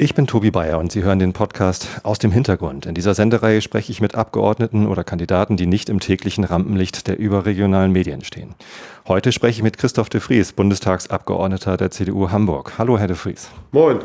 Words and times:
Ich 0.00 0.14
bin 0.14 0.28
Tobi 0.28 0.52
Bayer 0.52 0.78
und 0.78 0.92
Sie 0.92 1.02
hören 1.02 1.18
den 1.18 1.32
Podcast 1.32 1.88
aus 2.04 2.20
dem 2.20 2.30
Hintergrund. 2.30 2.86
In 2.86 2.94
dieser 2.94 3.14
Sendereihe 3.14 3.60
spreche 3.60 3.90
ich 3.90 4.00
mit 4.00 4.14
Abgeordneten 4.14 4.86
oder 4.86 5.02
Kandidaten, 5.02 5.56
die 5.56 5.66
nicht 5.66 5.88
im 5.88 5.98
täglichen 5.98 6.44
Rampenlicht 6.44 7.08
der 7.08 7.18
überregionalen 7.18 7.90
Medien 7.90 8.22
stehen. 8.22 8.54
Heute 9.08 9.32
spreche 9.32 9.58
ich 9.58 9.62
mit 9.64 9.76
Christoph 9.76 10.08
de 10.08 10.20
Vries, 10.20 10.52
Bundestagsabgeordneter 10.52 11.76
der 11.76 11.90
CDU 11.90 12.30
Hamburg. 12.30 12.74
Hallo, 12.78 12.96
Herr 12.96 13.08
de 13.08 13.16
Vries. 13.16 13.50
Moin. 13.72 13.98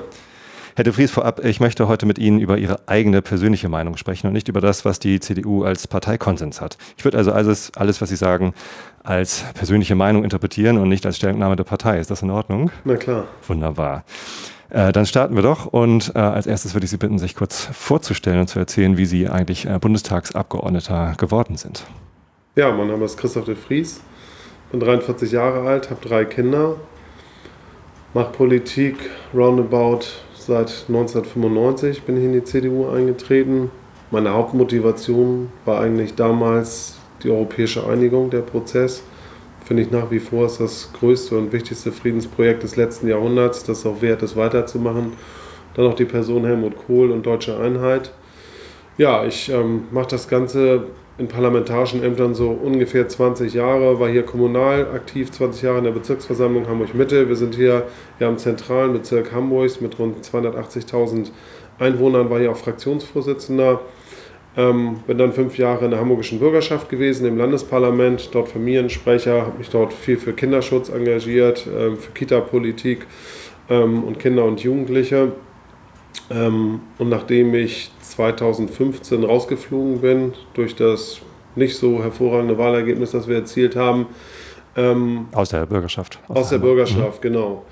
Herr 0.75 0.83
de 0.83 0.93
Vries, 0.93 1.11
vorab, 1.11 1.45
ich 1.45 1.59
möchte 1.59 1.87
heute 1.87 2.07
mit 2.07 2.17
Ihnen 2.17 2.39
über 2.39 2.57
Ihre 2.57 2.79
eigene 2.87 3.21
persönliche 3.21 3.69
Meinung 3.69 3.95
sprechen 3.95 4.25
und 4.25 4.33
nicht 4.33 4.47
über 4.47 4.61
das, 4.61 4.85
was 4.85 4.97
die 4.97 5.19
CDU 5.19 5.63
als 5.63 5.87
Parteikonsens 5.87 6.59
hat. 6.59 6.79
Ich 6.97 7.05
würde 7.05 7.19
also 7.19 7.31
alles, 7.31 7.71
alles, 7.75 8.01
was 8.01 8.09
Sie 8.09 8.15
sagen, 8.15 8.55
als 9.03 9.45
persönliche 9.53 9.93
Meinung 9.93 10.23
interpretieren 10.23 10.79
und 10.79 10.89
nicht 10.89 11.05
als 11.05 11.17
Stellungnahme 11.17 11.55
der 11.55 11.65
Partei. 11.65 11.99
Ist 11.99 12.09
das 12.09 12.23
in 12.23 12.31
Ordnung? 12.31 12.71
Na 12.83 12.95
klar. 12.95 13.25
Wunderbar. 13.47 14.05
Äh, 14.73 14.91
dann 14.91 15.05
starten 15.05 15.35
wir 15.35 15.43
doch 15.43 15.67
und 15.67 16.13
äh, 16.15 16.17
als 16.17 16.47
erstes 16.47 16.73
würde 16.73 16.85
ich 16.85 16.89
Sie 16.89 16.97
bitten, 16.97 17.19
sich 17.19 17.35
kurz 17.35 17.69
vorzustellen 17.71 18.39
und 18.39 18.47
zu 18.47 18.57
erzählen, 18.57 18.97
wie 18.97 19.05
Sie 19.05 19.29
eigentlich 19.29 19.67
äh, 19.67 19.77
Bundestagsabgeordneter 19.79 21.13
geworden 21.19 21.57
sind. 21.57 21.85
Ja, 22.55 22.71
mein 22.71 22.87
Name 22.87 23.05
ist 23.05 23.15
Christoph 23.17 23.45
de 23.45 23.53
Vries, 23.53 24.01
bin 24.71 24.79
43 24.79 25.31
Jahre 25.31 25.67
alt, 25.69 25.91
habe 25.91 26.01
drei 26.01 26.25
Kinder, 26.25 26.77
mache 28.15 28.31
Politik 28.31 28.95
roundabout 29.31 30.05
seit 30.35 30.85
1995, 30.87 32.01
bin 32.01 32.17
ich 32.17 32.23
in 32.23 32.33
die 32.33 32.43
CDU 32.43 32.89
eingetreten. 32.89 33.69
Meine 34.09 34.33
Hauptmotivation 34.33 35.51
war 35.65 35.81
eigentlich 35.81 36.15
damals 36.15 36.97
die 37.21 37.29
europäische 37.29 37.87
Einigung, 37.87 38.31
der 38.31 38.41
Prozess 38.41 39.03
finde 39.65 39.83
ich 39.83 39.91
nach 39.91 40.11
wie 40.11 40.19
vor 40.19 40.45
ist 40.45 40.59
das 40.59 40.91
größte 40.93 41.37
und 41.37 41.51
wichtigste 41.51 41.91
Friedensprojekt 41.91 42.63
des 42.63 42.75
letzten 42.75 43.07
Jahrhunderts, 43.07 43.63
das 43.63 43.85
auch 43.85 44.01
wert 44.01 44.21
ist, 44.23 44.35
weiterzumachen. 44.35 45.13
Dann 45.75 45.85
noch 45.85 45.95
die 45.95 46.05
Person 46.05 46.45
Helmut 46.45 46.75
Kohl 46.85 47.11
und 47.11 47.25
Deutsche 47.25 47.57
Einheit. 47.57 48.11
Ja, 48.97 49.25
ich 49.25 49.49
ähm, 49.49 49.85
mache 49.91 50.09
das 50.09 50.27
Ganze 50.27 50.83
in 51.17 51.27
parlamentarischen 51.27 52.03
Ämtern 52.03 52.33
so 52.33 52.49
ungefähr 52.49 53.07
20 53.07 53.53
Jahre, 53.53 53.99
war 53.99 54.09
hier 54.09 54.23
kommunal 54.23 54.87
aktiv, 54.93 55.31
20 55.31 55.61
Jahre 55.61 55.77
in 55.79 55.83
der 55.83 55.91
Bezirksversammlung 55.91 56.67
Hamburg-Mitte. 56.67 57.27
Wir 57.27 57.35
sind 57.35 57.55
hier 57.55 57.83
ja 58.19 58.29
im 58.29 58.37
zentralen 58.37 58.93
Bezirk 58.93 59.31
Hamburgs 59.31 59.79
mit 59.79 59.97
rund 59.99 60.23
280.000 60.25 61.29
Einwohnern, 61.79 62.29
war 62.29 62.39
hier 62.39 62.51
auch 62.51 62.57
Fraktionsvorsitzender 62.57 63.81
ähm, 64.55 64.99
bin 65.07 65.17
dann 65.17 65.33
fünf 65.33 65.57
Jahre 65.57 65.85
in 65.85 65.91
der 65.91 65.99
hamburgischen 65.99 66.39
Bürgerschaft 66.39 66.89
gewesen, 66.89 67.25
im 67.25 67.37
Landesparlament, 67.37 68.29
dort 68.33 68.49
Familiensprecher, 68.49 69.47
habe 69.47 69.57
mich 69.57 69.69
dort 69.69 69.93
viel 69.93 70.17
für 70.17 70.33
Kinderschutz 70.33 70.89
engagiert, 70.89 71.67
ähm, 71.67 71.97
für 71.97 72.11
Kita-Politik 72.11 73.05
ähm, 73.69 74.03
und 74.03 74.19
Kinder 74.19 74.45
und 74.45 74.61
Jugendliche. 74.61 75.31
Ähm, 76.29 76.81
und 76.99 77.09
nachdem 77.09 77.53
ich 77.55 77.91
2015 78.01 79.23
rausgeflogen 79.23 80.01
bin, 80.01 80.33
durch 80.53 80.75
das 80.75 81.21
nicht 81.55 81.75
so 81.75 82.01
hervorragende 82.01 82.57
Wahlergebnis, 82.57 83.11
das 83.11 83.27
wir 83.27 83.37
erzielt 83.37 83.75
haben. 83.75 84.07
Ähm, 84.75 85.27
aus 85.33 85.49
der 85.49 85.65
Bürgerschaft. 85.65 86.19
Aus, 86.27 86.37
aus 86.37 86.49
der 86.49 86.59
Bürgerschaft, 86.59 87.23
mhm. 87.23 87.27
genau 87.27 87.65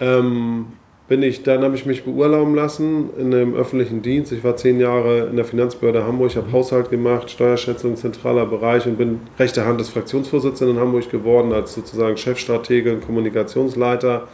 ähm, 0.00 0.66
bin 1.08 1.22
ich, 1.22 1.42
dann 1.42 1.62
habe 1.62 1.74
ich 1.74 1.86
mich 1.86 2.04
beurlauben 2.04 2.54
lassen 2.54 3.08
in 3.18 3.34
einem 3.34 3.54
öffentlichen 3.54 4.02
Dienst. 4.02 4.30
Ich 4.30 4.44
war 4.44 4.56
zehn 4.56 4.78
Jahre 4.78 5.28
in 5.28 5.36
der 5.36 5.46
Finanzbehörde 5.46 6.04
Hamburg, 6.04 6.36
habe 6.36 6.52
Haushalt 6.52 6.90
gemacht, 6.90 7.30
Steuerschätzung, 7.30 7.96
zentraler 7.96 8.44
Bereich 8.44 8.86
und 8.86 8.98
bin 8.98 9.20
rechte 9.38 9.64
Hand 9.64 9.80
des 9.80 9.88
Fraktionsvorsitzenden 9.88 10.76
in 10.76 10.82
Hamburg 10.82 11.10
geworden, 11.10 11.52
als 11.54 11.74
sozusagen 11.74 12.18
Chefstratege 12.18 12.92
und 12.92 13.06
Kommunikationsleiter. 13.06 14.28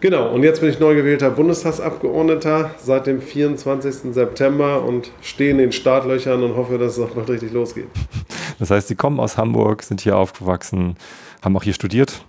Genau, 0.00 0.32
und 0.32 0.44
jetzt 0.44 0.60
bin 0.60 0.70
ich 0.70 0.78
neu 0.78 0.94
gewählter 0.94 1.28
Bundestagsabgeordneter 1.28 2.70
seit 2.78 3.06
dem 3.06 3.20
24. 3.20 4.14
September 4.14 4.84
und 4.84 5.10
stehe 5.20 5.50
in 5.50 5.58
den 5.58 5.72
Startlöchern 5.72 6.42
und 6.42 6.56
hoffe, 6.56 6.78
dass 6.78 6.96
es 6.96 7.04
auch 7.04 7.10
bald 7.10 7.28
richtig 7.28 7.52
losgeht. 7.52 7.88
Das 8.58 8.70
heißt, 8.70 8.88
Sie 8.88 8.94
kommen 8.94 9.20
aus 9.20 9.36
Hamburg, 9.36 9.82
sind 9.82 10.00
hier 10.00 10.16
aufgewachsen, 10.16 10.96
haben 11.42 11.56
auch 11.56 11.64
hier 11.64 11.74
studiert? 11.74 12.24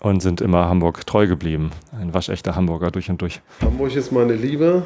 Und 0.00 0.20
sind 0.20 0.40
immer 0.40 0.68
Hamburg 0.68 1.06
treu 1.06 1.26
geblieben. 1.26 1.70
Ein 1.92 2.12
waschechter 2.12 2.56
Hamburger 2.56 2.90
durch 2.90 3.08
und 3.10 3.20
durch. 3.20 3.40
Hamburg 3.60 3.94
ist 3.94 4.10
meine 4.10 4.34
Liebe, 4.34 4.84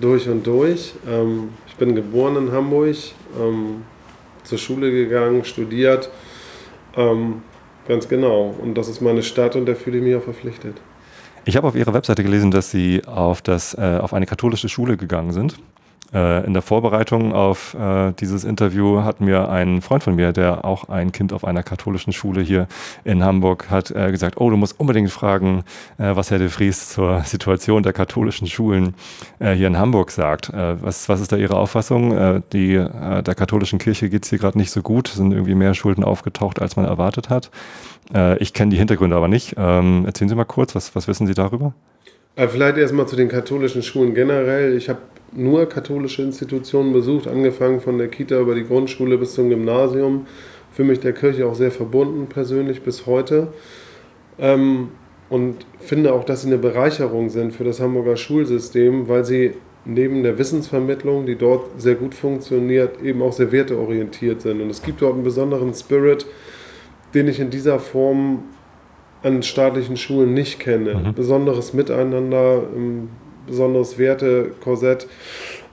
durch 0.00 0.28
und 0.28 0.46
durch. 0.46 0.94
Ähm, 1.08 1.50
ich 1.66 1.76
bin 1.76 1.94
geboren 1.94 2.36
in 2.36 2.52
Hamburg, 2.52 2.96
ähm, 3.40 3.82
zur 4.44 4.58
Schule 4.58 4.90
gegangen, 4.90 5.44
studiert. 5.44 6.10
Ähm, 6.96 7.42
ganz 7.88 8.08
genau. 8.08 8.54
Und 8.60 8.74
das 8.74 8.88
ist 8.88 9.00
meine 9.00 9.22
Stadt 9.22 9.56
und 9.56 9.66
da 9.66 9.74
fühle 9.74 9.98
ich 9.98 10.04
mich 10.04 10.14
auch 10.14 10.22
verpflichtet. 10.22 10.76
Ich 11.46 11.56
habe 11.56 11.66
auf 11.66 11.74
Ihrer 11.74 11.94
Webseite 11.94 12.22
gelesen, 12.22 12.50
dass 12.50 12.70
Sie 12.70 13.02
auf, 13.06 13.40
das, 13.40 13.74
äh, 13.74 13.98
auf 14.00 14.12
eine 14.12 14.26
katholische 14.26 14.68
Schule 14.68 14.96
gegangen 14.96 15.32
sind. 15.32 15.56
Äh, 16.12 16.44
in 16.44 16.54
der 16.54 16.62
Vorbereitung 16.62 17.32
auf 17.32 17.74
äh, 17.74 18.12
dieses 18.12 18.42
Interview 18.42 19.02
hat 19.02 19.20
mir 19.20 19.48
ein 19.48 19.80
Freund 19.80 20.02
von 20.02 20.16
mir, 20.16 20.32
der 20.32 20.64
auch 20.64 20.88
ein 20.88 21.12
Kind 21.12 21.32
auf 21.32 21.44
einer 21.44 21.62
katholischen 21.62 22.12
Schule 22.12 22.40
hier 22.40 22.66
in 23.04 23.22
Hamburg 23.22 23.70
hat, 23.70 23.92
äh, 23.92 24.10
gesagt, 24.10 24.40
oh, 24.40 24.50
du 24.50 24.56
musst 24.56 24.80
unbedingt 24.80 25.10
fragen, 25.10 25.62
äh, 25.98 26.16
was 26.16 26.30
Herr 26.30 26.38
de 26.38 26.48
Vries 26.48 26.88
zur 26.88 27.20
Situation 27.22 27.84
der 27.84 27.92
katholischen 27.92 28.48
Schulen 28.48 28.94
äh, 29.38 29.52
hier 29.52 29.68
in 29.68 29.78
Hamburg 29.78 30.10
sagt. 30.10 30.48
Äh, 30.48 30.82
was, 30.82 31.08
was 31.08 31.20
ist 31.20 31.30
da 31.30 31.36
Ihre 31.36 31.56
Auffassung? 31.56 32.00
die, 32.52 32.74
der 32.74 33.34
katholischen 33.34 33.78
Kirche 33.78 34.08
geht 34.08 34.24
es 34.24 34.30
hier 34.30 34.38
gerade 34.38 34.58
nicht 34.58 34.70
so 34.70 34.82
gut, 34.82 35.08
sind 35.08 35.32
irgendwie 35.32 35.54
mehr 35.54 35.74
Schulden 35.74 36.04
aufgetaucht, 36.04 36.60
als 36.60 36.76
man 36.76 36.84
erwartet 36.84 37.28
hat. 37.28 37.50
ich 38.38 38.52
kenne 38.52 38.70
die 38.70 38.76
Hintergründe 38.76 39.16
aber 39.16 39.28
nicht. 39.28 39.54
Ähm, 39.56 40.04
erzählen 40.06 40.28
Sie 40.28 40.34
mal 40.34 40.44
kurz, 40.44 40.74
was, 40.74 40.94
was 40.94 41.08
wissen 41.08 41.26
Sie 41.26 41.34
darüber? 41.34 41.72
Vielleicht 42.48 42.78
erstmal 42.78 43.06
zu 43.06 43.16
den 43.16 43.28
katholischen 43.28 43.82
Schulen 43.82 44.14
generell. 44.14 44.74
Ich 44.76 44.88
habe 44.88 45.00
nur 45.32 45.68
katholische 45.68 46.22
Institutionen 46.22 46.92
besucht, 46.92 47.28
angefangen 47.28 47.80
von 47.80 47.98
der 47.98 48.08
Kita 48.08 48.40
über 48.40 48.54
die 48.54 48.64
Grundschule 48.64 49.18
bis 49.18 49.34
zum 49.34 49.50
Gymnasium. 49.50 50.26
Für 50.72 50.84
mich 50.84 51.00
der 51.00 51.12
Kirche 51.12 51.46
auch 51.46 51.54
sehr 51.54 51.70
verbunden 51.70 52.28
persönlich 52.28 52.82
bis 52.82 53.04
heute. 53.06 53.48
Ähm, 54.38 54.88
und 55.28 55.66
finde 55.80 56.12
auch, 56.12 56.24
dass 56.24 56.42
sie 56.42 56.48
eine 56.48 56.58
Bereicherung 56.58 57.28
sind 57.28 57.52
für 57.52 57.64
das 57.64 57.80
Hamburger 57.80 58.16
Schulsystem, 58.16 59.06
weil 59.06 59.24
sie 59.24 59.52
neben 59.84 60.22
der 60.22 60.38
Wissensvermittlung, 60.38 61.26
die 61.26 61.36
dort 61.36 61.80
sehr 61.80 61.94
gut 61.94 62.14
funktioniert, 62.14 63.02
eben 63.02 63.22
auch 63.22 63.32
sehr 63.32 63.52
werteorientiert 63.52 64.42
sind. 64.42 64.60
Und 64.60 64.70
es 64.70 64.82
gibt 64.82 65.02
dort 65.02 65.14
einen 65.14 65.24
besonderen 65.24 65.72
Spirit, 65.74 66.26
den 67.14 67.28
ich 67.28 67.38
in 67.38 67.50
dieser 67.50 67.78
Form 67.78 68.44
an 69.22 69.42
staatlichen 69.42 69.96
Schulen 69.96 70.34
nicht 70.34 70.60
kenne. 70.60 70.94
Mhm. 70.94 71.14
Besonderes 71.14 71.72
Miteinander, 71.72 72.62
besonderes 73.46 73.98
Wertekorsett. 73.98 75.06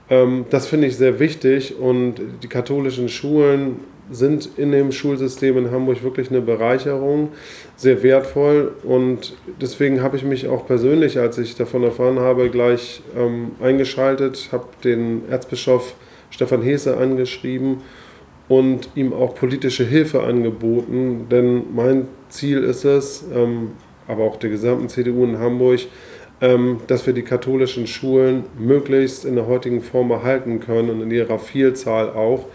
Ähm, 0.09 0.45
das 0.49 0.67
finde 0.67 0.87
ich 0.87 0.97
sehr 0.97 1.19
wichtig 1.19 1.79
und 1.79 2.15
die 2.43 2.47
katholischen 2.47 3.09
Schulen 3.09 3.79
sind 4.09 4.49
in 4.57 4.71
dem 4.71 4.93
Schulsystem 4.93 5.57
in 5.57 5.71
Hamburg 5.71 6.01
wirklich 6.01 6.29
eine 6.29 6.39
Bereicherung, 6.39 7.29
sehr 7.75 8.03
wertvoll 8.03 8.71
und 8.83 9.35
deswegen 9.59 10.01
habe 10.01 10.15
ich 10.15 10.23
mich 10.23 10.47
auch 10.47 10.65
persönlich, 10.65 11.19
als 11.19 11.37
ich 11.37 11.55
davon 11.55 11.83
erfahren 11.83 12.19
habe, 12.19 12.49
gleich 12.49 13.01
ähm, 13.17 13.51
eingeschaltet, 13.61 14.49
habe 14.53 14.67
den 14.83 15.23
Erzbischof 15.29 15.93
Stefan 16.29 16.61
Hese 16.61 16.95
angeschrieben 16.95 17.81
und 18.47 18.89
ihm 18.95 19.11
auch 19.11 19.35
politische 19.35 19.83
Hilfe 19.83 20.23
angeboten, 20.23 21.27
denn 21.29 21.63
mein 21.75 22.07
Ziel 22.29 22.63
ist 22.63 22.85
es, 22.85 23.23
ähm, 23.33 23.71
aber 24.07 24.23
auch 24.23 24.37
der 24.37 24.49
gesamten 24.49 24.89
CDU 24.89 25.23
in 25.23 25.39
Hamburg, 25.39 25.81
ähm, 26.41 26.79
dass 26.87 27.05
wir 27.05 27.13
die 27.13 27.23
katholischen 27.23 27.87
Schulen 27.87 28.43
möglichst 28.57 29.25
in 29.25 29.35
der 29.35 29.47
heutigen 29.47 29.81
Form 29.81 30.11
erhalten 30.11 30.59
können 30.59 30.89
und 30.89 31.01
in 31.01 31.11
ihrer 31.11 31.39
Vielzahl 31.39 32.09
auch. 32.09 32.45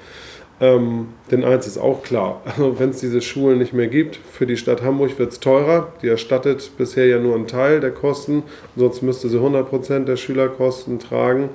Ähm, 0.61 1.09
denn 1.31 1.43
eins 1.43 1.67
ist 1.67 1.79
auch 1.79 2.03
klar, 2.05 2.41
also 2.45 2.79
wenn 2.79 2.91
es 2.91 3.01
diese 3.01 3.21
Schulen 3.21 3.59
nicht 3.59 3.73
mehr 3.73 3.89
gibt, 3.89 4.17
für 4.17 4.47
die 4.47 4.57
Stadt 4.57 4.83
Hamburg 4.83 5.19
wird 5.19 5.33
es 5.33 5.41
teurer. 5.41 5.93
Die 6.03 6.09
erstattet 6.09 6.71
bisher 6.79 7.07
ja 7.07 7.19
nur 7.19 7.35
einen 7.35 7.49
Teil 7.49 7.81
der 7.81 7.91
Kosten, 7.91 8.45
sonst 8.77 9.03
müsste 9.03 9.29
sie 9.29 9.39
100% 9.39 10.05
der 10.05 10.17
Schülerkosten 10.17 11.01
tragen. 11.01 11.49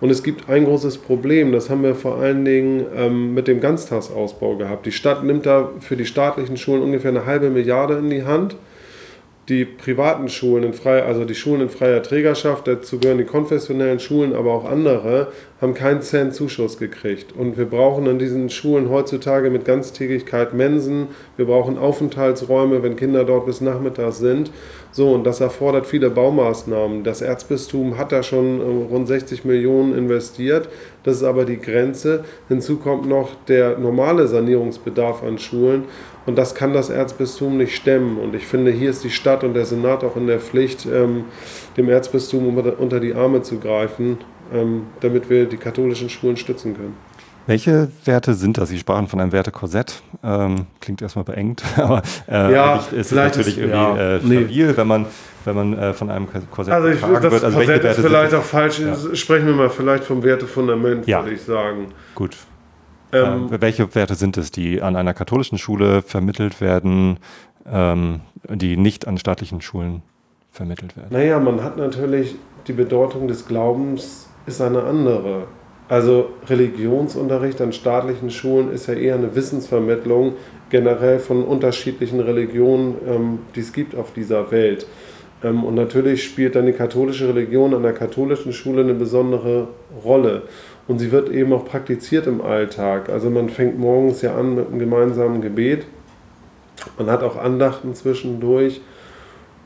Und 0.00 0.10
es 0.10 0.22
gibt 0.22 0.48
ein 0.48 0.64
großes 0.64 0.98
Problem, 0.98 1.52
das 1.52 1.70
haben 1.70 1.82
wir 1.82 1.94
vor 1.94 2.18
allen 2.18 2.44
Dingen 2.44 2.84
ähm, 2.94 3.34
mit 3.34 3.48
dem 3.48 3.60
Ganztagsausbau 3.60 4.56
gehabt. 4.56 4.84
Die 4.84 4.92
Stadt 4.92 5.24
nimmt 5.24 5.46
da 5.46 5.70
für 5.80 5.96
die 5.96 6.04
staatlichen 6.04 6.56
Schulen 6.56 6.82
ungefähr 6.82 7.10
eine 7.10 7.24
halbe 7.24 7.48
Milliarde 7.48 7.94
in 7.96 8.10
die 8.10 8.24
Hand 8.24 8.56
die 9.48 9.64
privaten 9.64 10.28
Schulen, 10.28 10.64
in 10.64 10.72
frei, 10.72 11.04
also 11.04 11.24
die 11.24 11.34
Schulen 11.34 11.62
in 11.62 11.68
freier 11.68 12.02
Trägerschaft, 12.02 12.66
dazu 12.66 12.98
gehören 12.98 13.18
die 13.18 13.24
konfessionellen 13.24 14.00
Schulen, 14.00 14.34
aber 14.34 14.52
auch 14.52 14.64
andere, 14.64 15.28
haben 15.60 15.74
keinen 15.74 16.02
Cent 16.02 16.34
Zuschuss 16.34 16.78
gekriegt. 16.78 17.32
Und 17.32 17.56
wir 17.56 17.66
brauchen 17.66 18.08
an 18.08 18.18
diesen 18.18 18.50
Schulen 18.50 18.90
heutzutage 18.90 19.50
mit 19.50 19.64
Ganztägigkeit 19.64 20.52
Mensen, 20.52 21.08
wir 21.36 21.46
brauchen 21.46 21.78
Aufenthaltsräume, 21.78 22.82
wenn 22.82 22.96
Kinder 22.96 23.24
dort 23.24 23.46
bis 23.46 23.60
nachmittags 23.60 24.18
sind. 24.18 24.50
So, 24.90 25.12
und 25.12 25.24
das 25.24 25.40
erfordert 25.40 25.86
viele 25.86 26.08
Baumaßnahmen. 26.10 27.04
Das 27.04 27.20
Erzbistum 27.20 27.98
hat 27.98 28.12
da 28.12 28.22
schon 28.22 28.60
äh, 28.60 28.92
rund 28.92 29.06
60 29.06 29.44
Millionen 29.44 29.96
investiert. 29.96 30.68
Das 31.02 31.16
ist 31.16 31.22
aber 31.22 31.44
die 31.44 31.58
Grenze. 31.58 32.24
Hinzu 32.48 32.78
kommt 32.78 33.06
noch 33.06 33.30
der 33.48 33.78
normale 33.78 34.26
Sanierungsbedarf 34.26 35.22
an 35.22 35.38
Schulen. 35.38 35.84
Und 36.24 36.36
das 36.36 36.54
kann 36.54 36.72
das 36.72 36.90
Erzbistum 36.90 37.56
nicht 37.58 37.76
stemmen. 37.76 38.18
Und 38.18 38.34
ich 38.34 38.46
finde, 38.46 38.70
hier 38.70 38.90
ist 38.90 39.04
die 39.04 39.10
Stadt 39.10 39.44
und 39.44 39.54
der 39.54 39.64
Senat 39.64 40.02
auch 40.02 40.16
in 40.16 40.26
der 40.26 40.40
Pflicht, 40.40 40.86
ähm, 40.86 41.24
dem 41.76 41.88
Erzbistum 41.88 42.56
unter 42.56 42.98
die 42.98 43.14
Arme 43.14 43.42
zu 43.42 43.58
greifen, 43.58 44.18
ähm, 44.52 44.86
damit 45.00 45.28
wir 45.30 45.44
die 45.44 45.56
katholischen 45.58 46.08
Schulen 46.08 46.36
stützen 46.36 46.74
können. 46.74 47.05
Welche 47.46 47.88
Werte 48.04 48.34
sind 48.34 48.58
das? 48.58 48.70
Sie 48.70 48.78
sprachen 48.78 49.06
von 49.06 49.20
einem 49.20 49.32
Wertekorsett. 49.32 50.02
Ähm, 50.24 50.66
klingt 50.80 51.00
erstmal 51.00 51.24
beengt, 51.24 51.62
aber 51.76 52.02
äh, 52.28 52.52
ja, 52.52 52.84
ist 52.90 53.12
natürlich 53.12 53.58
ist, 53.58 53.58
irgendwie 53.58 53.76
ja, 53.76 54.16
äh, 54.16 54.18
stabil, 54.18 54.66
nee. 54.66 54.76
wenn 54.76 54.86
man, 54.86 55.06
wenn 55.44 55.54
man 55.54 55.78
äh, 55.78 55.92
von 55.92 56.10
einem 56.10 56.26
Korsett 56.50 56.74
also 56.74 56.88
ich, 56.88 57.00
das 57.00 57.22
wird. 57.22 57.44
Also 57.44 57.58
Korsett 57.58 57.84
ist 57.84 58.00
vielleicht 58.00 58.34
auch 58.34 58.42
falsch. 58.42 58.80
Ja. 58.80 58.96
Sprechen 59.14 59.46
wir 59.46 59.54
mal 59.54 59.70
vielleicht 59.70 60.04
vom 60.04 60.22
Wertefundament, 60.22 61.06
ja. 61.06 61.22
würde 61.22 61.34
ich 61.34 61.42
sagen. 61.42 61.88
Gut. 62.14 62.36
Ähm, 63.12 63.52
äh, 63.52 63.60
welche 63.60 63.94
Werte 63.94 64.16
sind 64.16 64.36
es, 64.36 64.50
die 64.50 64.82
an 64.82 64.96
einer 64.96 65.14
katholischen 65.14 65.58
Schule 65.58 66.02
vermittelt 66.02 66.60
werden, 66.60 67.18
ähm, 67.64 68.22
die 68.48 68.76
nicht 68.76 69.06
an 69.06 69.18
staatlichen 69.18 69.60
Schulen 69.60 70.02
vermittelt 70.50 70.96
werden? 70.96 71.08
Naja, 71.10 71.38
man 71.38 71.62
hat 71.62 71.76
natürlich 71.76 72.34
die 72.66 72.72
Bedeutung 72.72 73.28
des 73.28 73.46
Glaubens 73.46 74.28
ist 74.46 74.60
eine 74.60 74.82
andere. 74.84 75.46
Also 75.88 76.30
Religionsunterricht 76.48 77.60
an 77.60 77.72
staatlichen 77.72 78.30
Schulen 78.30 78.72
ist 78.72 78.88
ja 78.88 78.94
eher 78.94 79.14
eine 79.14 79.36
Wissensvermittlung 79.36 80.34
generell 80.68 81.20
von 81.20 81.44
unterschiedlichen 81.44 82.20
Religionen, 82.20 82.96
ähm, 83.06 83.38
die 83.54 83.60
es 83.60 83.72
gibt 83.72 83.94
auf 83.94 84.12
dieser 84.12 84.50
Welt. 84.50 84.86
Ähm, 85.44 85.62
und 85.64 85.76
natürlich 85.76 86.24
spielt 86.24 86.56
dann 86.56 86.66
die 86.66 86.72
katholische 86.72 87.28
Religion 87.28 87.72
an 87.72 87.84
der 87.84 87.92
katholischen 87.92 88.52
Schule 88.52 88.82
eine 88.82 88.94
besondere 88.94 89.68
Rolle. 90.04 90.42
Und 90.88 90.98
sie 90.98 91.12
wird 91.12 91.30
eben 91.30 91.52
auch 91.52 91.64
praktiziert 91.64 92.26
im 92.26 92.40
Alltag. 92.40 93.08
Also 93.08 93.30
man 93.30 93.48
fängt 93.48 93.78
morgens 93.78 94.22
ja 94.22 94.36
an 94.36 94.56
mit 94.56 94.68
einem 94.68 94.78
gemeinsamen 94.80 95.40
Gebet. 95.40 95.86
Man 96.98 97.10
hat 97.10 97.22
auch 97.22 97.36
Andachten 97.36 97.94
zwischendurch. 97.94 98.80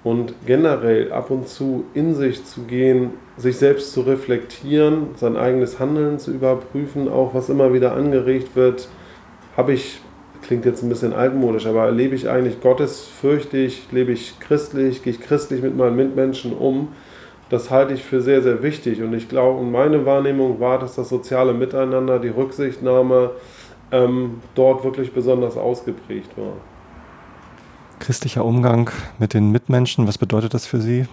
Und 0.03 0.35
generell 0.47 1.13
ab 1.13 1.31
und 1.31 1.47
zu 1.47 1.85
in 1.93 2.15
sich 2.15 2.45
zu 2.45 2.63
gehen, 2.63 3.11
sich 3.37 3.59
selbst 3.59 3.93
zu 3.93 4.01
reflektieren, 4.01 5.09
sein 5.17 5.37
eigenes 5.37 5.79
Handeln 5.79 6.19
zu 6.19 6.31
überprüfen, 6.31 7.09
auch 7.09 7.35
was 7.35 7.51
immer 7.51 7.75
wieder 7.75 7.95
angeregt 7.95 8.57
wird, 8.57 8.89
habe 9.57 9.75
ich, 9.75 10.01
klingt 10.43 10.65
jetzt 10.65 10.83
ein 10.83 10.89
bisschen 10.89 11.13
altmodisch, 11.13 11.67
aber 11.67 11.91
lebe 11.91 12.15
ich 12.15 12.31
eigentlich 12.31 12.63
gottesfürchtig, 12.63 13.89
lebe 13.91 14.13
ich 14.13 14.41
christlich, 14.41 15.03
gehe 15.03 15.13
ich 15.13 15.21
christlich 15.21 15.61
mit 15.61 15.77
meinen 15.77 15.97
Mitmenschen 15.97 16.55
um, 16.55 16.89
das 17.51 17.71
halte 17.71 17.93
ich 17.93 18.03
für 18.03 18.23
sehr, 18.23 18.41
sehr 18.43 18.63
wichtig. 18.63 19.03
Und 19.03 19.13
ich 19.13 19.29
glaube, 19.29 19.59
und 19.61 19.71
meine 19.71 20.07
Wahrnehmung 20.07 20.61
war, 20.61 20.79
dass 20.79 20.95
das 20.95 21.09
soziale 21.09 21.53
Miteinander, 21.53 22.19
die 22.19 22.29
Rücksichtnahme 22.29 23.33
ähm, 23.93 24.41
dort 24.55 24.85
wirklich 24.85 25.13
besonders 25.13 25.57
ausgeprägt 25.57 26.31
war. 26.37 26.53
Christlicher 28.01 28.45
Umgang 28.45 28.91
mit 29.19 29.35
den 29.35 29.53
Mitmenschen, 29.53 30.09
was 30.09 30.19
bedeutet 30.19 30.55
das 30.55 30.67
für 30.67 30.81
Sie? 30.81 31.07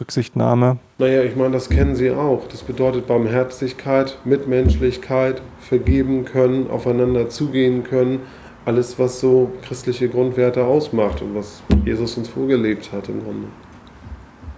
Rücksichtnahme? 0.00 0.78
Naja, 0.98 1.22
ich 1.22 1.36
meine, 1.36 1.52
das 1.52 1.68
kennen 1.68 1.94
Sie 1.94 2.10
auch. 2.10 2.48
Das 2.48 2.62
bedeutet 2.62 3.06
Barmherzigkeit, 3.06 4.16
Mitmenschlichkeit, 4.24 5.42
vergeben 5.58 6.24
können, 6.24 6.70
aufeinander 6.70 7.28
zugehen 7.28 7.84
können. 7.84 8.20
Alles, 8.64 8.98
was 8.98 9.20
so 9.20 9.52
christliche 9.62 10.08
Grundwerte 10.08 10.64
ausmacht 10.64 11.20
und 11.20 11.34
was 11.34 11.62
Jesus 11.84 12.16
uns 12.16 12.28
vorgelebt 12.28 12.92
hat 12.92 13.08
im 13.08 13.22
Grunde. 13.22 13.48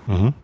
Mhm. 0.06 0.34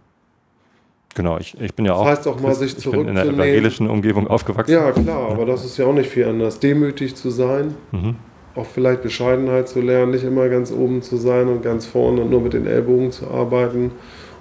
Genau, 1.14 1.38
ich, 1.38 1.60
ich 1.60 1.75
bin 1.75 1.84
ja 1.84 1.94
auch, 1.94 2.06
das 2.06 2.19
heißt 2.19 2.28
auch 2.28 2.40
mal, 2.40 2.54
sich 2.54 2.78
ich 2.78 2.90
bin 2.90 3.00
in 3.00 3.19
einer 3.19 3.25
evangelischen 3.25 3.88
Umgebung 3.90 4.28
aufgewachsen. 4.28 4.72
Ja, 4.72 4.92
klar, 4.92 5.32
aber 5.32 5.46
das 5.46 5.64
ist 5.64 5.76
ja 5.76 5.86
auch 5.86 5.92
nicht 5.92 6.08
viel 6.08 6.25
anders. 6.26 6.60
Demütig 6.60 7.16
zu 7.16 7.30
sein, 7.30 7.75
mhm. 7.90 8.14
Auch 8.55 8.67
vielleicht 8.67 9.03
Bescheidenheit 9.03 9.69
zu 9.69 9.81
lernen, 9.81 10.12
nicht 10.12 10.25
immer 10.25 10.49
ganz 10.49 10.73
oben 10.73 11.03
zu 11.03 11.17
sein 11.17 11.49
und 11.49 11.62
ganz 11.62 11.87
vorne 11.87 12.23
und 12.23 12.31
nur 12.31 12.41
mit 12.41 12.53
den 12.53 12.67
Ellbogen 12.67 13.12
zu 13.12 13.29
arbeiten 13.29 13.93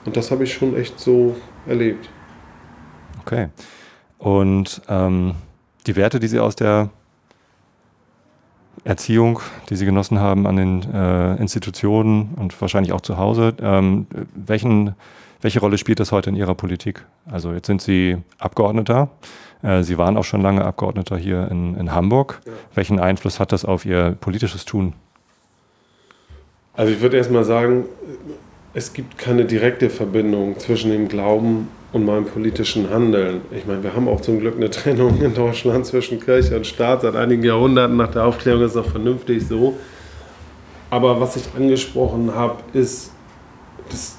und 0.08 0.16
das 0.16 0.32
habe 0.32 0.46
ich 0.46 0.54
schon 0.54 0.76
echt 0.78 1.00
so 1.00 1.36
erlebt. 1.68 2.10
Okay. 3.22 3.50
Und 4.18 4.82
ähm, 4.88 5.36
die 5.86 5.98
Werte, 5.98 6.22
die 6.22 6.30
Sie 6.30 6.40
aus 6.40 6.56
der 6.56 6.90
Erziehung, 8.86 9.42
die 9.70 9.76
Sie 9.76 9.86
genossen 9.86 10.20
haben 10.20 10.48
an 10.48 10.56
den 10.56 10.94
äh, 10.94 11.36
Institutionen 11.36 12.36
und 12.38 12.60
wahrscheinlich 12.62 12.94
auch 12.94 13.02
zu 13.02 13.18
Hause, 13.18 13.54
ähm, 13.62 14.08
welchen, 14.34 14.96
welche 15.42 15.60
Rolle 15.60 15.78
spielt 15.78 16.00
das 16.00 16.12
heute 16.12 16.30
in 16.30 16.36
Ihrer 16.36 16.56
Politik? 16.56 17.06
Also 17.30 17.54
jetzt 17.54 17.68
sind 17.68 17.82
Sie 17.82 18.18
Abgeordneter. 18.40 19.10
Äh, 19.62 19.84
Sie 19.84 19.98
waren 19.98 20.18
auch 20.18 20.24
schon 20.24 20.42
lange 20.42 20.64
Abgeordneter 20.66 21.18
hier 21.18 21.48
in, 21.50 21.76
in 21.76 21.94
Hamburg. 21.94 22.42
Ja. 22.46 22.52
Welchen 22.76 23.00
Einfluss 23.00 23.40
hat 23.40 23.52
das 23.52 23.66
auf 23.66 23.86
Ihr 23.86 24.18
politisches 24.20 24.66
Tun? 24.66 24.94
Also 26.74 26.94
ich 26.94 27.02
würde 27.02 27.18
erst 27.18 27.32
mal 27.32 27.44
sagen, 27.44 27.86
es 28.74 28.94
gibt 28.94 29.18
keine 29.18 29.46
direkte 29.46 29.90
Verbindung 29.90 30.60
zwischen 30.60 30.92
dem 30.92 31.08
Glauben 31.08 31.70
und 31.94 32.06
meinem 32.06 32.26
politischen 32.26 32.90
Handeln. 32.92 33.42
Ich 33.52 33.66
meine, 33.66 33.82
wir 33.82 33.96
haben 33.96 34.08
auch 34.08 34.22
zum 34.22 34.40
Glück 34.40 34.56
eine 34.56 34.70
Trennung 34.70 35.20
in 35.22 35.34
Deutschland 35.34 35.86
zwischen 35.86 36.20
Kirche 36.20 36.56
und 36.56 36.68
Staat 36.68 37.02
seit 37.02 37.16
einigen 37.16 37.44
Jahrhunderten. 37.44 37.98
Nach 37.98 38.12
der 38.12 38.26
Aufklärung 38.26 38.62
ist 38.62 38.72
es 38.72 38.78
auch 38.78 38.90
vernünftig 38.90 39.48
so. 39.48 39.78
Aber 40.90 41.20
was 41.20 41.36
ich 41.36 41.46
angesprochen 41.56 42.34
habe, 42.36 42.58
ist, 42.74 43.12
das, 43.90 44.17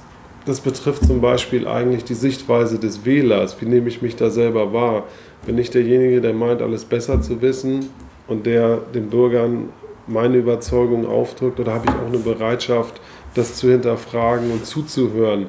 das 0.49 0.61
betrifft 0.61 1.05
zum 1.05 1.21
Beispiel 1.21 1.69
eigentlich 1.69 2.05
die 2.05 2.15
Sichtweise 2.15 2.79
des 2.79 3.05
Wählers. 3.05 3.61
Wie 3.61 3.67
nehme 3.67 3.89
ich 3.89 4.01
mich 4.01 4.17
da 4.17 4.31
selber 4.31 4.73
wahr? 4.73 5.05
Bin 5.45 5.59
ich 5.59 5.71
derjenige, 5.71 6.23
der 6.23 6.33
meint, 6.33 6.63
alles 6.63 6.87
besser 6.87 7.21
zu 7.21 7.43
wissen 7.43 7.91
und 8.27 8.47
der 8.47 8.79
den 8.95 9.11
Bürgern 9.11 9.69
meine 10.07 10.39
Überzeugung 10.39 11.07
aufdrückt? 11.07 11.61
Oder 11.61 11.75
habe 11.75 11.85
ich 11.89 11.95
auch 11.95 12.07
eine 12.07 12.19
Bereitschaft, 12.19 12.99
das 13.35 13.57
zu 13.57 13.71
hinterfragen 13.71 14.51
und 14.51 14.65
zuzuhören. 14.65 15.47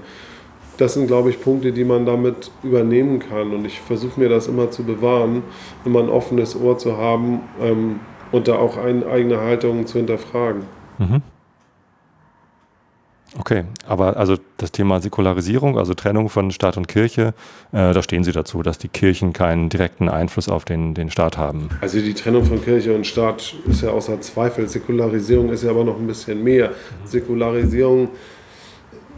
Das 0.78 0.96
sind, 0.96 1.08
glaube 1.08 1.30
ich, 1.30 1.42
Punkte, 1.42 1.72
die 1.72 1.86
man 1.86 2.06
damit 2.06 2.52
übernehmen 2.62 3.20
kann. 3.20 3.54
Und 3.54 3.66
ich 3.66 3.80
versuche 3.80 4.20
mir 4.20 4.30
das 4.30 4.48
immer 4.48 4.70
zu 4.70 4.84
bewahren, 4.84 5.44
immer 5.86 6.00
ein 6.00 6.10
offenes 6.10 6.60
Ohr 6.60 6.78
zu 6.78 6.98
haben 6.98 7.42
ähm, 7.62 8.02
und 8.34 8.50
da 8.50 8.58
auch 8.58 8.78
eine 8.78 9.06
eigene 9.08 9.40
Haltung 9.40 9.86
zu 9.88 9.98
hinterfragen. 9.98 10.64
Mhm. 10.98 11.22
Okay, 13.38 13.64
aber 13.88 14.18
also 14.18 14.38
das 14.58 14.72
Thema 14.72 15.00
Säkularisierung, 15.02 15.78
also 15.78 15.94
Trennung 15.94 16.30
von 16.30 16.50
Staat 16.52 16.78
und 16.78 16.88
Kirche, 16.88 17.34
äh, 17.72 17.94
da 17.94 18.02
stehen 18.02 18.24
Sie 18.24 18.32
dazu, 18.32 18.64
dass 18.64 18.80
die 18.80 18.88
Kirchen 18.88 19.34
keinen 19.34 19.70
direkten 19.70 20.10
Einfluss 20.10 20.50
auf 20.50 20.66
den, 20.66 20.96
den 20.96 21.12
Staat 21.12 21.38
haben. 21.38 21.70
Also 21.82 22.00
die 22.00 22.14
Trennung 22.16 22.44
von 22.44 22.64
Kirche 22.64 22.96
und 22.96 23.06
Staat 23.06 23.56
ist 23.68 23.84
ja 23.84 23.90
außer 23.90 24.20
Zweifel. 24.22 24.68
Säkularisierung 24.68 25.50
ist 25.50 25.64
ja 25.64 25.70
aber 25.70 25.84
noch 25.84 26.00
ein 26.00 26.08
bisschen 26.08 26.44
mehr. 26.44 26.72
Säkularisierung 27.06 28.10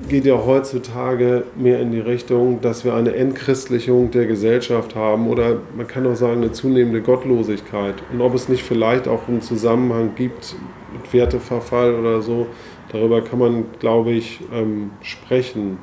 geht 0.09 0.25
ja 0.25 0.35
heutzutage 0.45 1.43
mehr 1.55 1.79
in 1.79 1.91
die 1.91 1.99
Richtung, 1.99 2.59
dass 2.61 2.83
wir 2.83 2.95
eine 2.95 3.13
Entchristlichung 3.15 4.11
der 4.11 4.25
Gesellschaft 4.25 4.95
haben 4.95 5.27
oder 5.27 5.57
man 5.77 5.87
kann 5.87 6.05
auch 6.07 6.15
sagen 6.15 6.41
eine 6.41 6.51
zunehmende 6.51 7.01
Gottlosigkeit. 7.01 7.95
Und 8.11 8.21
ob 8.21 8.33
es 8.33 8.49
nicht 8.49 8.63
vielleicht 8.63 9.07
auch 9.07 9.27
einen 9.27 9.41
Zusammenhang 9.41 10.15
gibt 10.15 10.55
mit 10.91 11.13
Werteverfall 11.13 11.95
oder 11.95 12.21
so, 12.21 12.47
darüber 12.91 13.21
kann 13.21 13.39
man, 13.39 13.65
glaube 13.79 14.11
ich, 14.11 14.39
ähm, 14.53 14.91
sprechen. 15.01 15.77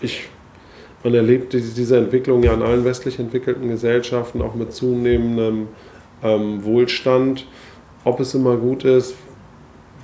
Ich, 0.00 0.28
man 1.04 1.14
erlebt 1.14 1.52
diese 1.52 1.96
Entwicklung 1.96 2.42
ja 2.42 2.54
in 2.54 2.62
allen 2.62 2.84
westlich 2.84 3.18
entwickelten 3.18 3.68
Gesellschaften, 3.68 4.42
auch 4.42 4.54
mit 4.54 4.72
zunehmendem 4.72 5.68
ähm, 6.22 6.64
Wohlstand. 6.64 7.46
Ob 8.04 8.20
es 8.20 8.34
immer 8.34 8.56
gut 8.56 8.84
ist, 8.84 9.14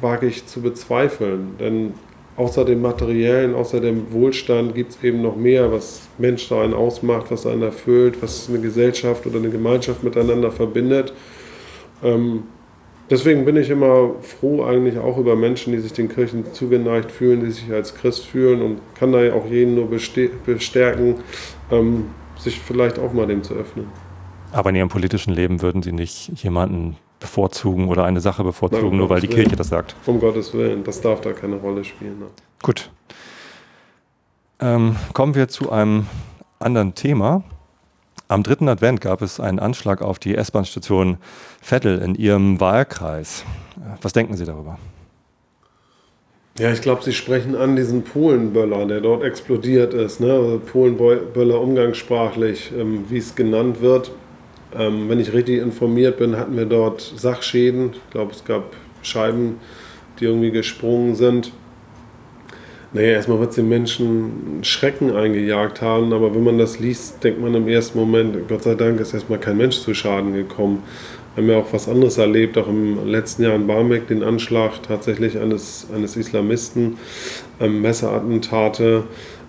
wage 0.00 0.26
ich 0.26 0.46
zu 0.46 0.60
bezweifeln. 0.60 1.56
Denn 1.58 1.94
außer 2.36 2.64
dem 2.64 2.82
Materiellen, 2.82 3.54
außer 3.54 3.80
dem 3.80 4.12
Wohlstand 4.12 4.74
gibt 4.74 4.92
es 4.92 5.02
eben 5.02 5.22
noch 5.22 5.36
mehr, 5.36 5.72
was 5.72 6.08
Mensch 6.18 6.50
einen 6.52 6.74
ausmacht, 6.74 7.30
was 7.30 7.46
einen 7.46 7.62
erfüllt, 7.62 8.20
was 8.20 8.48
eine 8.48 8.60
Gesellschaft 8.60 9.26
oder 9.26 9.38
eine 9.38 9.50
Gemeinschaft 9.50 10.02
miteinander 10.02 10.50
verbindet. 10.50 11.12
Ähm, 12.02 12.44
Deswegen 13.14 13.44
bin 13.44 13.54
ich 13.54 13.70
immer 13.70 14.10
froh 14.22 14.64
eigentlich 14.64 14.98
auch 14.98 15.18
über 15.18 15.36
Menschen, 15.36 15.72
die 15.72 15.78
sich 15.78 15.92
den 15.92 16.08
Kirchen 16.08 16.52
zugeneigt 16.52 17.12
fühlen, 17.12 17.44
die 17.44 17.52
sich 17.52 17.70
als 17.72 17.94
Christ 17.94 18.26
fühlen 18.26 18.60
und 18.60 18.80
kann 18.96 19.12
da 19.12 19.32
auch 19.32 19.46
jeden 19.46 19.76
nur 19.76 19.88
bestärken, 19.88 21.14
ähm, 21.70 22.06
sich 22.36 22.58
vielleicht 22.58 22.98
auch 22.98 23.12
mal 23.12 23.28
dem 23.28 23.44
zu 23.44 23.54
öffnen. 23.54 23.86
Aber 24.50 24.70
in 24.70 24.74
Ihrem 24.74 24.88
politischen 24.88 25.32
Leben 25.32 25.62
würden 25.62 25.80
Sie 25.80 25.92
nicht 25.92 26.42
jemanden 26.42 26.96
bevorzugen 27.20 27.86
oder 27.86 28.02
eine 28.02 28.20
Sache 28.20 28.42
bevorzugen, 28.42 28.88
Nein, 28.88 28.96
nur 28.96 29.10
weil 29.10 29.20
die 29.20 29.28
Willen. 29.28 29.42
Kirche 29.42 29.54
das 29.54 29.68
sagt? 29.68 29.94
Um 30.06 30.18
Gottes 30.18 30.52
Willen, 30.52 30.82
das 30.82 31.00
darf 31.00 31.20
da 31.20 31.32
keine 31.32 31.54
Rolle 31.54 31.84
spielen. 31.84 32.18
Ne? 32.18 32.26
Gut. 32.64 32.90
Ähm, 34.58 34.96
kommen 35.12 35.36
wir 35.36 35.46
zu 35.46 35.70
einem 35.70 36.08
anderen 36.58 36.96
Thema. 36.96 37.44
Am 38.26 38.42
dritten 38.42 38.68
Advent 38.68 39.02
gab 39.02 39.20
es 39.20 39.38
einen 39.38 39.58
Anschlag 39.58 40.00
auf 40.00 40.18
die 40.18 40.34
S-Bahn-Station 40.34 41.18
Vettel 41.60 41.98
in 41.98 42.14
Ihrem 42.14 42.58
Wahlkreis. 42.58 43.44
Was 44.00 44.14
denken 44.14 44.36
Sie 44.36 44.46
darüber? 44.46 44.78
Ja, 46.58 46.72
ich 46.72 46.80
glaube, 46.80 47.02
Sie 47.02 47.12
sprechen 47.12 47.54
an 47.54 47.76
diesen 47.76 48.02
Polenböller, 48.02 48.86
der 48.86 49.02
dort 49.02 49.24
explodiert 49.24 49.92
ist. 49.92 50.20
Ne? 50.20 50.32
Also 50.32 50.58
Polenböller 50.60 51.60
umgangssprachlich, 51.60 52.72
ähm, 52.78 53.04
wie 53.10 53.18
es 53.18 53.34
genannt 53.34 53.82
wird. 53.82 54.12
Ähm, 54.74 55.08
wenn 55.10 55.20
ich 55.20 55.32
richtig 55.34 55.60
informiert 55.60 56.16
bin, 56.16 56.36
hatten 56.36 56.56
wir 56.56 56.66
dort 56.66 57.00
Sachschäden. 57.00 57.92
Ich 57.92 58.10
glaube, 58.10 58.32
es 58.32 58.44
gab 58.44 58.72
Scheiben, 59.02 59.60
die 60.18 60.24
irgendwie 60.24 60.50
gesprungen 60.50 61.14
sind. 61.14 61.52
Naja, 62.94 63.08
erstmal 63.08 63.40
wird 63.40 63.50
es 63.50 63.56
den 63.56 63.68
Menschen 63.68 64.60
Schrecken 64.62 65.10
eingejagt 65.10 65.82
haben, 65.82 66.12
aber 66.12 66.32
wenn 66.32 66.44
man 66.44 66.58
das 66.58 66.78
liest, 66.78 67.24
denkt 67.24 67.40
man 67.40 67.52
im 67.52 67.66
ersten 67.66 67.98
Moment, 67.98 68.48
Gott 68.48 68.62
sei 68.62 68.76
Dank 68.76 69.00
ist 69.00 69.12
erstmal 69.12 69.40
kein 69.40 69.56
Mensch 69.56 69.80
zu 69.80 69.94
Schaden 69.94 70.32
gekommen. 70.32 70.84
Wir 71.34 71.42
haben 71.42 71.50
ja 71.50 71.56
auch 71.56 71.72
was 71.72 71.88
anderes 71.88 72.18
erlebt, 72.18 72.56
auch 72.56 72.68
im 72.68 73.04
letzten 73.08 73.42
Jahr 73.42 73.56
in 73.56 73.66
Barmbek, 73.66 74.06
den 74.06 74.22
Anschlag 74.22 74.80
tatsächlich 74.84 75.36
eines, 75.40 75.88
eines 75.92 76.16
Islamisten, 76.16 76.96
ähm, 77.58 77.82
Messerattentate. 77.82 79.02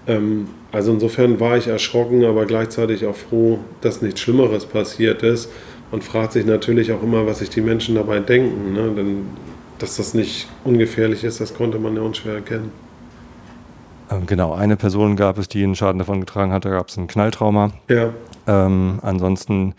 Ähm, 0.08 0.48
also 0.72 0.94
insofern 0.94 1.40
war 1.40 1.56
ich 1.56 1.68
erschrocken, 1.68 2.26
aber 2.26 2.48
gleichzeitig 2.48 3.06
auch 3.06 3.16
froh, 3.16 3.60
dass 3.82 4.02
nichts 4.02 4.22
Schlimmeres 4.22 4.66
passiert 4.66 5.22
ist. 5.22 5.52
Man 5.92 6.02
fragt 6.02 6.34
sich 6.34 6.48
natürlich 6.48 6.92
auch 6.92 7.04
immer, 7.04 7.28
was 7.28 7.40
sich 7.40 7.52
die 7.52 7.62
Menschen 7.62 7.94
dabei 7.94 8.22
denken. 8.22 8.74
Ne? 8.74 8.92
Denn 8.98 9.26
dass 9.78 9.98
das 9.98 10.16
nicht 10.16 10.48
ungefährlich 10.64 11.24
ist, 11.24 11.42
das 11.42 11.54
konnte 11.54 11.78
man 11.78 11.96
ja 11.96 12.02
unschwer 12.02 12.34
erkennen. 12.34 12.85
Ähm, 14.12 14.26
genau, 14.26 14.54
eine 14.54 14.76
Person 14.78 15.16
gab 15.16 15.38
es, 15.38 15.48
die 15.48 15.64
einen 15.64 15.76
Schaden 15.76 16.00
davon 16.00 16.20
getragen 16.20 16.52
hat, 16.52 16.66
da 16.66 16.70
gab 16.70 16.90
es 16.90 16.98
ein 16.98 17.08
Knalltrauma. 17.08 17.72
Ja. 17.90 18.14
Ähm, 18.48 19.00
ansonsten 19.02 19.74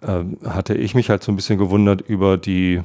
äh, 0.00 0.24
hatte 0.48 0.74
ich 0.74 0.94
mich 0.94 1.10
halt 1.10 1.22
so 1.22 1.32
ein 1.32 1.36
bisschen 1.36 1.58
gewundert 1.58 2.00
über 2.00 2.36
die, 2.36 2.82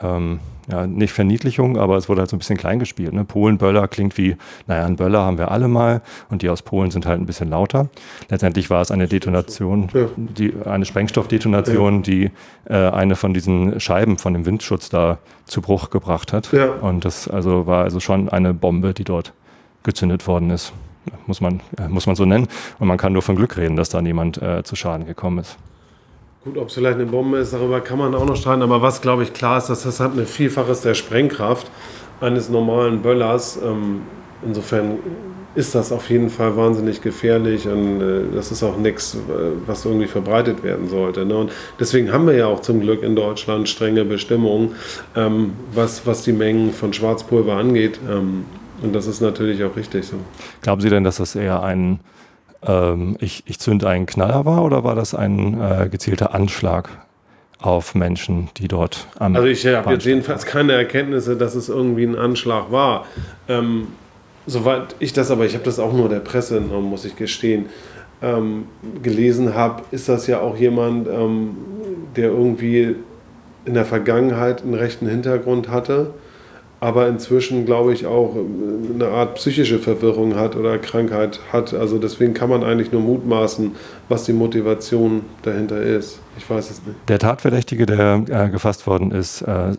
ähm, 0.00 0.40
ja, 0.70 0.86
nicht 0.86 1.12
Verniedlichung, 1.12 1.76
aber 1.76 1.96
es 1.96 2.08
wurde 2.08 2.20
halt 2.20 2.30
so 2.30 2.36
ein 2.36 2.38
bisschen 2.38 2.56
klein 2.56 2.78
gespielt. 2.78 3.12
Ne? 3.12 3.24
Polen-Böller 3.24 3.88
klingt 3.88 4.16
wie, 4.16 4.36
naja, 4.66 4.84
ein 4.86 4.96
Böller 4.96 5.22
haben 5.22 5.38
wir 5.38 5.50
alle 5.50 5.68
mal 5.68 6.02
und 6.30 6.42
die 6.42 6.48
aus 6.48 6.62
Polen 6.62 6.90
sind 6.90 7.06
halt 7.06 7.20
ein 7.20 7.26
bisschen 7.26 7.50
lauter. 7.50 7.88
Letztendlich 8.28 8.70
war 8.70 8.80
es 8.80 8.90
eine 8.90 9.08
Detonation, 9.08 9.88
ja. 9.92 10.06
die, 10.16 10.54
eine 10.64 10.84
Sprengstoffdetonation, 10.84 11.96
ja. 11.96 12.00
die 12.02 12.30
äh, 12.66 12.74
eine 12.90 13.16
von 13.16 13.34
diesen 13.34 13.80
Scheiben 13.80 14.18
von 14.18 14.34
dem 14.34 14.46
Windschutz 14.46 14.88
da 14.88 15.18
zu 15.46 15.62
Bruch 15.62 15.90
gebracht 15.90 16.32
hat. 16.32 16.52
Ja. 16.52 16.66
Und 16.66 17.04
das 17.04 17.28
also 17.28 17.66
war 17.66 17.84
also 17.84 17.98
schon 17.98 18.28
eine 18.28 18.54
Bombe, 18.54 18.94
die 18.94 19.04
dort 19.04 19.32
gezündet 19.82 20.26
worden 20.26 20.50
ist. 20.50 20.72
Muss 21.26 21.40
man, 21.40 21.60
äh, 21.76 21.88
muss 21.88 22.06
man 22.06 22.14
so 22.14 22.24
nennen. 22.24 22.46
Und 22.78 22.86
man 22.86 22.98
kann 22.98 23.12
nur 23.12 23.22
von 23.22 23.34
Glück 23.34 23.56
reden, 23.56 23.74
dass 23.74 23.88
da 23.88 24.00
niemand 24.00 24.40
äh, 24.40 24.62
zu 24.62 24.76
Schaden 24.76 25.06
gekommen 25.06 25.38
ist. 25.38 25.56
Gut, 26.44 26.58
ob 26.58 26.68
es 26.68 26.74
vielleicht 26.74 26.96
eine 26.96 27.06
Bombe 27.06 27.38
ist, 27.38 27.52
darüber 27.52 27.80
kann 27.80 27.98
man 27.98 28.14
auch 28.16 28.24
noch 28.24 28.34
streiten. 28.34 28.62
Aber 28.62 28.82
was, 28.82 29.00
glaube 29.00 29.22
ich, 29.22 29.32
klar 29.32 29.58
ist, 29.58 29.68
dass 29.68 29.84
das 29.84 30.00
hat 30.00 30.12
eine 30.12 30.26
Vielfaches 30.26 30.80
der 30.80 30.94
Sprengkraft 30.94 31.70
eines 32.20 32.48
normalen 32.48 33.00
Böllers. 33.00 33.60
Ähm, 33.64 34.00
insofern 34.44 34.98
ist 35.54 35.74
das 35.76 35.92
auf 35.92 36.10
jeden 36.10 36.30
Fall 36.30 36.56
wahnsinnig 36.56 37.00
gefährlich 37.00 37.68
und 37.68 38.00
äh, 38.00 38.22
das 38.34 38.50
ist 38.50 38.62
auch 38.62 38.76
nichts, 38.76 39.16
was 39.66 39.84
irgendwie 39.84 40.06
verbreitet 40.06 40.64
werden 40.64 40.88
sollte. 40.88 41.24
Ne? 41.24 41.36
Und 41.36 41.52
deswegen 41.78 42.10
haben 42.12 42.26
wir 42.26 42.34
ja 42.34 42.46
auch 42.46 42.60
zum 42.60 42.80
Glück 42.80 43.02
in 43.02 43.14
Deutschland 43.14 43.68
strenge 43.68 44.04
Bestimmungen, 44.04 44.74
ähm, 45.14 45.52
was, 45.72 46.06
was 46.06 46.22
die 46.22 46.32
Mengen 46.32 46.72
von 46.72 46.92
Schwarzpulver 46.92 47.54
angeht. 47.54 48.00
Ähm, 48.10 48.46
und 48.82 48.94
das 48.94 49.06
ist 49.06 49.20
natürlich 49.20 49.62
auch 49.62 49.76
richtig 49.76 50.06
so. 50.06 50.16
Glauben 50.62 50.80
Sie 50.80 50.88
denn, 50.88 51.04
dass 51.04 51.18
das 51.18 51.36
eher 51.36 51.62
ein 51.62 52.00
ähm, 52.66 53.16
ich, 53.20 53.42
ich 53.46 53.58
zünde 53.58 53.88
einen 53.88 54.06
Knaller 54.06 54.44
war 54.44 54.64
oder 54.64 54.84
war 54.84 54.94
das 54.94 55.14
ein 55.14 55.60
äh, 55.60 55.88
gezielter 55.88 56.34
Anschlag 56.34 56.88
auf 57.60 57.94
Menschen, 57.94 58.48
die 58.56 58.68
dort 58.68 59.06
am 59.18 59.36
Also 59.36 59.46
ich 59.46 59.64
habe 59.66 59.92
jetzt 59.92 60.04
jedenfalls 60.04 60.46
keine 60.46 60.72
Erkenntnisse, 60.72 61.36
dass 61.36 61.54
es 61.54 61.68
irgendwie 61.68 62.04
ein 62.04 62.16
Anschlag 62.16 62.72
war. 62.72 63.06
Ähm, 63.48 63.88
soweit 64.46 64.96
ich 64.98 65.12
das, 65.12 65.30
aber 65.30 65.46
ich 65.46 65.54
habe 65.54 65.64
das 65.64 65.78
auch 65.78 65.92
nur 65.92 66.08
der 66.08 66.20
Presse 66.20 66.56
entnommen, 66.58 66.90
muss 66.90 67.04
ich 67.04 67.14
gestehen, 67.16 67.66
ähm, 68.20 68.64
gelesen 69.02 69.54
habe, 69.54 69.82
ist 69.90 70.08
das 70.08 70.26
ja 70.26 70.40
auch 70.40 70.56
jemand, 70.56 71.08
ähm, 71.08 71.56
der 72.16 72.30
irgendwie 72.30 72.96
in 73.64 73.74
der 73.74 73.84
Vergangenheit 73.84 74.62
einen 74.62 74.74
rechten 74.74 75.06
Hintergrund 75.06 75.68
hatte 75.68 76.14
aber 76.82 77.06
inzwischen, 77.06 77.64
glaube 77.64 77.92
ich, 77.92 78.06
auch 78.06 78.34
eine 78.34 79.06
Art 79.06 79.36
psychische 79.36 79.78
Verwirrung 79.78 80.34
hat 80.34 80.56
oder 80.56 80.78
Krankheit 80.78 81.38
hat. 81.52 81.72
Also 81.74 81.98
deswegen 81.98 82.34
kann 82.34 82.50
man 82.50 82.64
eigentlich 82.64 82.90
nur 82.90 83.00
mutmaßen, 83.00 83.76
was 84.08 84.24
die 84.24 84.32
Motivation 84.32 85.24
dahinter 85.42 85.80
ist. 85.80 86.18
Ich 86.36 86.50
weiß 86.50 86.70
es 86.70 86.84
nicht. 86.84 86.96
Der 87.06 87.20
Tatverdächtige, 87.20 87.86
der 87.86 88.24
äh, 88.28 88.48
gefasst 88.50 88.88
worden 88.88 89.12
ist, 89.12 89.42
äh, 89.42 89.76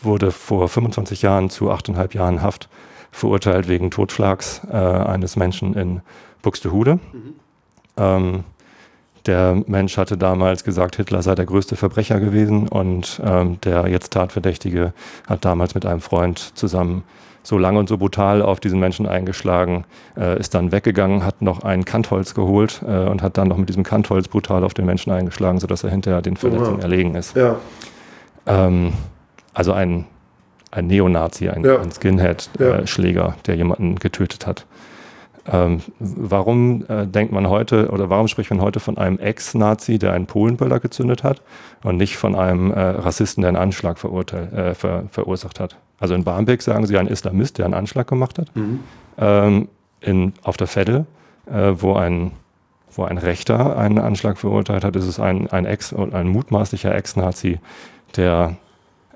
wurde 0.00 0.30
vor 0.30 0.68
25 0.68 1.22
Jahren 1.22 1.50
zu 1.50 1.72
8,5 1.72 2.14
Jahren 2.14 2.40
Haft 2.40 2.68
verurteilt 3.10 3.66
wegen 3.66 3.90
Totschlags 3.90 4.60
äh, 4.70 4.76
eines 4.76 5.34
Menschen 5.34 5.74
in 5.74 6.02
Buxtehude. 6.42 7.00
Mhm. 7.12 7.34
Ähm, 7.96 8.44
der 9.28 9.62
Mensch 9.66 9.96
hatte 9.96 10.16
damals 10.16 10.64
gesagt, 10.64 10.96
Hitler 10.96 11.22
sei 11.22 11.34
der 11.34 11.46
größte 11.46 11.76
Verbrecher 11.76 12.18
gewesen 12.18 12.66
und 12.66 13.20
ähm, 13.24 13.60
der 13.62 13.86
jetzt 13.86 14.12
Tatverdächtige 14.12 14.92
hat 15.28 15.44
damals 15.44 15.74
mit 15.74 15.86
einem 15.86 16.00
Freund 16.00 16.38
zusammen 16.56 17.04
so 17.42 17.56
lange 17.56 17.78
und 17.78 17.88
so 17.88 17.96
brutal 17.96 18.42
auf 18.42 18.60
diesen 18.60 18.80
Menschen 18.80 19.06
eingeschlagen, 19.06 19.84
äh, 20.16 20.38
ist 20.38 20.54
dann 20.54 20.72
weggegangen, 20.72 21.24
hat 21.24 21.40
noch 21.40 21.62
ein 21.62 21.84
Kantholz 21.84 22.34
geholt 22.34 22.82
äh, 22.86 23.06
und 23.06 23.22
hat 23.22 23.38
dann 23.38 23.48
noch 23.48 23.56
mit 23.56 23.68
diesem 23.68 23.84
Kantholz 23.84 24.28
brutal 24.28 24.64
auf 24.64 24.74
den 24.74 24.84
Menschen 24.84 25.12
eingeschlagen, 25.12 25.60
sodass 25.60 25.84
er 25.84 25.90
hinterher 25.90 26.20
den 26.20 26.36
Verletzungen 26.36 26.80
erlegen 26.80 27.14
ist. 27.14 27.36
Ja. 27.36 27.56
Ähm, 28.46 28.92
also 29.54 29.72
ein, 29.72 30.06
ein 30.70 30.88
Neonazi, 30.88 31.48
ein, 31.48 31.64
ja. 31.64 31.80
ein 31.80 31.90
Skinhead-Schläger, 31.90 33.22
ja. 33.22 33.28
äh, 33.28 33.42
der 33.46 33.56
jemanden 33.56 33.96
getötet 33.96 34.46
hat. 34.46 34.66
Ähm, 35.50 35.80
warum 35.98 36.84
äh, 36.88 37.06
denkt 37.06 37.32
man 37.32 37.48
heute 37.48 37.90
oder 37.90 38.10
warum 38.10 38.28
spricht 38.28 38.50
man 38.50 38.60
heute 38.60 38.80
von 38.80 38.98
einem 38.98 39.18
Ex-Nazi, 39.18 39.98
der 39.98 40.12
einen 40.12 40.26
Polenböller 40.26 40.78
gezündet 40.78 41.24
hat 41.24 41.42
und 41.82 41.96
nicht 41.96 42.16
von 42.16 42.34
einem 42.34 42.70
äh, 42.70 42.78
Rassisten, 42.80 43.42
der 43.42 43.48
einen 43.48 43.56
Anschlag 43.56 43.96
äh, 44.04 44.74
ver 44.74 45.04
verursacht 45.10 45.58
hat? 45.60 45.76
Also 45.98 46.14
in 46.14 46.24
Barmbek 46.24 46.62
sagen 46.62 46.86
sie 46.86 46.98
ein 46.98 47.06
Islamist, 47.06 47.58
der 47.58 47.64
einen 47.64 47.74
Anschlag 47.74 48.06
gemacht 48.06 48.38
hat. 48.38 48.54
Mhm. 48.54 48.80
Ähm, 49.18 49.68
in, 50.00 50.32
auf 50.42 50.56
der 50.56 50.66
Veddel, 50.66 51.06
äh, 51.46 51.72
wo 51.76 51.94
ein 51.94 52.32
wo 52.94 53.04
ein 53.04 53.18
Rechter 53.18 53.76
einen 53.76 53.98
Anschlag 53.98 54.38
verurteilt 54.38 54.82
hat, 54.82 54.96
ist 54.96 55.06
es 55.06 55.20
ein, 55.20 55.48
ein, 55.48 55.66
Ex, 55.66 55.92
ein 55.94 56.28
mutmaßlicher 56.28 56.94
Ex-Nazi, 56.94 57.60
der 58.16 58.56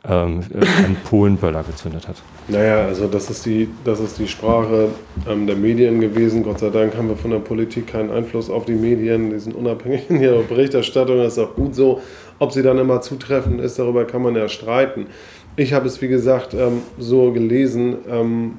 ähm, 0.08 0.40
einen 0.52 0.96
Polenböller 1.08 1.62
gezündet 1.62 2.08
hat. 2.08 2.16
Naja, 2.48 2.86
also 2.86 3.06
das 3.06 3.30
ist 3.30 3.46
die, 3.46 3.68
das 3.84 4.00
ist 4.00 4.18
die 4.18 4.26
Sprache 4.26 4.88
ähm, 5.28 5.46
der 5.46 5.56
Medien 5.56 6.00
gewesen. 6.00 6.42
Gott 6.42 6.58
sei 6.58 6.70
Dank 6.70 6.96
haben 6.96 7.08
wir 7.08 7.16
von 7.16 7.30
der 7.30 7.38
Politik 7.38 7.86
keinen 7.86 8.10
Einfluss 8.10 8.50
auf 8.50 8.64
die 8.64 8.74
Medien. 8.74 9.30
Die 9.30 9.38
sind 9.38 9.54
unabhängig 9.54 10.10
in 10.10 10.20
ihrer 10.20 10.42
Berichterstattung. 10.42 11.18
Das 11.18 11.34
ist 11.34 11.38
auch 11.38 11.54
gut 11.54 11.74
so. 11.74 12.00
Ob 12.38 12.52
sie 12.52 12.62
dann 12.62 12.78
immer 12.78 13.00
zutreffend 13.00 13.60
ist, 13.60 13.78
darüber 13.78 14.04
kann 14.04 14.22
man 14.22 14.34
ja 14.34 14.48
streiten. 14.48 15.06
Ich 15.54 15.72
habe 15.72 15.86
es, 15.86 16.02
wie 16.02 16.08
gesagt, 16.08 16.54
ähm, 16.54 16.82
so 16.98 17.30
gelesen, 17.30 17.98
ähm, 18.10 18.58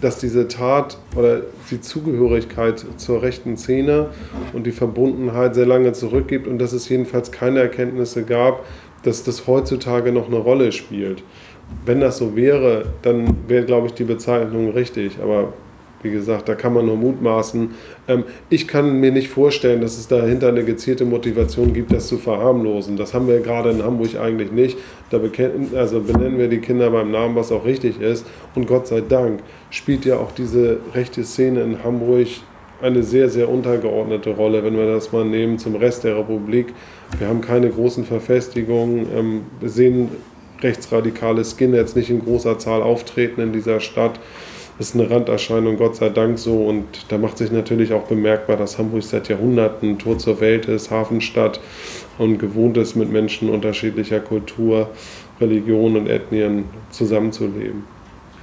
dass 0.00 0.18
diese 0.18 0.48
Tat 0.48 0.98
oder 1.16 1.40
die 1.70 1.80
Zugehörigkeit 1.80 2.84
zur 2.98 3.22
rechten 3.22 3.56
Szene 3.56 4.08
und 4.52 4.66
die 4.66 4.72
Verbundenheit 4.72 5.54
sehr 5.54 5.64
lange 5.64 5.92
zurückgibt 5.92 6.46
und 6.46 6.58
dass 6.58 6.72
es 6.72 6.88
jedenfalls 6.88 7.32
keine 7.32 7.60
Erkenntnisse 7.60 8.24
gab, 8.24 8.64
dass 9.04 9.24
das 9.24 9.46
heutzutage 9.46 10.12
noch 10.12 10.26
eine 10.26 10.38
Rolle 10.38 10.72
spielt. 10.72 11.22
Wenn 11.86 12.00
das 12.00 12.18
so 12.18 12.36
wäre, 12.36 12.86
dann 13.02 13.48
wäre, 13.48 13.64
glaube 13.64 13.86
ich, 13.86 13.94
die 13.94 14.04
Bezeichnung 14.04 14.70
richtig. 14.70 15.18
Aber 15.22 15.52
wie 16.04 16.10
gesagt, 16.10 16.48
da 16.48 16.54
kann 16.54 16.74
man 16.74 16.84
nur 16.86 16.96
mutmaßen. 16.96 17.70
Ähm, 18.08 18.24
ich 18.50 18.68
kann 18.68 19.00
mir 19.00 19.10
nicht 19.10 19.28
vorstellen, 19.28 19.80
dass 19.80 19.96
es 19.96 20.06
dahinter 20.06 20.48
eine 20.48 20.62
gezielte 20.62 21.06
Motivation 21.06 21.72
gibt, 21.72 21.92
das 21.92 22.06
zu 22.06 22.18
verharmlosen. 22.18 22.96
Das 22.96 23.14
haben 23.14 23.26
wir 23.26 23.40
gerade 23.40 23.70
in 23.70 23.82
Hamburg 23.82 24.14
eigentlich 24.20 24.52
nicht. 24.52 24.76
Da 25.10 25.18
also 25.76 26.00
benennen 26.00 26.38
wir 26.38 26.48
die 26.48 26.58
Kinder 26.58 26.90
beim 26.90 27.10
Namen, 27.10 27.34
was 27.34 27.50
auch 27.50 27.64
richtig 27.64 28.00
ist. 28.00 28.26
Und 28.54 28.66
Gott 28.66 28.86
sei 28.86 29.00
Dank 29.00 29.40
spielt 29.70 30.04
ja 30.04 30.18
auch 30.18 30.32
diese 30.32 30.78
rechte 30.94 31.24
Szene 31.24 31.62
in 31.62 31.82
Hamburg 31.82 32.28
eine 32.84 33.02
sehr, 33.02 33.30
sehr 33.30 33.48
untergeordnete 33.48 34.30
Rolle, 34.30 34.62
wenn 34.62 34.76
wir 34.76 34.86
das 34.86 35.10
mal 35.10 35.24
nehmen 35.24 35.58
zum 35.58 35.74
Rest 35.74 36.04
der 36.04 36.18
Republik. 36.18 36.66
Wir 37.18 37.28
haben 37.28 37.40
keine 37.40 37.70
großen 37.70 38.04
Verfestigungen. 38.04 39.06
Ähm, 39.16 39.40
sehen 39.62 40.10
rechtsradikale 40.60 41.44
Skinheads 41.44 41.96
nicht 41.96 42.10
in 42.10 42.22
großer 42.22 42.58
Zahl 42.58 42.82
auftreten 42.82 43.40
in 43.40 43.52
dieser 43.52 43.80
Stadt. 43.80 44.20
Das 44.76 44.88
ist 44.88 44.94
eine 44.96 45.08
Randerscheinung, 45.08 45.76
Gott 45.76 45.96
sei 45.96 46.10
Dank 46.10 46.38
so. 46.38 46.64
Und 46.64 46.84
da 47.08 47.16
macht 47.16 47.38
sich 47.38 47.50
natürlich 47.50 47.94
auch 47.94 48.04
bemerkbar, 48.04 48.56
dass 48.56 48.76
Hamburg 48.76 49.02
seit 49.02 49.28
Jahrhunderten 49.28 49.98
Tor 49.98 50.18
zur 50.18 50.40
Welt 50.40 50.66
ist, 50.66 50.90
Hafenstadt 50.90 51.60
und 52.18 52.38
gewohnt 52.38 52.76
ist, 52.76 52.96
mit 52.96 53.10
Menschen 53.10 53.48
unterschiedlicher 53.48 54.20
Kultur, 54.20 54.90
Religion 55.40 55.96
und 55.96 56.06
Ethnien 56.06 56.64
zusammenzuleben. 56.90 57.93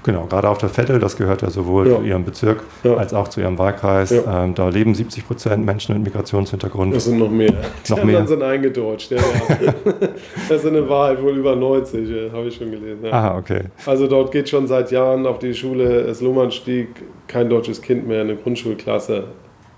Genau, 0.04 0.26
gerade 0.26 0.50
auf 0.50 0.58
der 0.58 0.70
Vettel, 0.70 1.00
das 1.00 1.16
gehört 1.16 1.44
ja 1.44 1.50
sowohl 1.50 1.88
ja. 1.88 1.98
zu 1.98 2.04
ihrem 2.04 2.26
Bezirk 2.26 2.64
ja. 2.84 2.96
als 2.96 3.14
auch 3.14 3.28
zu 3.28 3.40
ihrem 3.40 3.58
Wahlkreis. 3.58 4.10
Ja. 4.10 4.44
Ähm, 4.44 4.56
da 4.56 4.70
leben 4.70 4.96
70 4.96 5.28
Prozent 5.28 5.66
Menschen 5.66 5.96
mit 5.96 6.06
Migrationshintergrund. 6.06 6.96
Das 6.96 7.06
sind 7.06 7.20
noch 7.20 7.30
mehr. 7.30 7.54
Die 7.88 7.92
noch 7.92 8.04
mehr. 8.04 8.26
sind 8.26 8.42
eingedeutscht. 8.42 9.12
Ja, 9.12 9.18
das 10.50 10.64
ist 10.64 10.66
eine 10.66 10.88
Wahrheit 10.90 11.22
wohl 11.22 11.38
über 11.38 11.56
90, 11.56 12.32
habe 12.34 12.48
ich 12.48 12.56
schon 12.56 12.72
gelesen. 12.72 13.06
Aha, 13.12 13.38
okay. 13.38 13.66
Also 13.86 14.08
dort 14.08 14.32
geht 14.32 14.50
schon 14.50 14.68
seit 14.68 14.92
Jahren 14.92 15.28
auf 15.28 15.40
die 15.40 15.54
Schule 15.54 16.14
Slomanstieg 16.14 16.88
kein 17.28 17.50
deutsches 17.50 17.82
Kind 17.82 18.08
mehr 18.08 18.24
in 18.24 18.30
eine 18.30 18.38
Grundschulklasse. 18.38 19.26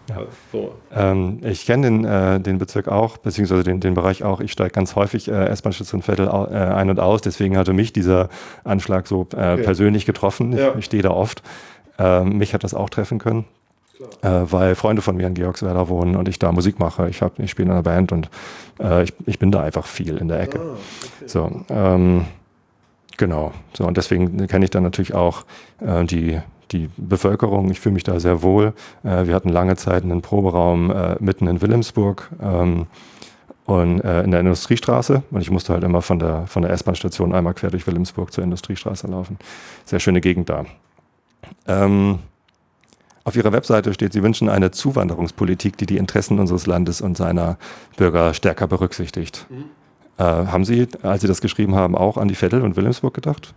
Ja. 0.10 0.24
So. 0.52 0.76
Ähm, 0.94 1.40
ich 1.44 1.66
kenne 1.66 1.88
den, 1.88 2.06
äh, 2.06 2.40
den 2.40 2.58
Bezirk 2.58 2.88
auch, 2.88 3.18
beziehungsweise 3.18 3.64
den, 3.64 3.80
den 3.80 3.94
Bereich 3.94 4.24
auch. 4.24 4.42
Ich 4.42 4.52
steige 4.52 4.72
ganz 4.72 4.96
häufig 4.96 5.30
äh, 5.30 5.46
S-Bahn-Station 5.46 6.02
Vettel 6.02 6.28
äh, 6.28 6.30
ein 6.30 6.90
und 6.90 7.00
aus. 7.00 7.22
Deswegen 7.22 7.58
hatte 7.58 7.74
mich 7.74 7.94
dieser 7.94 8.30
Anschlag 8.64 9.08
so 9.08 9.22
äh, 9.34 9.54
okay. 9.54 9.64
persönlich 9.64 10.06
getroffen. 10.06 10.54
Ich, 10.54 10.60
ja. 10.60 10.76
ich 10.78 10.86
stehe 10.86 11.04
da 11.04 11.12
oft. 11.12 11.42
Äh, 11.98 12.24
mich 12.24 12.54
hat 12.54 12.64
das 12.64 12.74
auch 12.74 12.90
treffen 12.90 13.18
können, 13.20 13.46
äh, 14.22 14.30
weil 14.30 14.76
Freunde 14.76 15.02
von 15.02 15.16
mir 15.16 15.28
in 15.28 15.36
Georgswerda 15.36 15.88
wohnen 15.88 16.16
und 16.16 16.28
ich 16.28 16.38
da 16.38 16.52
Musik 16.52 16.80
mache. 16.80 17.08
Ich, 17.10 17.22
ich 17.38 17.52
spiele 17.52 17.68
in 17.68 17.72
einer 17.72 17.84
Band 17.84 18.12
und 18.12 18.30
äh, 18.82 19.04
ich, 19.04 19.14
ich 19.26 19.40
bin 19.40 19.52
da 19.52 19.62
einfach 19.64 19.86
viel 19.86 20.18
in 20.18 20.28
der 20.28 20.42
Ecke. 20.42 20.60
Ah, 20.60 20.74
okay. 20.74 21.28
So, 21.28 21.62
ähm, 21.70 22.26
genau. 23.16 23.54
So, 23.74 23.86
und 23.86 23.96
deswegen 23.96 24.48
kenne 24.48 24.66
ich 24.66 24.72
dann 24.72 24.84
natürlich 24.84 25.14
auch 25.14 25.46
die, 25.80 26.40
die 26.74 26.90
Bevölkerung. 26.98 27.70
Ich 27.72 27.80
fühle 27.80 27.94
mich 27.94 28.04
da 28.04 28.20
sehr 28.20 28.42
wohl. 28.42 28.74
Äh, 29.04 29.28
wir 29.28 29.36
hatten 29.36 29.50
lange 29.50 29.76
Zeit 29.76 30.04
einen 30.04 30.22
Proberaum 30.22 30.92
äh, 30.92 31.16
mitten 31.20 31.48
in 31.48 31.62
Wilhelmsburg. 31.62 32.30
Ähm, 32.42 32.88
und 33.66 34.02
äh, 34.02 34.24
in 34.24 34.32
der 34.32 34.42
Industriestraße. 34.42 35.24
Und 35.32 35.42
ich 35.42 35.50
musste 35.50 35.74
halt 35.74 35.84
immer 35.84 36.02
von 36.02 36.20
der, 36.20 36.48
von 36.48 36.64
der 36.64 36.72
S-Bahn-Station 36.72 37.34
einmal 37.34 37.54
quer 37.54 37.72
durch 37.72 37.88
Wilhelmsburg 37.88 38.34
zur 38.34 38.44
Industriestraße 38.44 39.08
laufen. 39.08 39.38
Sehr 39.86 40.00
schöne 40.00 40.22
Gegend 40.22 40.50
da. 40.50 40.66
Ähm, 41.68 42.20
auf 43.24 43.36
Ihrer 43.38 43.54
Webseite 43.54 43.94
steht, 43.94 44.12
Sie 44.12 44.22
wünschen 44.22 44.50
eine 44.50 44.72
Zuwanderungspolitik, 44.72 45.78
die 45.78 45.86
die 45.86 45.98
Interessen 45.98 46.40
unseres 46.40 46.66
Landes 46.68 47.00
und 47.00 47.16
seiner 47.16 47.58
Bürger 47.96 48.34
stärker 48.34 48.68
berücksichtigt. 48.68 49.48
Mhm. 49.50 49.66
Äh, 50.18 50.24
haben 50.24 50.66
Sie, 50.66 50.88
als 51.02 51.22
Sie 51.22 51.28
das 51.28 51.40
geschrieben 51.40 51.76
haben, 51.76 51.96
auch 51.96 52.18
an 52.18 52.28
die 52.28 52.36
Vettel 52.36 52.62
und 52.62 52.76
Wilhelmsburg 52.76 53.14
gedacht? 53.14 53.54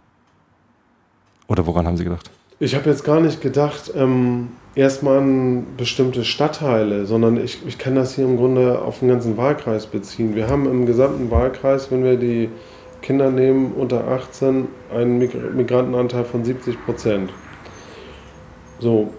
Oder 1.48 1.66
woran 1.66 1.86
haben 1.86 1.96
Sie 1.96 2.04
gedacht? 2.04 2.30
Ich 2.58 2.74
habe 2.74 2.88
jetzt 2.88 3.04
gar 3.04 3.20
nicht 3.20 3.42
gedacht, 3.42 3.92
ähm, 3.94 4.48
erstmal 4.74 5.18
an 5.18 5.66
bestimmte 5.76 6.24
Stadtteile, 6.24 7.04
sondern 7.04 7.36
ich, 7.36 7.66
ich 7.66 7.76
kann 7.76 7.94
das 7.94 8.14
hier 8.14 8.24
im 8.24 8.38
Grunde 8.38 8.80
auf 8.80 9.00
den 9.00 9.08
ganzen 9.08 9.36
Wahlkreis 9.36 9.86
beziehen. 9.86 10.34
Wir 10.34 10.48
haben 10.48 10.64
im 10.64 10.86
gesamten 10.86 11.30
Wahlkreis, 11.30 11.90
wenn 11.90 12.02
wir 12.02 12.16
die 12.16 12.48
Kinder 13.02 13.30
nehmen 13.30 13.72
unter 13.72 14.08
18, 14.08 14.68
einen 14.90 15.18
Migrantenanteil 15.18 16.24
von 16.24 16.46
70 16.46 16.82
Prozent. 16.86 17.30
So, 18.78 19.12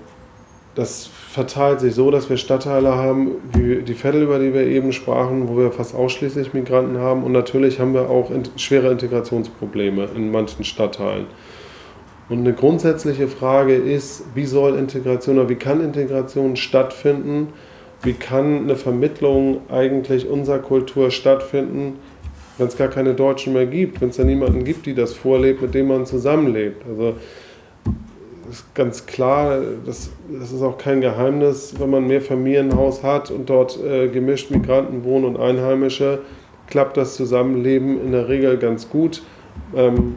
das 0.73 1.05
verteilt 1.05 1.79
sich 1.79 1.93
so, 1.93 2.09
dass 2.09 2.31
wir 2.31 2.37
Stadtteile 2.37 2.95
haben, 2.95 3.33
wie 3.53 3.83
die 3.83 3.93
Vettel, 3.93 4.23
über 4.23 4.39
die 4.39 4.51
wir 4.51 4.65
eben 4.65 4.91
sprachen, 4.93 5.47
wo 5.47 5.57
wir 5.57 5.71
fast 5.71 5.93
ausschließlich 5.93 6.55
Migranten 6.55 6.97
haben. 6.97 7.23
Und 7.23 7.33
natürlich 7.33 7.79
haben 7.79 7.93
wir 7.93 8.09
auch 8.09 8.31
schwere 8.55 8.91
Integrationsprobleme 8.91 10.09
in 10.15 10.31
manchen 10.31 10.63
Stadtteilen. 10.63 11.27
Und 12.29 12.39
eine 12.39 12.53
grundsätzliche 12.53 13.27
Frage 13.27 13.75
ist, 13.75 14.23
wie 14.35 14.45
soll 14.45 14.77
Integration 14.77 15.37
oder 15.39 15.49
wie 15.49 15.55
kann 15.55 15.81
Integration 15.81 16.57
stattfinden? 16.57 17.53
Wie 18.03 18.13
kann 18.13 18.63
eine 18.63 18.75
Vermittlung 18.75 19.61
eigentlich 19.69 20.27
unserer 20.27 20.59
Kultur 20.59 21.09
stattfinden, 21.09 21.99
wenn 22.57 22.67
es 22.67 22.77
gar 22.77 22.89
keine 22.89 23.13
Deutschen 23.13 23.53
mehr 23.53 23.65
gibt, 23.65 24.01
wenn 24.01 24.09
es 24.09 24.17
da 24.17 24.23
niemanden 24.23 24.65
gibt, 24.65 24.85
die 24.85 24.93
das 24.93 25.13
vorlebt, 25.13 25.61
mit 25.61 25.73
dem 25.73 25.87
man 25.87 26.05
zusammenlebt? 26.05 26.83
Also 26.87 27.15
ist 28.49 28.73
ganz 28.75 29.05
klar, 29.05 29.59
das, 29.85 30.09
das 30.31 30.51
ist 30.51 30.61
auch 30.61 30.77
kein 30.77 31.01
Geheimnis, 31.01 31.75
wenn 31.79 31.89
man 31.89 32.07
mehr 32.07 32.21
Familienhaus 32.21 33.03
hat 33.03 33.31
und 33.31 33.49
dort 33.49 33.81
äh, 33.83 34.07
gemischt 34.07 34.51
Migranten 34.51 35.03
wohnen 35.03 35.25
und 35.25 35.37
Einheimische, 35.37 36.19
klappt 36.67 36.97
das 36.97 37.15
Zusammenleben 37.15 38.01
in 38.01 38.11
der 38.11 38.27
Regel 38.27 38.57
ganz 38.57 38.89
gut. 38.89 39.23
Ähm, 39.75 40.15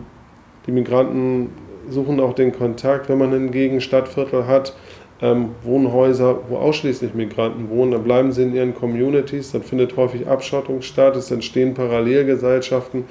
die 0.67 0.73
Migranten 0.73 1.51
suchen 1.89 2.21
auch 2.21 2.35
den 2.35 2.53
Kontakt, 2.53 3.09
wenn 3.09 3.19
man 3.19 3.33
hingegen 3.33 3.81
Stadtviertel 3.81 4.47
hat, 4.47 4.75
ähm, 5.23 5.51
Wohnhäuser, 5.63 6.39
wo 6.49 6.57
ausschließlich 6.57 7.15
Migranten 7.15 7.69
wohnen, 7.69 7.93
dann 7.93 8.05
bleiben 8.05 8.33
sie 8.33 8.43
in 8.43 8.55
ihren 8.55 8.75
Communities, 8.75 9.53
dann 9.53 9.63
findet 9.63 9.97
häufig 9.97 10.27
Abschottung 10.27 10.83
statt, 10.83 11.17
es 11.17 11.31
entstehen 11.31 11.75
Parallelgesellschaften 11.75 13.05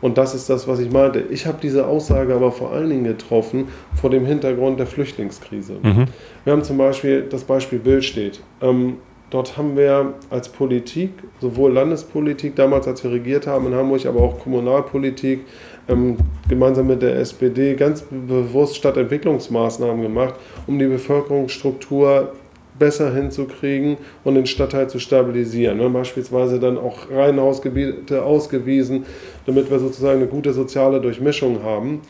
und 0.00 0.18
das 0.18 0.34
ist 0.34 0.50
das, 0.50 0.68
was 0.68 0.80
ich 0.80 0.90
meinte. 0.90 1.20
Ich 1.30 1.46
habe 1.46 1.58
diese 1.62 1.86
Aussage 1.86 2.34
aber 2.34 2.52
vor 2.52 2.72
allen 2.72 2.90
Dingen 2.90 3.04
getroffen 3.04 3.68
vor 3.98 4.10
dem 4.10 4.26
Hintergrund 4.26 4.78
der 4.78 4.86
Flüchtlingskrise. 4.86 5.76
Mhm. 5.82 6.06
Wir 6.44 6.52
haben 6.52 6.62
zum 6.62 6.76
Beispiel 6.76 7.22
das 7.22 7.44
Beispiel 7.44 7.78
Billstedt. 7.78 8.42
Ähm, 8.60 8.98
dort 9.30 9.56
haben 9.56 9.76
wir 9.78 10.12
als 10.28 10.50
Politik, 10.50 11.10
sowohl 11.40 11.72
Landespolitik 11.72 12.54
damals, 12.54 12.86
als 12.86 13.02
wir 13.02 13.12
regiert 13.12 13.46
haben 13.46 13.66
in 13.68 13.74
Hamburg, 13.74 14.04
aber 14.04 14.20
auch 14.20 14.38
Kommunalpolitik, 14.40 15.46
ähm, 15.88 16.16
gemeinsam 16.48 16.86
mit 16.86 17.02
der 17.02 17.16
SPD 17.16 17.74
ganz 17.74 18.04
bewusst 18.10 18.76
Stadtentwicklungsmaßnahmen 18.76 20.02
gemacht, 20.02 20.34
um 20.66 20.78
die 20.78 20.86
Bevölkerungsstruktur 20.86 22.32
besser 22.78 23.14
hinzukriegen 23.14 23.98
und 24.24 24.34
den 24.34 24.46
Stadtteil 24.46 24.88
zu 24.88 24.98
stabilisieren. 24.98 25.78
Wir 25.78 25.84
haben 25.84 25.92
beispielsweise 25.92 26.58
dann 26.58 26.76
auch 26.76 27.10
Reihenhausgebiete 27.10 28.22
ausgewiesen, 28.22 29.04
damit 29.46 29.70
wir 29.70 29.78
sozusagen 29.78 30.20
eine 30.20 30.28
gute 30.28 30.52
soziale 30.52 31.00
Durchmischung 31.00 31.62
haben. 31.62 32.00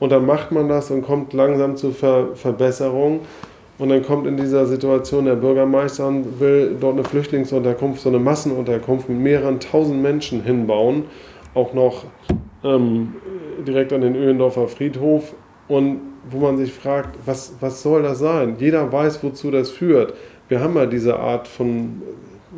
Und 0.00 0.10
dann 0.10 0.26
macht 0.26 0.52
man 0.52 0.68
das 0.68 0.90
und 0.90 1.02
kommt 1.02 1.32
langsam 1.32 1.76
zu 1.76 1.90
Ver 1.92 2.34
Verbesserungen. 2.34 3.20
Und 3.78 3.90
dann 3.90 4.02
kommt 4.02 4.26
in 4.26 4.36
dieser 4.36 4.66
Situation 4.66 5.24
der 5.24 5.36
Bürgermeister 5.36 6.08
und 6.08 6.40
will 6.40 6.76
dort 6.80 6.94
eine 6.94 7.04
Flüchtlingsunterkunft, 7.04 8.00
so 8.00 8.08
eine 8.08 8.18
Massenunterkunft 8.18 9.08
mit 9.08 9.18
mehreren 9.18 9.60
tausend 9.60 10.02
Menschen 10.02 10.42
hinbauen. 10.42 11.04
Auch 11.54 11.74
noch 11.74 12.04
ähm, 12.64 13.14
direkt 13.66 13.92
an 13.92 14.00
den 14.00 14.16
Öhlendorfer 14.16 14.68
Friedhof. 14.68 15.34
Und 15.68 16.00
wo 16.30 16.38
man 16.38 16.56
sich 16.56 16.72
fragt, 16.72 17.18
was, 17.26 17.54
was 17.60 17.82
soll 17.82 18.02
das 18.02 18.18
sein? 18.18 18.56
Jeder 18.58 18.90
weiß, 18.90 19.22
wozu 19.22 19.50
das 19.50 19.70
führt. 19.70 20.14
Wir 20.48 20.60
haben 20.60 20.74
ja 20.76 20.86
diese 20.86 21.18
Art 21.18 21.46
von 21.46 22.02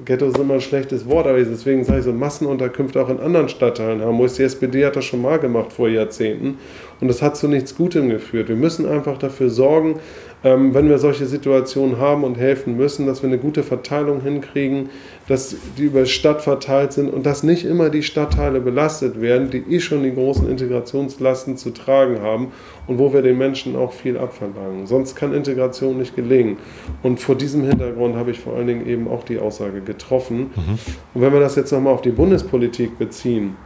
Ghetto 0.05 0.27
ist 0.27 0.39
immer 0.39 0.55
ein 0.55 0.61
schlechtes 0.61 1.09
Wort, 1.09 1.27
aber 1.27 1.39
deswegen 1.39 1.85
sage 1.85 1.99
ich 1.99 2.05
so 2.05 2.13
Massenunterkünfte 2.13 3.03
auch 3.03 3.09
in 3.09 3.19
anderen 3.19 3.49
Stadtteilen 3.49 4.01
haben. 4.01 4.19
Die 4.19 4.43
SPD 4.43 4.87
hat 4.87 4.95
das 4.95 5.05
schon 5.05 5.21
mal 5.21 5.39
gemacht 5.39 5.73
vor 5.73 5.89
Jahrzehnten 5.89 6.59
und 7.01 7.09
das 7.09 7.23
hat 7.23 7.37
zu 7.37 7.49
nichts 7.49 7.77
Gutem 7.77 8.09
geführt. 8.09 8.49
Wir 8.49 8.57
müssen 8.57 8.87
einfach 8.87 9.19
dafür 9.19 9.51
sorgen, 9.51 9.99
ähm, 10.43 10.73
wenn 10.73 10.89
wir 10.89 10.99
solche 10.99 11.27
Situationen 11.27 11.99
haben 11.99 12.25
und 12.25 12.39
helfen 12.39 12.77
müssen, 12.77 13.07
dass 13.07 13.23
wir 13.23 13.29
eine 13.29 13.39
gute 13.39 13.63
Verteilung 13.63 14.23
hinkriegen, 14.23 14.89
dass 15.29 15.55
die 15.77 15.85
über 15.85 16.07
Stadt 16.07 16.41
verteilt 16.41 16.93
sind 16.93 17.13
und 17.13 17.27
dass 17.27 17.43
nicht 17.43 17.65
immer 17.65 17.91
die 17.91 18.03
Stadtteile 18.03 18.61
belastet 18.61 19.21
werden, 19.21 19.51
die 19.51 19.59
eh 19.59 19.81
schon 19.81 20.03
die 20.03 20.15
großen 20.15 20.49
Integrationslasten 20.49 21.59
zu 21.59 21.71
tragen 21.71 22.23
haben 22.23 22.53
und 22.87 22.99
wo 22.99 23.13
wir 23.13 23.21
den 23.21 23.37
Menschen 23.37 23.77
auch 23.77 23.93
viel 23.93 24.17
abverlangen. 24.17 24.87
Sonst 24.87 25.15
kann 25.15 25.35
Integration 25.35 25.99
nicht 25.99 26.17
gelingen. 26.17 26.57
Und 27.03 27.21
vor 27.21 27.35
diesem 27.35 27.65
Hintergrund 27.65 28.17
habe 28.17 28.31
ich 28.31 28.41
vor 28.41 28.57
allen 28.57 28.67
Dingen 28.67 28.87
eben 28.87 29.09
auch 29.09 29.25
die 29.25 29.39
Aussage 29.39 29.83
getroffen. 29.83 30.51
Mhm. 30.57 30.79
Und 31.15 31.21
wenn 31.21 31.33
wir 31.33 31.41
das 31.41 31.55
jetzt 31.57 31.71
nochmal 31.71 31.93
auf 31.93 32.03
die 32.03 32.11
Bundespolitik 32.11 32.99
beziehen, 32.99 33.57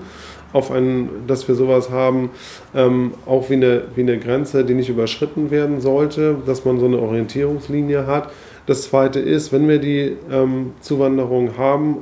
auf 0.53 0.71
einen, 0.71 1.27
dass 1.27 1.47
wir 1.47 1.55
sowas 1.55 1.89
haben, 1.89 2.31
ähm, 2.75 3.13
auch 3.25 3.49
wie 3.49 3.55
eine, 3.55 3.83
wie 3.95 4.01
eine 4.01 4.17
Grenze, 4.17 4.65
die 4.65 4.73
nicht 4.73 4.89
überschritten 4.89 5.51
werden 5.51 5.81
sollte, 5.81 6.37
dass 6.45 6.65
man 6.65 6.79
so 6.79 6.85
eine 6.85 6.99
Orientierungslinie 6.99 8.07
hat. 8.07 8.31
Das 8.65 8.83
zweite 8.83 9.19
ist, 9.19 9.51
wenn 9.51 9.67
wir 9.67 9.79
die 9.79 10.17
ähm, 10.31 10.73
Zuwanderung 10.81 11.57
haben, 11.57 11.97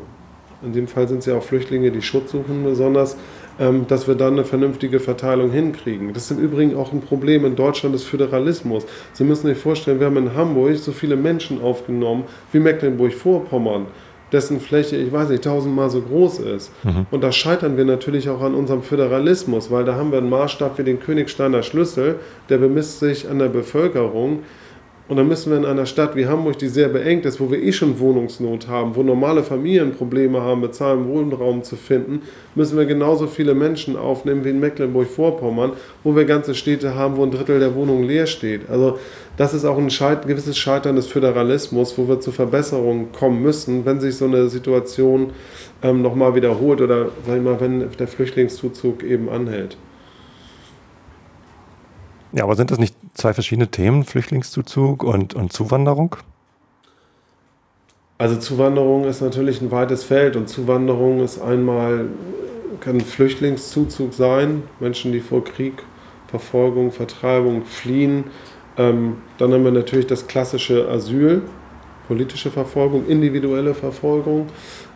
in 0.64 0.74
dem 0.74 0.88
Fall 0.88 1.08
sind 1.08 1.20
es 1.20 1.26
ja 1.28 1.36
auch 1.36 1.44
Flüchtlinge, 1.44 1.92
die 1.92 2.02
Schutz 2.02 2.32
suchen 2.32 2.64
besonders, 2.64 3.16
ähm, 3.60 3.86
dass 3.88 4.08
wir 4.08 4.16
dann 4.16 4.34
eine 4.34 4.46
vernünftige 4.46 5.00
Verteilung 5.00 5.52
hinkriegen. 5.52 6.14
Das 6.14 6.24
ist 6.24 6.32
im 6.32 6.40
Übrigen 6.40 6.76
auch 6.76 6.92
ein 6.92 7.02
Problem 7.02 7.46
in 7.46 7.56
Deutschland 7.56 7.96
des 7.96 8.04
Föderalismus. 8.04 8.86
Sie 9.14 9.24
müssen 9.24 9.48
sich 9.48 9.58
vorstellen, 9.58 10.00
wir 10.00 10.08
haben 10.08 10.18
in 10.18 10.36
Hamburg 10.36 10.78
so 10.78 10.92
viele 10.92 11.16
Menschen 11.16 11.62
aufgenommen 11.62 12.24
wie 12.52 12.60
Mecklenburg-Vorpommern 12.60 13.88
dessen 14.32 14.60
Fläche, 14.60 14.98
ich 14.98 15.12
weiß 15.12 15.30
nicht, 15.30 15.44
tausendmal 15.44 15.90
so 15.90 16.02
groß 16.02 16.40
ist. 16.40 16.72
Mhm. 16.84 17.06
Und 17.12 17.24
da 17.24 17.32
scheitern 17.32 17.78
wir 17.78 17.86
natürlich 17.86 18.30
auch 18.30 18.42
an 18.42 18.56
unserem 18.56 18.84
Föderalismus, 18.84 19.72
weil 19.72 19.86
da 19.86 19.96
haben 19.96 20.12
wir 20.12 20.18
einen 20.18 20.30
Maßstab 20.30 20.78
wie 20.78 20.84
den 20.84 21.00
Königsteiner 21.00 21.64
Schlüssel, 21.64 22.20
der 22.50 22.58
bemisst 22.58 23.00
sich 23.00 23.30
an 23.30 23.40
der 23.40 23.50
Bevölkerung. 23.50 24.40
Und 25.10 25.16
dann 25.16 25.28
müssen 25.28 25.52
wir 25.52 25.58
in 25.58 25.66
einer 25.66 25.86
Stadt 25.86 26.18
wie 26.18 26.28
Hamburg, 26.28 26.58
die 26.58 26.68
sehr 26.68 26.90
beengt 26.90 27.26
ist, 27.26 27.40
wo 27.40 27.50
wir 27.50 27.64
eh 27.64 27.72
schon 27.72 27.98
Wohnungsnot 27.98 28.68
haben, 28.68 28.96
wo 28.96 29.04
normale 29.04 29.42
Familien 29.42 29.94
Probleme 29.94 30.42
haben, 30.42 30.60
bezahlten 30.60 31.08
Wohnraum 31.08 31.64
zu 31.64 31.78
finden, 31.78 32.24
müssen 32.56 32.78
wir 32.78 32.86
genauso 32.86 33.28
viele 33.28 33.54
Menschen 33.54 33.96
aufnehmen 33.96 34.44
wie 34.44 34.50
in 34.50 34.60
Mecklenburg-Vorpommern, 34.60 35.72
wo 36.04 36.14
wir 36.14 36.26
ganze 36.26 36.56
Städte 36.56 36.96
haben, 36.96 37.16
wo 37.16 37.24
ein 37.24 37.32
Drittel 37.32 37.60
der 37.60 37.74
Wohnungen 37.74 38.04
leer 38.04 38.28
steht. 38.28 38.70
Also 38.70 39.00
das 39.38 39.54
ist 39.54 39.64
auch 39.64 39.78
ein, 39.78 39.90
ein 39.90 40.28
gewisses 40.28 40.58
Scheitern 40.58 40.98
des 40.98 41.08
Föderalismus, 41.08 41.98
wo 41.98 42.10
wir 42.10 42.20
zu 42.20 42.34
Verbesserungen 42.34 43.14
kommen 43.14 43.42
müssen, 43.42 43.86
wenn 43.86 44.02
sich 44.02 44.18
so 44.18 44.26
eine 44.26 44.50
Situation 44.50 45.32
ähm, 45.84 46.02
nochmal 46.02 46.36
wiederholt 46.36 46.82
oder 46.82 47.12
sag 47.26 47.38
ich 47.38 47.44
mal, 47.44 47.62
wenn 47.62 47.86
der 47.98 48.08
Flüchtlingszuzug 48.08 49.04
eben 49.04 49.30
anhält. 49.30 49.78
Ja, 52.34 52.44
aber 52.44 52.56
sind 52.58 52.72
das 52.72 52.78
nicht 52.78 52.96
zwei 53.18 53.34
verschiedene 53.34 53.68
Themen, 53.68 54.04
Flüchtlingszuzug 54.04 55.04
und, 55.04 55.34
und 55.34 55.52
Zuwanderung? 55.52 56.16
Also 58.20 58.38
Zuwanderung 58.38 59.06
ist 59.06 59.22
natürlich 59.22 59.62
ein 59.62 59.72
weites 59.72 60.04
Feld 60.04 60.36
und 60.36 60.48
Zuwanderung 60.48 61.20
ist 61.22 61.40
einmal, 61.40 62.06
kann 62.80 63.02
Flüchtlingszuzug 63.02 64.14
sein, 64.14 64.64
Menschen, 64.80 65.12
die 65.12 65.20
vor 65.20 65.44
Krieg, 65.44 65.84
Verfolgung, 66.28 66.92
Vertreibung 66.92 67.66
fliehen. 67.66 68.26
Ähm, 68.78 69.18
dann 69.38 69.54
haben 69.54 69.64
wir 69.64 69.72
natürlich 69.72 70.08
das 70.08 70.28
klassische 70.28 70.88
Asyl, 70.90 71.44
politische 72.08 72.52
Verfolgung, 72.52 73.06
individuelle 73.08 73.74
Verfolgung 73.74 74.48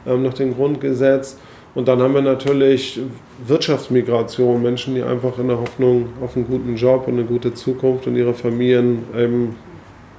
ähm, 0.06 0.24
nach 0.24 0.34
dem 0.34 0.56
Grundgesetz. 0.56 1.38
Und 1.74 1.88
dann 1.88 2.02
haben 2.02 2.14
wir 2.14 2.22
natürlich 2.22 3.00
Wirtschaftsmigration, 3.46 4.62
Menschen, 4.62 4.96
die 4.96 5.04
einfach 5.04 5.38
in 5.40 5.48
der 5.48 5.58
Hoffnung 5.58 6.10
auf 6.22 6.36
einen 6.36 6.46
guten 6.46 6.76
Job 6.76 7.08
und 7.08 7.14
eine 7.14 7.24
gute 7.24 7.54
Zukunft 7.54 8.08
und 8.08 8.16
ihre 8.16 8.34
Familien 8.34 9.04
eben 9.18 9.56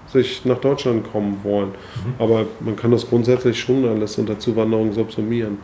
sich 0.07 0.45
nach 0.45 0.59
Deutschland 0.59 1.11
kommen 1.11 1.41
wollen. 1.43 1.69
Mhm. 1.69 2.15
Aber 2.19 2.47
man 2.61 2.77
kann 2.77 2.91
das 2.91 3.09
grundsätzlich 3.09 3.59
schon 3.61 3.87
alles 3.87 4.17
unter 4.19 4.39
Zuwanderung 4.39 4.93
subsumieren. 4.93 5.59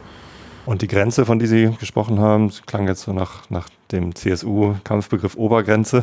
Und 0.66 0.82
die 0.82 0.86
Grenze, 0.86 1.24
von 1.24 1.38
der 1.38 1.48
Sie 1.48 1.70
gesprochen 1.80 2.20
haben, 2.20 2.52
klang 2.66 2.86
jetzt 2.86 3.02
so 3.02 3.14
nach, 3.14 3.48
nach 3.48 3.68
dem 3.90 4.14
CSU-Kampfbegriff 4.14 5.36
Obergrenze. 5.36 6.02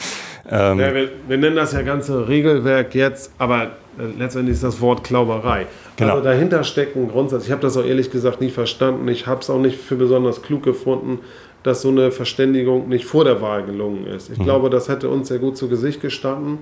ähm 0.50 0.78
ja, 0.78 0.94
wir, 0.94 1.10
wir, 1.26 1.38
nennen 1.38 1.56
das 1.56 1.72
ja 1.72 1.80
ganze 1.80 2.28
Regelwerk 2.28 2.94
jetzt, 2.94 3.32
aber 3.38 3.70
letztendlich 4.18 4.56
ist 4.56 4.64
das 4.64 4.82
Wort 4.82 5.02
Klauberei. 5.02 5.66
Genau. 5.96 6.12
Also 6.12 6.24
dahinter 6.24 6.64
steckt 6.64 6.96
ein 6.96 7.08
Grundsatz. 7.08 7.44
Ich 7.44 7.50
habe 7.50 7.62
das 7.62 7.76
auch 7.76 7.84
ehrlich 7.84 8.10
gesagt 8.10 8.40
nie 8.40 8.50
verstanden. 8.50 9.06
Ich 9.08 9.26
habe 9.26 9.40
es 9.40 9.50
auch 9.50 9.58
nicht 9.58 9.78
für 9.78 9.96
besonders 9.96 10.42
klug 10.42 10.62
gefunden, 10.62 11.20
dass 11.62 11.82
so 11.82 11.88
eine 11.88 12.10
Verständigung 12.10 12.88
nicht 12.88 13.04
vor 13.04 13.24
der 13.24 13.40
Wahl 13.40 13.64
gelungen 13.64 14.06
ist. 14.06 14.30
Ich 14.30 14.38
mhm. 14.38 14.44
glaube, 14.44 14.70
das 14.70 14.88
hätte 14.88 15.08
uns 15.08 15.28
sehr 15.28 15.38
gut 15.38 15.56
zu 15.56 15.68
Gesicht 15.68 16.00
gestanden. 16.00 16.58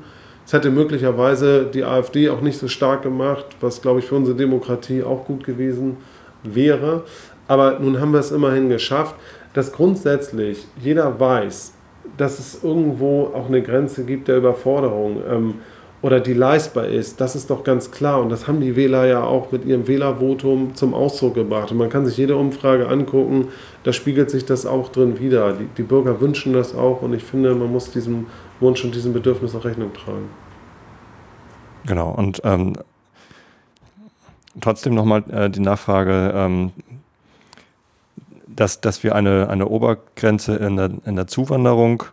Es 0.47 0.53
hätte 0.53 0.71
möglicherweise 0.71 1.65
die 1.65 1.85
AfD 1.85 2.29
auch 2.29 2.41
nicht 2.41 2.59
so 2.59 2.67
stark 2.67 3.03
gemacht, 3.03 3.47
was, 3.61 3.83
glaube 3.83 4.01
ich, 4.01 4.07
für 4.07 4.17
unsere 4.17 4.37
Demokratie 4.37 5.03
auch 5.03 5.25
gut 5.27 5.45
gewesen 5.45 5.99
wäre. 6.43 7.05
Aber 7.47 7.79
nun 7.79 8.01
haben 8.01 8.13
wir 8.13 8.21
es 8.21 8.33
immerhin 8.33 8.69
geschafft, 8.69 9.15
dass 9.55 9.73
grundsätzlich 9.73 10.67
jeder 10.81 11.19
weiß, 11.19 11.75
dass 12.17 12.39
es 12.39 12.65
irgendwo 12.65 13.31
auch 13.35 13.47
eine 13.47 13.63
Grenze 13.63 14.05
gibt 14.05 14.29
der 14.29 14.39
Überforderung. 14.39 15.23
Ähm, 15.29 15.55
oder 16.03 16.21
die 16.21 16.33
leistbar 16.33 16.87
ist, 16.87 17.21
das 17.21 17.37
ist 17.37 17.51
doch 17.51 17.63
ganz 17.63 17.91
klar. 17.91 18.21
Und 18.21 18.31
das 18.31 18.49
haben 18.49 18.61
die 18.61 18.75
Wähler 18.75 19.07
ja 19.07 19.23
auch 19.23 19.53
mit 19.53 19.65
ihrem 19.65 19.87
Wählervotum 19.87 20.75
zum 20.75 20.95
Ausdruck 20.95 21.35
gebracht. 21.35 21.71
Und 21.71 21.79
man 21.79 21.91
kann 21.91 22.07
sich 22.07 22.17
jede 22.17 22.37
Umfrage 22.37 22.89
angucken, 22.89 23.49
da 23.85 23.93
spiegelt 23.93 24.31
sich 24.31 24.47
das 24.47 24.65
auch 24.65 24.89
drin 24.89 25.21
wieder. 25.21 25.53
Die, 25.53 25.67
die 25.77 25.83
Bürger 25.83 26.21
wünschen 26.21 26.53
das 26.53 26.75
auch 26.75 27.03
und 27.03 27.13
ich 27.13 27.23
finde, 27.23 27.55
man 27.55 27.71
muss 27.71 27.91
diesem 27.91 28.27
Wunsch 28.61 28.83
und 28.85 28.95
diesem 28.95 29.13
Bedürfnis 29.13 29.55
auch 29.55 29.65
Rechnung 29.65 29.93
tragen. 29.93 30.31
Genau, 31.87 32.11
und 32.11 32.41
ähm, 32.45 32.75
trotzdem 34.61 34.95
nochmal 34.95 35.23
äh, 35.31 35.51
die 35.51 35.61
Nachfrage, 35.61 36.33
ähm, 36.35 36.73
dass, 38.47 38.81
dass 38.81 39.03
wir 39.03 39.15
eine, 39.15 39.49
eine 39.49 39.69
Obergrenze 39.69 40.57
in 40.57 40.77
der, 40.77 40.91
in 41.05 41.17
der 41.17 41.27
Zuwanderung 41.27 42.05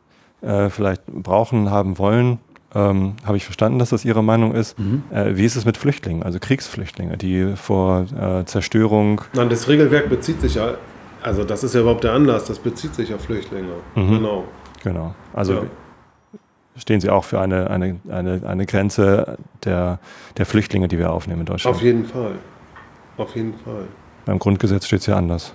äh, 0.42 0.70
vielleicht 0.70 1.06
brauchen, 1.08 1.72
haben 1.72 1.98
wollen 1.98 2.40
ähm, 2.78 3.14
Habe 3.26 3.38
ich 3.38 3.46
verstanden, 3.46 3.80
dass 3.80 3.90
das 3.90 4.06
Ihre 4.06 4.24
Meinung 4.24 4.54
ist. 4.54 4.78
Mhm. 4.78 5.04
Äh, 5.12 5.36
wie 5.36 5.46
ist 5.46 5.56
es 5.56 5.66
mit 5.66 5.78
Flüchtlingen, 5.78 6.22
also 6.22 6.38
Kriegsflüchtlinge, 6.40 7.18
die 7.18 7.56
vor 7.56 8.06
äh, 8.20 8.46
Zerstörung. 8.46 9.22
Nein, 9.34 9.50
das 9.50 9.68
Regelwerk 9.68 10.10
bezieht 10.10 10.42
sich 10.42 10.56
ja, 10.56 10.76
also 11.24 11.44
das 11.44 11.64
ist 11.64 11.74
ja 11.74 11.82
überhaupt 11.82 12.04
der 12.04 12.14
Anlass, 12.14 12.46
das 12.46 12.60
bezieht 12.60 12.94
sich 12.94 13.14
auf 13.14 13.22
Flüchtlinge. 13.22 13.74
Mhm. 13.96 14.10
Genau. 14.12 14.44
Genau. 14.84 15.16
Also 15.34 15.54
ja. 15.54 15.62
stehen 16.78 17.02
Sie 17.02 17.10
auch 17.10 17.24
für 17.24 17.40
eine, 17.40 17.70
eine, 17.72 18.00
eine, 18.10 18.42
eine 18.46 18.66
Grenze 18.68 19.38
der, 19.64 20.00
der 20.38 20.46
Flüchtlinge, 20.46 20.88
die 20.88 21.00
wir 21.00 21.12
aufnehmen 21.12 21.42
in 21.42 21.46
Deutschland? 21.48 21.76
Auf 21.76 21.82
jeden 21.82 22.06
Fall. 22.06 22.34
Auf 23.18 23.36
jeden 23.36 23.56
Fall. 23.56 23.86
Beim 24.26 24.38
Grundgesetz 24.38 24.86
steht 24.86 25.00
es 25.00 25.08
ja 25.08 25.16
anders. 25.16 25.54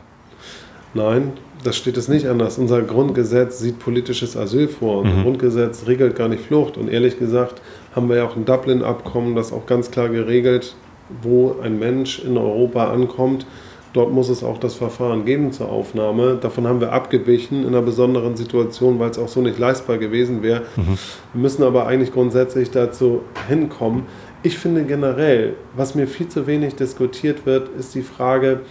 Nein, 0.94 1.32
das 1.62 1.76
steht 1.76 1.96
es 1.96 2.08
nicht 2.08 2.26
anders. 2.26 2.58
Unser 2.58 2.82
Grundgesetz 2.82 3.58
sieht 3.58 3.78
politisches 3.78 4.36
Asyl 4.36 4.68
vor. 4.68 5.00
Unser 5.00 5.14
mhm. 5.16 5.22
Grundgesetz 5.22 5.86
regelt 5.86 6.16
gar 6.16 6.28
nicht 6.28 6.44
Flucht. 6.44 6.76
Und 6.76 6.88
ehrlich 6.88 7.18
gesagt 7.18 7.60
haben 7.94 8.08
wir 8.08 8.16
ja 8.16 8.24
auch 8.24 8.36
ein 8.36 8.44
Dublin-Abkommen, 8.44 9.34
das 9.34 9.52
auch 9.52 9.66
ganz 9.66 9.90
klar 9.90 10.08
geregelt, 10.08 10.74
wo 11.22 11.56
ein 11.62 11.78
Mensch 11.78 12.20
in 12.24 12.36
Europa 12.36 12.90
ankommt. 12.92 13.46
Dort 13.92 14.10
muss 14.10 14.30
es 14.30 14.42
auch 14.42 14.58
das 14.58 14.74
Verfahren 14.74 15.26
geben 15.26 15.52
zur 15.52 15.68
Aufnahme. 15.68 16.38
Davon 16.40 16.66
haben 16.66 16.80
wir 16.80 16.92
abgewichen 16.92 17.62
in 17.62 17.68
einer 17.68 17.82
besonderen 17.82 18.36
Situation, 18.36 18.98
weil 18.98 19.10
es 19.10 19.18
auch 19.18 19.28
so 19.28 19.42
nicht 19.42 19.58
leistbar 19.58 19.98
gewesen 19.98 20.42
wäre. 20.42 20.62
Mhm. 20.76 20.98
Wir 21.34 21.42
müssen 21.42 21.62
aber 21.62 21.86
eigentlich 21.86 22.12
grundsätzlich 22.12 22.70
dazu 22.70 23.20
hinkommen. 23.48 24.04
Ich 24.42 24.58
finde 24.58 24.84
generell, 24.84 25.54
was 25.76 25.94
mir 25.94 26.06
viel 26.06 26.28
zu 26.28 26.46
wenig 26.46 26.74
diskutiert 26.74 27.44
wird, 27.44 27.68
ist 27.78 27.94
die 27.94 28.02
Frage, 28.02 28.62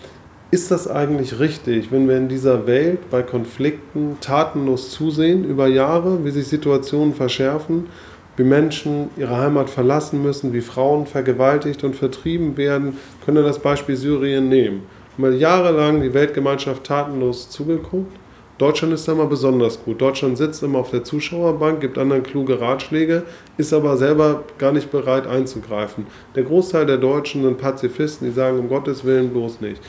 ist 0.52 0.70
das 0.70 0.90
eigentlich 0.90 1.40
richtig, 1.40 1.94
wenn 1.94 2.10
wir 2.10 2.18
in 2.18 2.28
dieser 2.28 2.68
Welt 2.68 3.10
bei 3.10 3.24
Konflikten 3.24 4.18
tatenlos 4.20 4.92
zusehen 4.92 5.46
über 5.46 5.68
Jahre, 5.68 6.26
wie 6.26 6.32
sich 6.32 6.48
Situationen 6.48 7.14
verschärfen, 7.14 7.88
wie 8.36 8.44
Menschen 8.44 9.10
ihre 9.16 9.38
Heimat 9.38 9.70
verlassen 9.70 10.22
müssen, 10.22 10.52
wie 10.52 10.60
Frauen 10.60 11.06
vergewaltigt 11.06 11.86
und 11.86 11.96
vertrieben 11.96 12.58
werden? 12.58 12.98
Können 13.24 13.38
wir 13.38 13.44
das 13.44 13.60
Beispiel 13.60 13.96
Syrien 13.96 14.50
nehmen? 14.50 14.84
Haben 15.14 15.24
wir 15.24 15.38
jahrelang 15.38 16.02
die 16.02 16.14
Weltgemeinschaft 16.14 16.84
tatenlos 16.84 17.50
zugeguckt. 17.50 18.18
Deutschland 18.58 18.94
ist 18.94 19.08
da 19.08 19.16
mal 19.16 19.26
besonders 19.26 19.84
gut. 19.84 20.00
Deutschland 20.02 20.38
sitzt 20.38 20.62
immer 20.62 20.80
auf 20.80 20.92
der 20.92 21.04
Zuschauerbank, 21.04 21.82
gibt 21.82 21.98
anderen 21.98 22.22
kluge 22.22 22.62
Ratschläge, 22.62 23.24
ist 23.58 23.74
aber 23.74 23.98
selber 23.98 24.44
gar 24.60 24.72
nicht 24.72 24.92
bereit 24.92 25.26
einzugreifen. 25.26 26.06
Der 26.36 26.44
Großteil 26.44 26.86
der 26.86 26.98
Deutschen 26.98 27.42
sind 27.42 27.58
Pazifisten, 27.58 28.28
die 28.28 28.34
sagen, 28.34 28.60
um 28.60 28.70
Gottes 28.70 29.04
Willen 29.04 29.30
bloß 29.30 29.62
nicht 29.62 29.82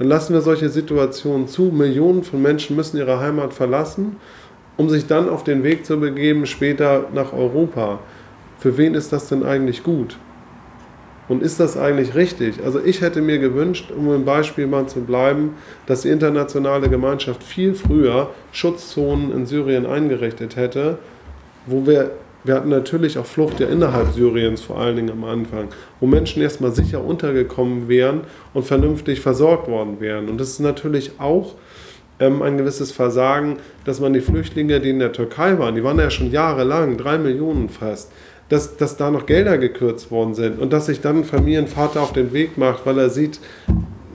dann 0.00 0.08
lassen 0.08 0.32
wir 0.32 0.40
solche 0.40 0.70
Situationen 0.70 1.46
zu. 1.46 1.64
Millionen 1.64 2.22
von 2.22 2.40
Menschen 2.40 2.74
müssen 2.74 2.96
ihre 2.96 3.20
Heimat 3.20 3.52
verlassen, 3.52 4.16
um 4.78 4.88
sich 4.88 5.06
dann 5.06 5.28
auf 5.28 5.44
den 5.44 5.62
Weg 5.62 5.84
zu 5.84 6.00
begeben, 6.00 6.46
später 6.46 7.08
nach 7.12 7.34
Europa. 7.34 7.98
Für 8.58 8.78
wen 8.78 8.94
ist 8.94 9.12
das 9.12 9.28
denn 9.28 9.44
eigentlich 9.44 9.82
gut? 9.82 10.16
Und 11.28 11.42
ist 11.42 11.60
das 11.60 11.76
eigentlich 11.76 12.14
richtig? 12.14 12.64
Also 12.64 12.80
ich 12.82 13.02
hätte 13.02 13.20
mir 13.20 13.38
gewünscht, 13.38 13.92
um 13.94 14.10
im 14.14 14.24
Beispiel 14.24 14.66
mal 14.66 14.86
zu 14.86 15.02
bleiben, 15.02 15.56
dass 15.84 16.00
die 16.00 16.08
internationale 16.08 16.88
Gemeinschaft 16.88 17.42
viel 17.42 17.74
früher 17.74 18.30
Schutzzonen 18.52 19.30
in 19.30 19.44
Syrien 19.44 19.84
eingerichtet 19.84 20.56
hätte, 20.56 20.96
wo 21.66 21.86
wir 21.86 22.12
wir 22.44 22.54
hatten 22.54 22.70
natürlich 22.70 23.18
auch 23.18 23.26
Flucht 23.26 23.60
ja 23.60 23.68
innerhalb 23.68 24.12
Syriens, 24.12 24.62
vor 24.62 24.78
allen 24.78 24.96
Dingen 24.96 25.10
am 25.10 25.24
Anfang, 25.24 25.68
wo 26.00 26.06
Menschen 26.06 26.42
erstmal 26.42 26.72
sicher 26.72 27.04
untergekommen 27.04 27.88
wären 27.88 28.22
und 28.54 28.64
vernünftig 28.64 29.20
versorgt 29.20 29.68
worden 29.68 30.00
wären. 30.00 30.28
Und 30.28 30.38
das 30.38 30.50
ist 30.50 30.60
natürlich 30.60 31.12
auch 31.18 31.54
ähm, 32.18 32.42
ein 32.42 32.56
gewisses 32.56 32.92
Versagen, 32.92 33.58
dass 33.84 34.00
man 34.00 34.12
die 34.12 34.20
Flüchtlinge, 34.20 34.80
die 34.80 34.90
in 34.90 34.98
der 34.98 35.12
Türkei 35.12 35.58
waren, 35.58 35.74
die 35.74 35.84
waren 35.84 35.98
ja 35.98 36.10
schon 36.10 36.30
jahrelang, 36.30 36.96
drei 36.96 37.18
Millionen 37.18 37.68
fast, 37.68 38.10
dass, 38.48 38.76
dass 38.76 38.96
da 38.96 39.10
noch 39.10 39.26
Gelder 39.26 39.58
gekürzt 39.58 40.10
worden 40.10 40.34
sind 40.34 40.58
und 40.58 40.72
dass 40.72 40.86
sich 40.86 41.00
dann 41.00 41.18
ein 41.18 41.24
Familienvater 41.24 42.02
auf 42.02 42.12
den 42.12 42.32
Weg 42.32 42.58
macht, 42.58 42.84
weil 42.86 42.98
er 42.98 43.10
sieht, 43.10 43.38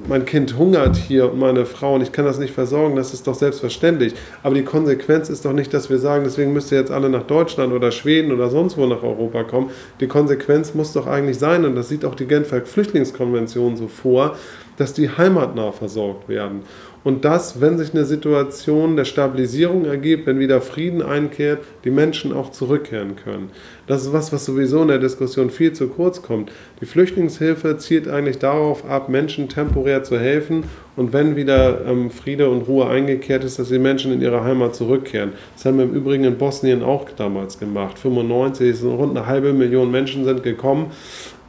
mein 0.07 0.25
Kind 0.25 0.57
hungert 0.57 0.95
hier 0.95 1.31
und 1.31 1.39
meine 1.39 1.65
Frau 1.65 1.95
und 1.95 2.01
ich 2.01 2.11
kann 2.11 2.25
das 2.25 2.39
nicht 2.39 2.53
versorgen, 2.53 2.95
das 2.95 3.13
ist 3.13 3.27
doch 3.27 3.35
selbstverständlich. 3.35 4.13
Aber 4.43 4.55
die 4.55 4.63
Konsequenz 4.63 5.29
ist 5.29 5.45
doch 5.45 5.53
nicht, 5.53 5.73
dass 5.73 5.89
wir 5.89 5.97
sagen, 5.97 6.23
deswegen 6.23 6.53
müsst 6.53 6.71
ihr 6.71 6.79
jetzt 6.79 6.91
alle 6.91 7.09
nach 7.09 7.23
Deutschland 7.23 7.73
oder 7.73 7.91
Schweden 7.91 8.31
oder 8.31 8.49
sonst 8.49 8.77
wo 8.77 8.85
nach 8.85 9.03
Europa 9.03 9.43
kommen. 9.43 9.71
Die 9.99 10.07
Konsequenz 10.07 10.73
muss 10.73 10.93
doch 10.93 11.07
eigentlich 11.07 11.39
sein, 11.39 11.65
und 11.65 11.75
das 11.75 11.89
sieht 11.89 12.05
auch 12.05 12.15
die 12.15 12.27
Genfer 12.27 12.61
Flüchtlingskonvention 12.61 13.77
so 13.77 13.87
vor, 13.87 14.35
dass 14.77 14.93
die 14.93 15.09
heimatnah 15.09 15.71
versorgt 15.71 16.27
werden. 16.27 16.63
Und 17.05 17.23
dass, 17.23 17.61
wenn 17.61 17.77
sich 17.77 17.93
eine 17.93 18.03
Situation 18.03 18.95
der 18.95 19.05
Stabilisierung 19.05 19.85
ergibt, 19.85 20.25
wenn 20.25 20.39
wieder 20.39 20.59
Frieden 20.59 21.03
einkehrt, 21.03 21.59
die 21.83 21.91
Menschen 21.91 22.33
auch 22.33 22.49
zurückkehren 22.49 23.15
können. 23.15 23.51
Das 23.85 24.01
ist 24.01 24.11
was, 24.11 24.33
was 24.33 24.43
sowieso 24.43 24.81
in 24.81 24.87
der 24.87 24.97
Diskussion 24.97 25.51
viel 25.51 25.71
zu 25.71 25.87
kurz 25.87 26.23
kommt. 26.23 26.51
Die 26.81 26.87
Flüchtlingshilfe 26.87 27.77
zielt 27.77 28.07
eigentlich 28.07 28.39
darauf 28.39 28.89
ab, 28.89 29.07
Menschen 29.07 29.49
temporär 29.49 30.01
zu 30.03 30.19
helfen 30.19 30.63
und 30.95 31.13
wenn 31.13 31.35
wieder 31.35 31.85
ähm, 31.85 32.09
Friede 32.09 32.49
und 32.49 32.63
Ruhe 32.63 32.87
eingekehrt 32.87 33.43
ist, 33.43 33.59
dass 33.59 33.69
die 33.69 33.77
Menschen 33.77 34.11
in 34.11 34.21
ihre 34.21 34.43
Heimat 34.43 34.73
zurückkehren. 34.73 35.33
Das 35.53 35.65
haben 35.65 35.77
wir 35.77 35.85
im 35.85 35.93
Übrigen 35.93 36.23
in 36.23 36.39
Bosnien 36.39 36.81
auch 36.81 37.07
damals 37.11 37.59
gemacht. 37.59 37.99
95, 37.99 38.75
so 38.75 38.95
rund 38.95 39.15
eine 39.15 39.27
halbe 39.27 39.53
Million 39.53 39.91
Menschen 39.91 40.25
sind 40.25 40.41
gekommen 40.41 40.87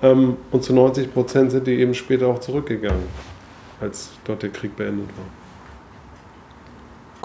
ähm, 0.03 0.37
und 0.53 0.62
zu 0.62 0.75
90 0.75 1.14
Prozent 1.14 1.51
sind 1.51 1.66
die 1.66 1.81
eben 1.81 1.95
später 1.95 2.27
auch 2.27 2.40
zurückgegangen, 2.40 3.05
als 3.81 4.11
dort 4.27 4.42
der 4.42 4.51
Krieg 4.51 4.77
beendet 4.77 5.09
war. 5.16 5.36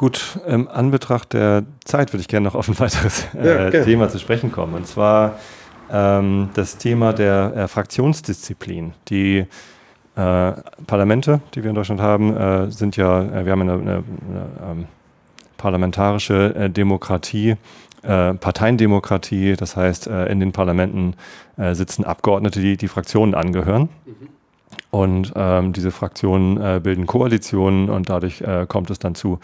Gut, 0.02 0.40
im 0.48 0.68
Anbetracht 0.68 1.34
der 1.34 1.62
Zeit 1.86 2.12
würde 2.12 2.22
ich 2.22 2.28
gerne 2.28 2.46
noch 2.46 2.56
auf 2.56 2.68
ein 2.68 2.80
weiteres 2.80 3.28
äh, 3.36 3.72
ja, 3.72 3.84
Thema 3.84 4.10
zu 4.10 4.18
sprechen 4.18 4.52
kommen. 4.52 4.74
Und 4.74 4.88
zwar 4.88 5.36
ähm, 5.92 6.50
das 6.56 6.78
Thema 6.78 7.14
der 7.14 7.54
äh, 7.56 7.68
Fraktionsdisziplin. 7.68 8.94
Die 9.10 9.46
äh, 10.16 10.52
Parlamente, 10.88 11.42
die 11.54 11.62
wir 11.62 11.70
in 11.70 11.76
Deutschland 11.76 12.02
haben, 12.02 12.36
äh, 12.36 12.72
sind 12.72 12.98
ja, 12.98 13.22
äh, 13.22 13.46
wir 13.46 13.52
haben 13.52 13.62
eine, 13.62 13.74
eine, 13.74 13.92
eine 13.92 14.04
ähm, 14.72 14.86
parlamentarische 15.58 16.56
äh, 16.56 16.70
Demokratie, 16.72 17.58
Parteiendemokratie. 18.02 19.56
Das 19.56 19.76
heißt, 19.78 20.08
in 20.08 20.40
den 20.40 20.54
Parlamenten 20.54 21.14
sitzen 21.74 22.04
Abgeordnete, 22.04 22.60
die 22.60 22.76
die 22.76 22.88
Fraktionen 22.88 23.36
angehören. 23.36 23.90
Mhm. 24.08 24.30
Und 24.90 25.32
ähm, 25.36 25.74
diese 25.74 25.92
Fraktionen 25.92 26.58
äh, 26.58 26.80
bilden 26.82 27.06
Koalitionen 27.06 27.90
und 27.90 28.10
dadurch 28.10 28.42
äh, 28.42 28.66
kommt 28.68 28.90
es 28.90 29.00
dann 29.00 29.16
zu 29.16 29.40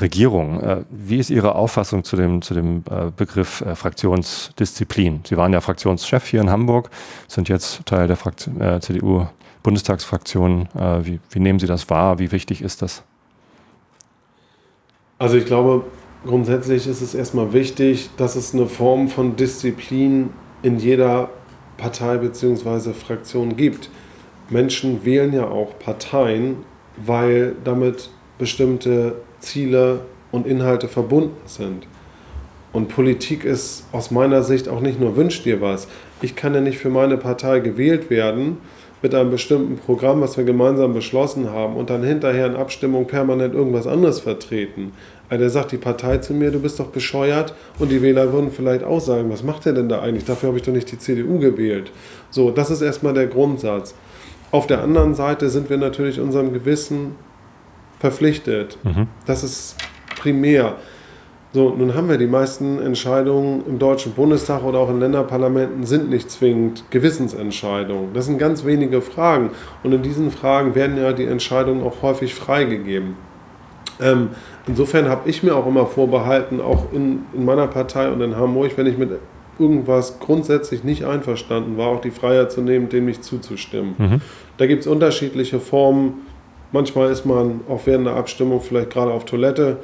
Regierungen. 0.00 0.60
Äh, 0.60 0.84
wie 0.90 1.18
ist 1.18 1.30
Ihre 1.30 1.54
Auffassung 1.54 2.04
zu 2.04 2.16
dem, 2.16 2.42
zu 2.42 2.54
dem 2.54 2.84
äh, 2.90 3.10
Begriff 3.16 3.60
äh, 3.60 3.74
Fraktionsdisziplin? 3.74 5.20
Sie 5.24 5.36
waren 5.36 5.52
ja 5.52 5.60
Fraktionschef 5.60 6.26
hier 6.26 6.40
in 6.40 6.50
Hamburg, 6.50 6.90
sind 7.28 7.48
jetzt 7.48 7.84
Teil 7.86 8.06
der 8.06 8.16
äh, 8.60 8.80
CDU-Bundestagsfraktion. 8.80 10.68
Wie, 11.02 11.20
wie 11.30 11.40
nehmen 11.40 11.58
Sie 11.58 11.66
das 11.66 11.90
wahr? 11.90 12.18
Wie 12.18 12.30
wichtig 12.32 12.62
ist 12.62 12.82
das? 12.82 13.02
Also 15.18 15.36
ich 15.36 15.46
glaube, 15.46 15.84
grundsätzlich 16.24 16.86
ist 16.86 17.00
es 17.00 17.14
erstmal 17.14 17.52
wichtig, 17.52 18.10
dass 18.16 18.36
es 18.36 18.54
eine 18.54 18.66
Form 18.66 19.08
von 19.08 19.36
Disziplin 19.36 20.30
in 20.62 20.78
jeder 20.78 21.30
Partei 21.76 22.18
bzw. 22.18 22.92
Fraktion 22.92 23.56
gibt. 23.56 23.90
Menschen 24.50 25.04
wählen 25.04 25.32
ja 25.32 25.48
auch 25.48 25.78
Parteien, 25.78 26.58
weil 26.96 27.54
damit 27.64 28.10
bestimmte 28.38 29.16
Ziele 29.40 30.00
und 30.32 30.46
Inhalte 30.46 30.88
verbunden 30.88 31.36
sind. 31.46 31.86
Und 32.72 32.88
Politik 32.88 33.44
ist 33.44 33.84
aus 33.92 34.10
meiner 34.10 34.42
Sicht 34.42 34.68
auch 34.68 34.80
nicht 34.80 35.00
nur 35.00 35.16
wünsch 35.16 35.44
dir 35.44 35.60
was. 35.60 35.86
Ich 36.22 36.34
kann 36.34 36.54
ja 36.54 36.60
nicht 36.60 36.78
für 36.78 36.90
meine 36.90 37.16
Partei 37.16 37.60
gewählt 37.60 38.10
werden 38.10 38.58
mit 39.00 39.14
einem 39.14 39.30
bestimmten 39.30 39.76
Programm, 39.76 40.22
was 40.22 40.36
wir 40.36 40.44
gemeinsam 40.44 40.92
beschlossen 40.92 41.50
haben 41.50 41.76
und 41.76 41.90
dann 41.90 42.02
hinterher 42.02 42.46
in 42.46 42.56
Abstimmung 42.56 43.06
permanent 43.06 43.54
irgendwas 43.54 43.86
anderes 43.86 44.20
vertreten. 44.20 44.92
Also 45.28 45.40
der 45.40 45.50
sagt 45.50 45.72
die 45.72 45.76
Partei 45.76 46.18
zu 46.18 46.32
mir, 46.32 46.50
du 46.50 46.58
bist 46.58 46.80
doch 46.80 46.88
bescheuert 46.88 47.54
und 47.78 47.92
die 47.92 48.02
Wähler 48.02 48.32
würden 48.32 48.50
vielleicht 48.50 48.82
auch 48.82 49.00
sagen, 49.00 49.30
was 49.30 49.42
macht 49.42 49.66
er 49.66 49.74
denn 49.74 49.88
da 49.88 50.00
eigentlich? 50.00 50.24
Dafür 50.24 50.48
habe 50.48 50.58
ich 50.58 50.64
doch 50.64 50.72
nicht 50.72 50.90
die 50.90 50.98
CDU 50.98 51.38
gewählt. 51.38 51.92
So, 52.30 52.50
das 52.50 52.70
ist 52.70 52.82
erstmal 52.82 53.14
der 53.14 53.26
Grundsatz. 53.26 53.94
Auf 54.54 54.68
der 54.68 54.84
anderen 54.84 55.16
Seite 55.16 55.50
sind 55.50 55.68
wir 55.68 55.78
natürlich 55.78 56.20
unserem 56.20 56.52
Gewissen 56.52 57.16
verpflichtet. 57.98 58.78
Mhm. 58.84 59.08
Das 59.26 59.42
ist 59.42 59.74
primär. 60.16 60.76
So, 61.52 61.70
nun 61.70 61.96
haben 61.96 62.08
wir 62.08 62.18
die 62.18 62.28
meisten 62.28 62.80
Entscheidungen 62.80 63.66
im 63.66 63.80
Deutschen 63.80 64.12
Bundestag 64.12 64.62
oder 64.62 64.78
auch 64.78 64.90
in 64.90 65.00
Länderparlamenten 65.00 65.84
sind 65.84 66.08
nicht 66.08 66.30
zwingend 66.30 66.84
Gewissensentscheidungen. 66.90 68.14
Das 68.14 68.26
sind 68.26 68.38
ganz 68.38 68.64
wenige 68.64 69.02
Fragen. 69.02 69.50
Und 69.82 69.90
in 69.90 70.02
diesen 70.02 70.30
Fragen 70.30 70.76
werden 70.76 70.98
ja 70.98 71.12
die 71.12 71.24
Entscheidungen 71.24 71.82
auch 71.82 72.02
häufig 72.02 72.36
freigegeben. 72.36 73.16
Ähm, 74.00 74.28
insofern 74.68 75.08
habe 75.08 75.28
ich 75.28 75.42
mir 75.42 75.56
auch 75.56 75.66
immer 75.66 75.86
vorbehalten, 75.86 76.60
auch 76.60 76.92
in, 76.92 77.24
in 77.32 77.44
meiner 77.44 77.66
Partei 77.66 78.08
und 78.08 78.20
in 78.20 78.36
Hamburg, 78.36 78.70
wenn 78.76 78.86
ich 78.86 78.98
mit 78.98 79.18
irgendwas 79.58 80.18
grundsätzlich 80.18 80.84
nicht 80.84 81.04
einverstanden 81.04 81.76
war, 81.76 81.88
auch 81.88 82.00
die 82.00 82.10
Freiheit 82.10 82.52
zu 82.52 82.60
nehmen, 82.60 82.88
dem 82.88 83.06
nicht 83.06 83.24
zuzustimmen. 83.24 83.94
Mhm. 83.98 84.20
Da 84.56 84.66
gibt 84.66 84.82
es 84.82 84.86
unterschiedliche 84.86 85.60
Formen. 85.60 86.26
Manchmal 86.72 87.10
ist 87.10 87.24
man 87.24 87.60
auch 87.68 87.82
während 87.84 88.06
der 88.06 88.16
Abstimmung 88.16 88.60
vielleicht 88.60 88.90
gerade 88.90 89.12
auf 89.12 89.24
Toilette. 89.24 89.78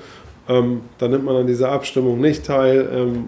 Ähm, 0.49 0.81
da 0.99 1.09
nimmt 1.09 1.25
man 1.25 1.37
an 1.37 1.47
dieser 1.47 1.71
Abstimmung 1.71 2.21
nicht 2.21 2.45
teil. 2.45 2.89
Ähm, 2.93 3.25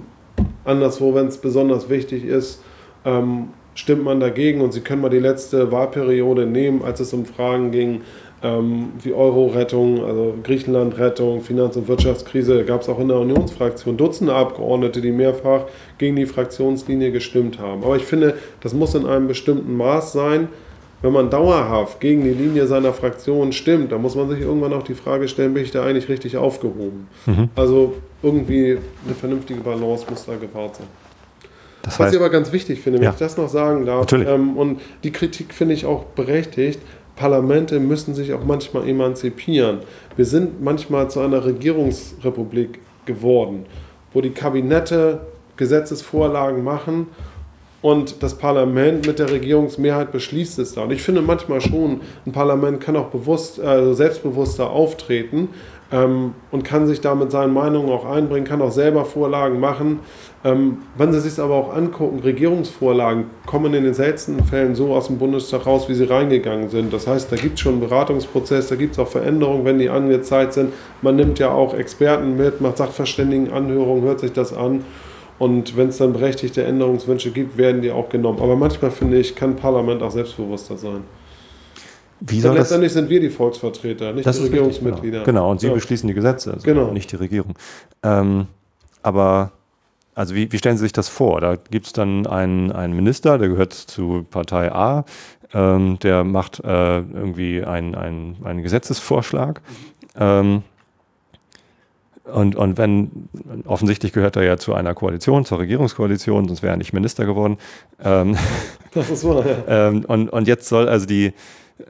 anderswo, 0.64 1.14
wenn 1.14 1.26
es 1.26 1.38
besonders 1.38 1.88
wichtig 1.88 2.24
ist, 2.24 2.62
ähm, 3.04 3.48
stimmt 3.74 4.04
man 4.04 4.20
dagegen. 4.20 4.60
Und 4.60 4.72
Sie 4.72 4.80
können 4.80 5.02
mal 5.02 5.10
die 5.10 5.18
letzte 5.18 5.70
Wahlperiode 5.70 6.46
nehmen, 6.46 6.82
als 6.82 7.00
es 7.00 7.12
um 7.12 7.24
Fragen 7.24 7.70
ging, 7.70 8.02
ähm, 8.42 8.92
wie 9.02 9.12
Euro-Rettung, 9.12 10.04
also 10.04 10.34
Griechenland-Rettung, 10.42 11.42
Finanz- 11.42 11.76
und 11.76 11.88
Wirtschaftskrise, 11.88 12.64
gab 12.64 12.82
es 12.82 12.88
auch 12.88 12.98
in 12.98 13.08
der 13.08 13.18
Unionsfraktion 13.18 13.96
Dutzende 13.96 14.34
Abgeordnete, 14.34 15.00
die 15.00 15.12
mehrfach 15.12 15.66
gegen 15.98 16.16
die 16.16 16.26
Fraktionslinie 16.26 17.12
gestimmt 17.12 17.58
haben. 17.58 17.84
Aber 17.84 17.96
ich 17.96 18.04
finde, 18.04 18.34
das 18.60 18.74
muss 18.74 18.94
in 18.94 19.06
einem 19.06 19.28
bestimmten 19.28 19.76
Maß 19.76 20.12
sein. 20.12 20.48
Wenn 21.02 21.12
man 21.12 21.30
dauerhaft 21.30 21.98
gegen 21.98 22.22
die 22.22 22.30
Linie 22.30 22.66
seiner 22.68 22.92
Fraktion 22.92 23.52
stimmt, 23.52 23.90
dann 23.90 24.00
muss 24.00 24.14
man 24.14 24.28
sich 24.28 24.40
irgendwann 24.40 24.72
auch 24.72 24.84
die 24.84 24.94
Frage 24.94 25.26
stellen, 25.26 25.52
bin 25.52 25.64
ich 25.64 25.72
da 25.72 25.84
eigentlich 25.84 26.08
richtig 26.08 26.36
aufgehoben? 26.36 27.08
Mhm. 27.26 27.48
Also 27.56 27.94
irgendwie 28.22 28.78
eine 29.04 29.14
vernünftige 29.14 29.60
Balance 29.60 30.06
muss 30.08 30.26
da 30.26 30.36
gewahrt 30.36 30.76
sein. 30.76 30.86
Das 31.82 31.94
heißt, 31.94 32.00
Was 32.00 32.12
ich 32.12 32.20
aber 32.20 32.30
ganz 32.30 32.52
wichtig 32.52 32.80
finde, 32.80 33.00
wenn 33.00 33.06
ja. 33.06 33.10
ich 33.10 33.16
das 33.16 33.36
noch 33.36 33.48
sagen 33.48 33.84
darf, 33.84 34.12
ähm, 34.12 34.56
und 34.56 34.80
die 35.02 35.10
Kritik 35.10 35.52
finde 35.52 35.74
ich 35.74 35.84
auch 35.84 36.04
berechtigt, 36.04 36.78
Parlamente 37.16 37.78
müssen 37.80 38.14
sich 38.14 38.32
auch 38.32 38.44
manchmal 38.44 38.88
emanzipieren. 38.88 39.80
Wir 40.16 40.24
sind 40.24 40.62
manchmal 40.62 41.10
zu 41.10 41.20
einer 41.20 41.44
Regierungsrepublik 41.44 42.80
geworden, 43.04 43.66
wo 44.12 44.20
die 44.20 44.30
Kabinette 44.30 45.20
Gesetzesvorlagen 45.56 46.64
machen 46.64 47.08
und 47.82 48.22
das 48.22 48.38
Parlament 48.38 49.06
mit 49.06 49.18
der 49.18 49.30
Regierungsmehrheit 49.30 50.12
beschließt 50.12 50.58
es 50.60 50.74
da. 50.74 50.84
Und 50.84 50.92
ich 50.92 51.02
finde 51.02 51.20
manchmal 51.20 51.60
schon, 51.60 52.00
ein 52.24 52.32
Parlament 52.32 52.80
kann 52.80 52.96
auch 52.96 53.08
bewusst, 53.08 53.60
also 53.60 53.92
selbstbewusster 53.92 54.70
auftreten 54.70 55.48
ähm, 55.90 56.34
und 56.52 56.62
kann 56.62 56.86
sich 56.86 57.00
da 57.00 57.14
mit 57.14 57.32
seinen 57.32 57.52
Meinungen 57.52 57.90
auch 57.90 58.04
einbringen, 58.04 58.46
kann 58.46 58.62
auch 58.62 58.70
selber 58.70 59.04
Vorlagen 59.04 59.60
machen. 59.60 59.98
Ähm, 60.44 60.78
wenn 60.98 61.12
Sie 61.12 61.20
sich 61.20 61.38
aber 61.38 61.54
auch 61.54 61.74
angucken, 61.74 62.18
Regierungsvorlagen 62.18 63.26
kommen 63.46 63.74
in 63.74 63.84
den 63.84 63.94
seltensten 63.94 64.42
Fällen 64.44 64.74
so 64.74 64.92
aus 64.92 65.06
dem 65.06 65.18
Bundestag 65.18 65.66
raus, 65.66 65.88
wie 65.88 65.94
sie 65.94 66.04
reingegangen 66.04 66.68
sind. 66.68 66.92
Das 66.92 67.06
heißt, 67.06 67.30
da 67.30 67.36
gibt 67.36 67.54
es 67.54 67.60
schon 67.60 67.74
einen 67.74 67.80
Beratungsprozess, 67.80 68.66
da 68.66 68.74
gibt 68.74 68.92
es 68.94 68.98
auch 68.98 69.06
Veränderungen, 69.06 69.64
wenn 69.64 69.78
die 69.78 69.88
angezeigt 69.88 70.54
sind. 70.54 70.72
Man 71.00 71.14
nimmt 71.14 71.38
ja 71.38 71.52
auch 71.52 71.74
Experten 71.74 72.36
mit, 72.36 72.60
macht 72.60 72.78
Sachverständigenanhörungen, 72.78 74.02
hört 74.02 74.18
sich 74.18 74.32
das 74.32 74.52
an. 74.52 74.84
Und 75.38 75.76
wenn 75.76 75.88
es 75.88 75.98
dann 75.98 76.12
berechtigte 76.12 76.64
Änderungswünsche 76.64 77.30
gibt, 77.30 77.56
werden 77.56 77.80
die 77.80 77.92
auch 77.92 78.08
genommen. 78.08 78.40
Aber 78.40 78.56
manchmal 78.56 78.90
finde 78.90 79.18
ich, 79.18 79.36
kann 79.36 79.54
Parlament 79.54 80.02
auch 80.02 80.10
selbstbewusster 80.10 80.76
sein. 80.76 81.04
Wie 82.20 82.40
soll 82.40 82.56
letztendlich 82.56 82.92
das? 82.92 83.00
sind 83.00 83.10
wir 83.10 83.20
die 83.20 83.30
Volksvertreter, 83.30 84.12
nicht 84.12 84.26
das 84.26 84.38
die 84.38 84.44
Regierungsmitglieder. 84.44 85.18
Richtig, 85.18 85.24
genau. 85.24 85.40
genau. 85.40 85.50
und 85.50 85.60
Sie 85.60 85.66
ja. 85.68 85.74
beschließen 85.74 86.06
die 86.06 86.14
Gesetze, 86.14 86.52
also 86.52 86.64
genau. 86.64 86.92
nicht 86.92 87.10
die 87.10 87.16
Regierung. 87.16 87.54
Ähm, 88.04 88.46
aber 89.02 89.52
also 90.14 90.34
wie, 90.34 90.52
wie, 90.52 90.58
stellen 90.58 90.76
Sie 90.76 90.84
sich 90.84 90.92
das 90.92 91.08
vor? 91.08 91.40
Da 91.40 91.56
gibt 91.56 91.86
es 91.86 91.92
dann 91.92 92.26
einen, 92.26 92.72
einen 92.72 92.94
Minister, 92.94 93.38
der 93.38 93.48
gehört 93.48 93.72
zu 93.72 94.26
Partei 94.30 94.70
A, 94.72 95.04
ähm, 95.54 95.98
der 96.02 96.24
macht 96.24 96.60
äh, 96.60 96.98
irgendwie 96.98 97.64
einen, 97.64 97.94
einen, 97.94 98.36
einen 98.44 98.62
Gesetzesvorschlag. 98.62 99.60
Ähm, 100.16 100.62
und, 102.24 102.54
und 102.54 102.78
wenn, 102.78 103.28
offensichtlich 103.66 104.12
gehört 104.12 104.36
er 104.36 104.44
ja 104.44 104.56
zu 104.56 104.74
einer 104.74 104.94
Koalition, 104.94 105.44
zur 105.44 105.58
Regierungskoalition, 105.58 106.46
sonst 106.46 106.62
wäre 106.62 106.74
er 106.74 106.76
nicht 106.76 106.92
Minister 106.92 107.26
geworden. 107.26 107.58
Ähm, 108.02 108.36
das 108.94 109.10
ist 109.10 109.24
wahr, 109.24 109.44
ja. 109.44 109.88
ähm, 109.88 110.04
und, 110.06 110.28
und 110.28 110.46
jetzt 110.46 110.68
soll 110.68 110.88
also 110.88 111.06
die, 111.06 111.32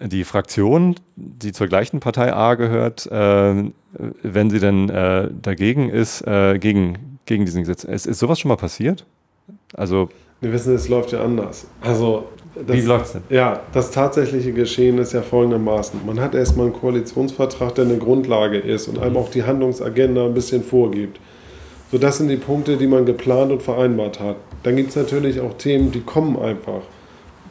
die 0.01 0.25
Fraktion, 0.25 0.97
die 1.17 1.53
zur 1.53 1.67
gleichen 1.67 2.01
Partei 2.01 2.33
A 2.33 2.55
gehört, 2.55 3.07
äh, 3.07 3.71
wenn 4.23 4.51
sie 4.51 4.59
denn 4.59 4.89
äh, 4.89 5.29
dagegen 5.31 5.91
ist, 5.91 6.27
äh, 6.27 6.59
gegen, 6.59 7.12
gegen 7.33 7.47
diesen 7.47 7.63
Gesetz. 7.63 7.85
Ist, 7.85 8.07
ist 8.07 8.19
sowas 8.19 8.39
schon 8.39 8.51
mal 8.51 8.57
passiert? 8.57 9.07
Also. 9.75 10.09
Wir 10.41 10.53
wissen, 10.53 10.75
es 10.75 10.89
läuft 10.89 11.13
ja 11.13 11.25
anders. 11.25 11.67
Also. 11.81 12.25
Das, 12.55 12.77
Wie 12.77 12.83
läuft 12.83 13.07
es 13.07 13.13
denn? 13.13 13.23
Ja, 13.31 13.61
das 13.73 13.91
tatsächliche 13.91 14.53
Geschehen 14.53 14.99
ist 14.99 15.15
ja 15.15 15.23
folgendermaßen. 15.23 16.01
Man 16.05 16.21
hat 16.21 16.35
erstmal 16.35 16.67
einen 16.67 16.75
Koalitionsvertrag, 16.75 17.75
der 17.77 17.87
eine 17.87 17.97
Grundlage 17.97 18.59
ist 18.59 18.89
und 18.89 18.99
einem 18.99 19.17
auch 19.17 19.31
die 19.31 19.45
Handlungsagenda 19.45 20.27
ein 20.27 20.35
bisschen 20.35 20.63
vorgibt. 20.63 21.19
So, 21.91 21.97
das 21.97 22.19
sind 22.19 22.29
die 22.29 22.37
Punkte, 22.37 22.77
die 22.77 22.87
man 22.87 23.07
geplant 23.07 23.53
und 23.53 23.63
vereinbart 23.63 24.21
hat. 24.21 24.37
Dann 24.65 24.77
gibt 24.77 24.91
es 24.91 24.97
natürlich 24.97 25.41
auch 25.41 25.55
Themen, 25.55 25.93
die 25.93 26.03
kommen 26.03 26.39
einfach 26.39 26.83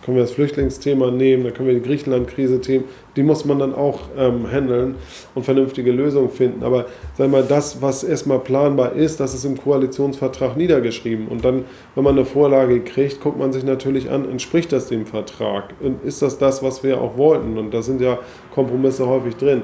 können 0.04 0.18
wir 0.18 0.24
das 0.24 0.32
Flüchtlingsthema 0.32 1.12
nehmen, 1.12 1.44
da 1.44 1.52
können 1.52 1.68
wir 1.68 1.76
die 1.76 1.82
Griechenland-Krise 1.82 2.60
nehmen, 2.68 2.86
die 3.16 3.24
muss 3.24 3.46
man 3.46 3.60
dann 3.60 3.76
auch 3.76 4.00
ähm, 4.18 4.50
handeln 4.50 4.96
und 5.36 5.44
vernünftige 5.44 5.92
Lösungen 5.92 6.30
finden. 6.30 6.64
Aber 6.64 6.86
wir 7.18 7.28
mal, 7.28 7.44
das, 7.44 7.82
was 7.82 8.04
erstmal 8.04 8.40
planbar 8.40 8.94
ist, 8.94 9.20
das 9.20 9.34
ist 9.34 9.46
im 9.46 9.58
Koalitionsvertrag 9.58 10.56
niedergeschrieben. 10.56 11.28
Und 11.28 11.44
dann, 11.44 11.66
wenn 11.96 12.04
man 12.04 12.18
eine 12.18 12.26
Vorlage 12.26 12.80
kriegt, 12.82 13.22
guckt 13.22 13.38
man 13.38 13.52
sich 13.52 13.64
natürlich 13.64 14.10
an, 14.10 14.30
entspricht 14.30 14.72
das 14.72 14.88
dem 14.88 15.06
Vertrag? 15.06 15.74
Und 15.82 16.04
ist 16.04 16.22
das 16.22 16.38
das, 16.38 16.64
was 16.64 16.84
wir 16.84 17.02
auch 17.02 17.18
wollten? 17.18 17.58
Und 17.58 17.74
da 17.74 17.82
sind 17.82 18.02
ja 18.02 18.20
Kompromisse 18.54 19.08
häufig 19.08 19.36
drin. 19.36 19.64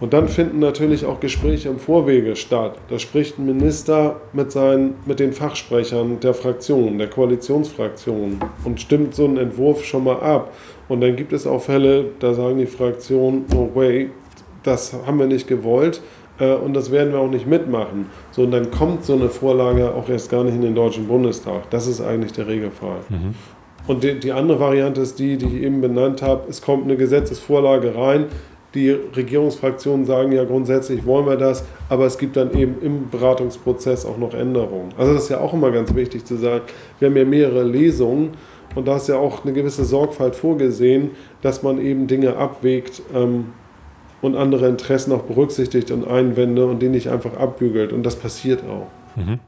Und 0.00 0.14
dann 0.14 0.28
finden 0.28 0.60
natürlich 0.60 1.04
auch 1.04 1.20
Gespräche 1.20 1.68
im 1.68 1.78
Vorwege 1.78 2.34
statt. 2.34 2.78
Da 2.88 2.98
spricht 2.98 3.38
ein 3.38 3.44
Minister 3.44 4.22
mit, 4.32 4.50
seinen, 4.50 4.94
mit 5.04 5.20
den 5.20 5.34
Fachsprechern 5.34 6.20
der 6.20 6.32
Fraktion, 6.32 6.96
der 6.96 7.08
Koalitionsfraktion 7.08 8.40
und 8.64 8.80
stimmt 8.80 9.14
so 9.14 9.26
einen 9.26 9.36
Entwurf 9.36 9.84
schon 9.84 10.04
mal 10.04 10.20
ab. 10.20 10.52
Und 10.90 11.02
dann 11.02 11.14
gibt 11.14 11.32
es 11.32 11.46
auch 11.46 11.62
Fälle, 11.62 12.06
da 12.18 12.34
sagen 12.34 12.58
die 12.58 12.66
Fraktionen, 12.66 13.44
no 13.52 13.70
way, 13.74 14.10
das 14.64 14.92
haben 15.06 15.20
wir 15.20 15.26
nicht 15.26 15.46
gewollt 15.46 16.02
äh, 16.40 16.52
und 16.52 16.74
das 16.74 16.90
werden 16.90 17.12
wir 17.12 17.20
auch 17.20 17.30
nicht 17.30 17.46
mitmachen. 17.46 18.06
So, 18.32 18.42
und 18.42 18.50
dann 18.50 18.72
kommt 18.72 19.04
so 19.04 19.14
eine 19.14 19.28
Vorlage 19.28 19.94
auch 19.94 20.08
erst 20.08 20.32
gar 20.32 20.42
nicht 20.42 20.56
in 20.56 20.62
den 20.62 20.74
Deutschen 20.74 21.06
Bundestag. 21.06 21.70
Das 21.70 21.86
ist 21.86 22.00
eigentlich 22.00 22.32
der 22.32 22.48
Regelfall. 22.48 22.98
Mhm. 23.08 23.36
Und 23.86 24.02
die, 24.02 24.18
die 24.18 24.32
andere 24.32 24.58
Variante 24.58 25.00
ist 25.00 25.20
die, 25.20 25.36
die 25.36 25.46
ich 25.46 25.62
eben 25.62 25.80
benannt 25.80 26.22
habe. 26.22 26.50
Es 26.50 26.60
kommt 26.60 26.84
eine 26.84 26.96
Gesetzesvorlage 26.96 27.94
rein, 27.94 28.26
die 28.74 28.90
Regierungsfraktionen 28.90 30.06
sagen 30.06 30.30
ja 30.30 30.44
grundsätzlich 30.44 31.04
wollen 31.04 31.26
wir 31.26 31.36
das, 31.36 31.64
aber 31.88 32.06
es 32.06 32.18
gibt 32.18 32.36
dann 32.36 32.56
eben 32.56 32.76
im 32.80 33.10
Beratungsprozess 33.10 34.06
auch 34.06 34.16
noch 34.16 34.32
Änderungen. 34.32 34.90
Also 34.96 35.14
das 35.14 35.24
ist 35.24 35.28
ja 35.30 35.40
auch 35.40 35.52
immer 35.52 35.72
ganz 35.72 35.94
wichtig 35.94 36.24
zu 36.24 36.36
sagen. 36.36 36.62
Wir 36.98 37.08
haben 37.08 37.16
ja 37.16 37.24
mehrere 37.24 37.64
Lesungen 37.64 38.30
und 38.74 38.86
da 38.86 38.96
ist 38.96 39.08
ja 39.08 39.16
auch 39.16 39.44
eine 39.44 39.52
gewisse 39.52 39.84
Sorgfalt 39.84 40.36
vorgesehen, 40.36 41.10
dass 41.42 41.62
man 41.62 41.80
eben 41.80 42.06
Dinge 42.06 42.36
abwägt 42.36 43.02
ähm, 43.14 43.52
und 44.22 44.36
andere 44.36 44.68
Interessen 44.68 45.12
auch 45.12 45.22
berücksichtigt 45.22 45.90
und 45.90 46.06
Einwände 46.06 46.66
und 46.66 46.80
die 46.80 46.88
nicht 46.88 47.08
einfach 47.08 47.36
abbügelt. 47.36 47.92
Und 47.92 48.04
das 48.04 48.16
passiert 48.16 48.62
auch. 48.64 48.86
Mhm. 49.16 49.40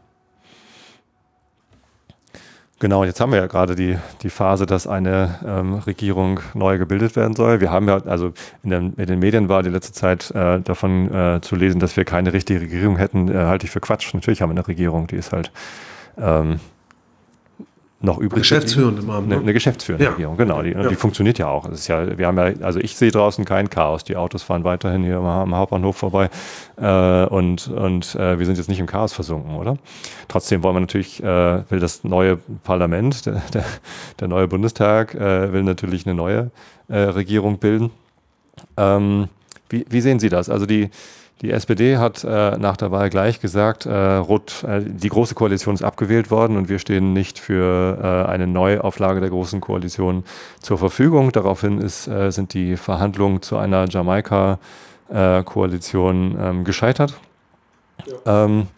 Genau, 2.83 3.05
jetzt 3.05 3.21
haben 3.21 3.31
wir 3.31 3.39
ja 3.39 3.47
gerade 3.47 3.77
die, 3.77 3.97
die 4.23 4.29
Phase, 4.29 4.67
dass 4.67 4.89
eine 4.89 5.39
ähm, 5.47 5.75
Regierung 5.75 6.41
neu 6.53 6.79
gebildet 6.79 7.15
werden 7.15 7.37
soll. 7.37 7.61
Wir 7.61 7.71
haben 7.71 7.87
ja, 7.87 7.99
also 7.99 8.33
in, 8.65 8.71
den, 8.71 8.95
in 8.95 9.07
den 9.07 9.21
Medien 9.21 9.49
war 9.49 9.63
die 9.63 9.71
letzte 9.71 9.93
Zeit 9.93 10.33
äh, 10.33 10.61
davon 10.61 11.15
äh, 11.15 11.41
zu 11.43 11.55
lesen, 11.55 11.79
dass 11.79 11.97
wir 11.97 12.05
keine 12.05 12.33
richtige 12.33 12.61
Regierung 12.61 12.97
hätten, 12.97 13.29
äh, 13.29 13.35
halte 13.35 13.67
ich 13.67 13.71
für 13.71 13.79
Quatsch. 13.79 14.13
Natürlich 14.15 14.43
haben 14.43 14.49
wir 14.49 14.59
eine 14.59 14.67
Regierung, 14.67 15.07
die 15.07 15.15
ist 15.15 15.33
halt 15.33 15.53
ähm, 16.19 16.59
noch 18.03 18.19
übrig. 18.19 18.43
Geschäftsführende 18.43 19.03
Amt. 19.13 19.33
Eine, 19.33 19.41
eine 19.41 19.53
geschäftsführende 19.53 20.05
ja. 20.05 20.11
Regierung, 20.11 20.37
genau. 20.37 20.63
Die, 20.63 20.71
ja. 20.71 20.89
die 20.89 20.95
funktioniert 20.95 21.39
ja 21.39 21.49
auch. 21.49 21.69
Es 21.69 21.81
ist 21.81 21.89
ja, 21.89 22.19
wir 22.19 22.27
haben 22.27 22.37
ja, 22.37 22.53
also 22.63 22.81
ich 22.81 22.97
sehe 22.97 23.11
draußen 23.11 23.45
kein 23.45 23.71
Chaos. 23.71 24.05
Die 24.05 24.17
Autos 24.17 24.43
fahren 24.43 24.65
weiterhin 24.65 25.05
hier 25.05 25.19
am 25.19 25.55
Hauptbahnhof 25.55 25.97
vorbei 25.97 26.31
äh, 26.77 27.25
und, 27.27 27.69
und 27.69 28.15
äh, 28.15 28.39
wir 28.39 28.47
sind 28.47 28.59
jetzt 28.59 28.69
nicht 28.69 28.81
im 28.81 28.87
Chaos 28.87 29.13
versunken, 29.13 29.57
oder? 29.57 29.79
Trotzdem 30.29 30.63
wollen 30.63 30.77
wir 30.77 30.81
natürlich, 30.81 31.23
äh, 31.23 31.71
will 31.71 31.81
das 31.81 32.05
neue 32.05 32.39
Parlament, 32.65 33.27
der, 33.27 33.43
der, 33.53 33.65
der 34.21 34.29
neue 34.29 34.49
Bundestag, 34.49 35.15
äh, 35.15 35.53
will 35.53 35.63
natürlich 35.63 36.07
eine 36.07 36.15
neue 36.15 36.51
äh, 36.89 36.99
Regierung 36.99 37.59
bilden. 37.59 37.91
Ähm, 38.77 39.29
wie, 39.69 39.87
wie 39.89 40.01
sehen 40.01 40.19
Sie 40.19 40.29
das? 40.29 40.49
Also 40.49 40.67
die 40.67 40.91
die 41.43 41.51
SPD 41.51 41.99
hat 41.99 42.23
äh, 42.23 42.57
nach 42.57 42.77
der 42.77 42.93
Wahl 42.93 43.11
gleich 43.11 43.41
gesagt, 43.41 43.85
äh, 43.85 43.93
Rot, 43.93 44.63
äh, 44.63 44.81
die 44.81 45.09
Große 45.09 45.35
Koalition 45.35 45.75
ist 45.75 45.83
abgewählt 45.83 46.31
worden 46.31 46.57
und 46.57 46.69
wir 46.69 46.79
stehen 46.79 47.13
nicht 47.13 47.41
für 47.41 47.99
äh, 48.01 48.07
eine 48.31 48.47
Neuauflage 48.47 49.19
der 49.21 49.31
Großen 49.31 49.61
Koalition 49.61 50.23
zur 50.61 50.79
Verfügung. 50.79 51.33
Daraufhin 51.33 51.81
ist, 51.81 52.07
äh, 52.07 52.31
sind 52.31 52.55
die 52.55 52.77
Verhandlungen 52.77 53.43
zu 53.43 53.57
einer 53.57 53.89
Jamaika-Koalition 53.89 56.39
ähm, 56.41 56.63
gescheitert. 56.63 57.19
Ja. 58.25 58.45
Ähm, 58.45 58.69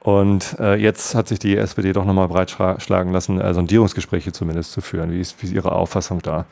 und 0.00 0.56
äh, 0.58 0.74
jetzt 0.74 1.14
hat 1.14 1.28
sich 1.28 1.38
die 1.38 1.56
SPD 1.56 1.92
doch 1.92 2.04
nochmal 2.04 2.26
breitschlagen 2.26 3.12
lassen, 3.12 3.40
Sondierungsgespräche 3.54 4.32
zumindest 4.32 4.72
zu 4.72 4.80
führen. 4.80 5.12
Wie 5.12 5.20
ist, 5.20 5.40
wie 5.40 5.46
ist 5.46 5.52
Ihre 5.52 5.70
Auffassung 5.70 6.20
da? 6.20 6.46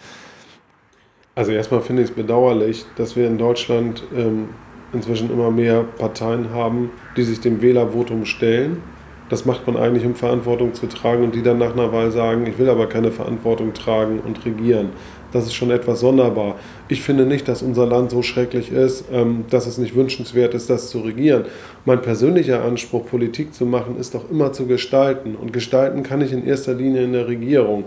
Also 1.34 1.50
erstmal 1.50 1.80
finde 1.80 2.02
ich 2.02 2.10
es 2.10 2.14
bedauerlich, 2.14 2.86
dass 2.96 3.16
wir 3.16 3.26
in 3.26 3.36
Deutschland 3.36 4.04
ähm, 4.16 4.50
inzwischen 4.92 5.30
immer 5.30 5.50
mehr 5.50 5.84
Parteien 5.98 6.50
haben, 6.52 6.90
die 7.16 7.22
sich 7.22 7.40
dem 7.40 7.62
Wählervotum 7.62 8.24
stellen. 8.24 8.82
Das 9.28 9.44
macht 9.44 9.66
man 9.66 9.76
eigentlich, 9.76 10.06
um 10.06 10.14
Verantwortung 10.14 10.74
zu 10.74 10.86
tragen 10.86 11.24
und 11.24 11.34
die 11.34 11.42
dann 11.42 11.58
nach 11.58 11.72
einer 11.72 11.92
Wahl 11.92 12.12
sagen, 12.12 12.46
ich 12.46 12.58
will 12.58 12.68
aber 12.68 12.88
keine 12.88 13.10
Verantwortung 13.10 13.72
tragen 13.72 14.20
und 14.20 14.44
regieren. 14.44 14.90
Das 15.32 15.46
ist 15.46 15.54
schon 15.54 15.70
etwas 15.70 16.00
sonderbar. 16.00 16.54
Ich 16.88 17.02
finde 17.02 17.26
nicht, 17.26 17.48
dass 17.48 17.60
unser 17.60 17.86
Land 17.86 18.12
so 18.12 18.22
schrecklich 18.22 18.70
ist, 18.70 19.06
ähm, 19.12 19.44
dass 19.50 19.66
es 19.66 19.78
nicht 19.78 19.96
wünschenswert 19.96 20.54
ist, 20.54 20.70
das 20.70 20.90
zu 20.90 21.00
regieren. 21.00 21.46
Mein 21.84 22.00
persönlicher 22.00 22.64
Anspruch, 22.64 23.06
Politik 23.06 23.52
zu 23.52 23.66
machen, 23.66 23.98
ist 23.98 24.14
doch 24.14 24.30
immer 24.30 24.52
zu 24.52 24.66
gestalten. 24.66 25.34
Und 25.34 25.52
gestalten 25.52 26.04
kann 26.04 26.20
ich 26.20 26.32
in 26.32 26.46
erster 26.46 26.74
Linie 26.74 27.02
in 27.02 27.12
der 27.12 27.26
Regierung. 27.26 27.84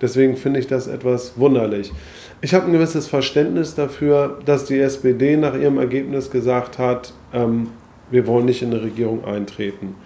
Deswegen 0.00 0.36
finde 0.36 0.60
ich 0.60 0.68
das 0.68 0.86
etwas 0.86 1.34
wunderlich. 1.36 1.92
Ich 2.40 2.54
habe 2.54 2.66
ein 2.66 2.72
gewisses 2.72 3.08
Verständnis 3.08 3.74
dafür, 3.74 4.38
dass 4.44 4.64
die 4.64 4.78
SPD 4.78 5.36
nach 5.36 5.56
ihrem 5.56 5.76
Ergebnis 5.76 6.30
gesagt 6.30 6.78
hat, 6.78 7.12
ähm, 7.34 7.70
wir 8.12 8.28
wollen 8.28 8.44
nicht 8.44 8.62
in 8.62 8.72
eine 8.72 8.80
Regierung 8.80 9.24
eintreten. 9.24 9.96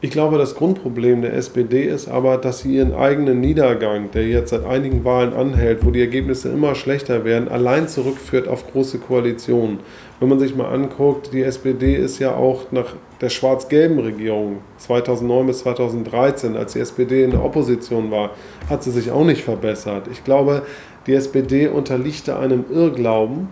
Ich 0.00 0.10
glaube, 0.10 0.38
das 0.38 0.54
Grundproblem 0.54 1.22
der 1.22 1.34
SPD 1.34 1.82
ist 1.84 2.06
aber, 2.06 2.36
dass 2.36 2.60
sie 2.60 2.76
ihren 2.76 2.94
eigenen 2.94 3.40
Niedergang, 3.40 4.12
der 4.12 4.28
jetzt 4.28 4.50
seit 4.50 4.64
einigen 4.64 5.04
Wahlen 5.04 5.32
anhält, 5.32 5.84
wo 5.84 5.90
die 5.90 6.00
Ergebnisse 6.00 6.50
immer 6.50 6.76
schlechter 6.76 7.24
werden, 7.24 7.48
allein 7.48 7.88
zurückführt 7.88 8.46
auf 8.46 8.70
große 8.70 8.98
Koalitionen. 8.98 9.80
Wenn 10.20 10.28
man 10.28 10.38
sich 10.38 10.54
mal 10.54 10.72
anguckt, 10.72 11.32
die 11.32 11.42
SPD 11.42 11.96
ist 11.96 12.20
ja 12.20 12.34
auch 12.34 12.70
nach 12.70 12.94
der 13.20 13.28
schwarz-gelben 13.28 13.98
Regierung 13.98 14.58
2009 14.76 15.46
bis 15.48 15.58
2013, 15.60 16.56
als 16.56 16.74
die 16.74 16.80
SPD 16.80 17.24
in 17.24 17.32
der 17.32 17.44
Opposition 17.44 18.12
war, 18.12 18.30
hat 18.70 18.84
sie 18.84 18.92
sich 18.92 19.10
auch 19.10 19.24
nicht 19.24 19.42
verbessert. 19.42 20.06
Ich 20.12 20.22
glaube, 20.22 20.62
die 21.08 21.14
SPD 21.14 21.68
unterliegt 21.68 22.28
einem 22.28 22.66
Irrglauben 22.70 23.48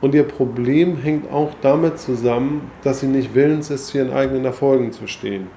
und 0.00 0.14
ihr 0.14 0.22
Problem 0.22 0.96
hängt 0.96 1.30
auch 1.30 1.50
damit 1.60 1.98
zusammen, 1.98 2.70
dass 2.82 3.00
sie 3.00 3.06
nicht 3.06 3.34
willens 3.34 3.68
ist, 3.68 3.88
zu 3.88 3.98
ihren 3.98 4.12
eigenen 4.12 4.44
Erfolgen 4.44 4.92
zu 4.92 5.06
stehen. 5.06 5.48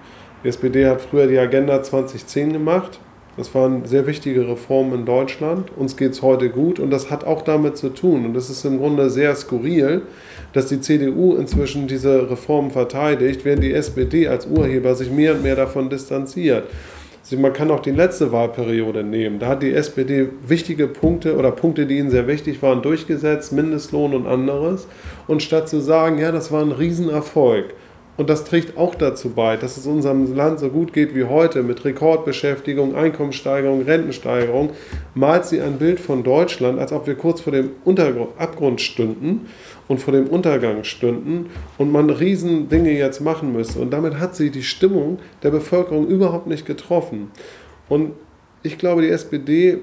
Die 0.44 0.50
SPD 0.50 0.88
hat 0.88 1.02
früher 1.02 1.28
die 1.28 1.38
Agenda 1.38 1.82
2010 1.82 2.52
gemacht. 2.52 3.00
Das 3.38 3.56
waren 3.56 3.86
sehr 3.86 4.06
wichtige 4.06 4.48
Reformen 4.48 4.94
in 4.94 5.06
Deutschland. 5.06 5.72
Uns 5.76 5.96
geht 5.96 6.12
es 6.12 6.22
heute 6.22 6.50
gut 6.50 6.80
und 6.80 6.92
das 6.92 7.10
hat 7.10 7.24
auch 7.24 7.42
damit 7.42 7.78
zu 7.78 7.89
tun. 7.89 8.26
Und 8.26 8.34
das 8.34 8.50
ist 8.50 8.66
im 8.66 8.78
Grunde 8.80 9.10
sehr 9.10 9.34
skurril, 9.36 10.04
dass 10.52 10.68
die 10.68 10.82
CDU 10.82 11.36
inzwischen 11.36 11.88
diese 11.88 12.30
Reformen 12.30 12.70
verteidigt, 12.70 13.46
während 13.46 13.63
die 13.63 13.74
SPD 13.74 14.28
als 14.28 14.46
Urheber 14.46 14.94
sich 14.96 15.10
mehr 15.10 15.34
und 15.34 15.44
mehr 15.44 15.56
davon 15.56 15.89
distanziert. 15.89 16.66
Also 17.24 17.38
man 17.38 17.54
kann 17.54 17.72
auch 17.72 17.80
die 17.80 17.92
letzte 17.92 18.34
Wahlperiode 18.34 19.02
nehmen. 19.04 19.40
Da 19.40 19.48
hat 19.48 19.64
die 19.64 19.72
SPD 19.72 20.28
wichtige 20.46 20.88
Punkte 20.88 21.38
oder 21.38 21.52
Punkte, 21.52 21.86
die 21.86 21.98
ihnen 21.98 22.10
sehr 22.10 22.28
wichtig 22.28 22.62
waren, 22.62 22.82
durchgesetzt, 22.82 23.54
Mindestlohn 23.54 24.13
und 24.13 24.28
anderes. 24.28 24.88
Und 25.28 25.42
statt 25.42 25.69
zu 25.69 25.80
sagen, 25.80 26.19
ja, 26.19 26.34
das 26.34 26.52
war 26.52 26.62
ein 26.62 26.74
Riesenerfolg, 26.74 27.74
und 28.15 28.30
das 28.30 28.44
trägt 28.44 28.78
auch 28.78 28.94
dazu 28.94 29.32
bei, 29.32 29.58
dass 29.58 29.76
es 29.76 29.88
unserem 29.88 30.36
Land 30.36 30.60
so 30.60 30.69
gut 30.69 30.94
geht 30.94 31.15
wie 31.15 31.24
heute 31.24 31.63
mit 31.63 31.84
Rekordbeschäftigung, 31.84 32.96
Einkommenssteigerung, 32.96 33.82
Rentensteigerung, 33.82 34.69
malt 35.15 35.46
sie 35.46 35.62
ein 35.62 35.80
Bild 35.80 36.00
von 36.00 36.24
Deutschland, 36.24 36.78
als 36.78 36.92
ob 36.92 37.08
wir 37.08 37.15
kurz 37.15 37.42
vor 37.42 37.52
dem 37.52 37.71
Untergrund, 37.84 38.30
Abgrund 38.38 38.82
stünden 38.82 39.48
und 39.88 40.00
vor 40.00 40.13
dem 40.13 40.27
Untergang 40.27 40.84
stünden 40.84 41.48
und 41.77 41.92
man 41.92 42.10
riesen 42.10 42.69
Dinge 42.69 42.92
jetzt 42.92 43.21
machen 43.21 43.54
müsste. 43.54 43.79
Und 43.79 43.92
damit 43.92 44.19
hat 44.19 44.36
sie 44.36 44.50
die 44.50 44.63
Stimmung 44.63 45.19
der 45.42 45.52
Bevölkerung 45.52 46.08
überhaupt 46.08 46.48
nicht 46.48 46.65
getroffen. 46.65 47.31
Und 47.90 48.12
ich 48.63 48.77
glaube, 48.77 49.02
die 49.02 49.10
SPD 49.10 49.79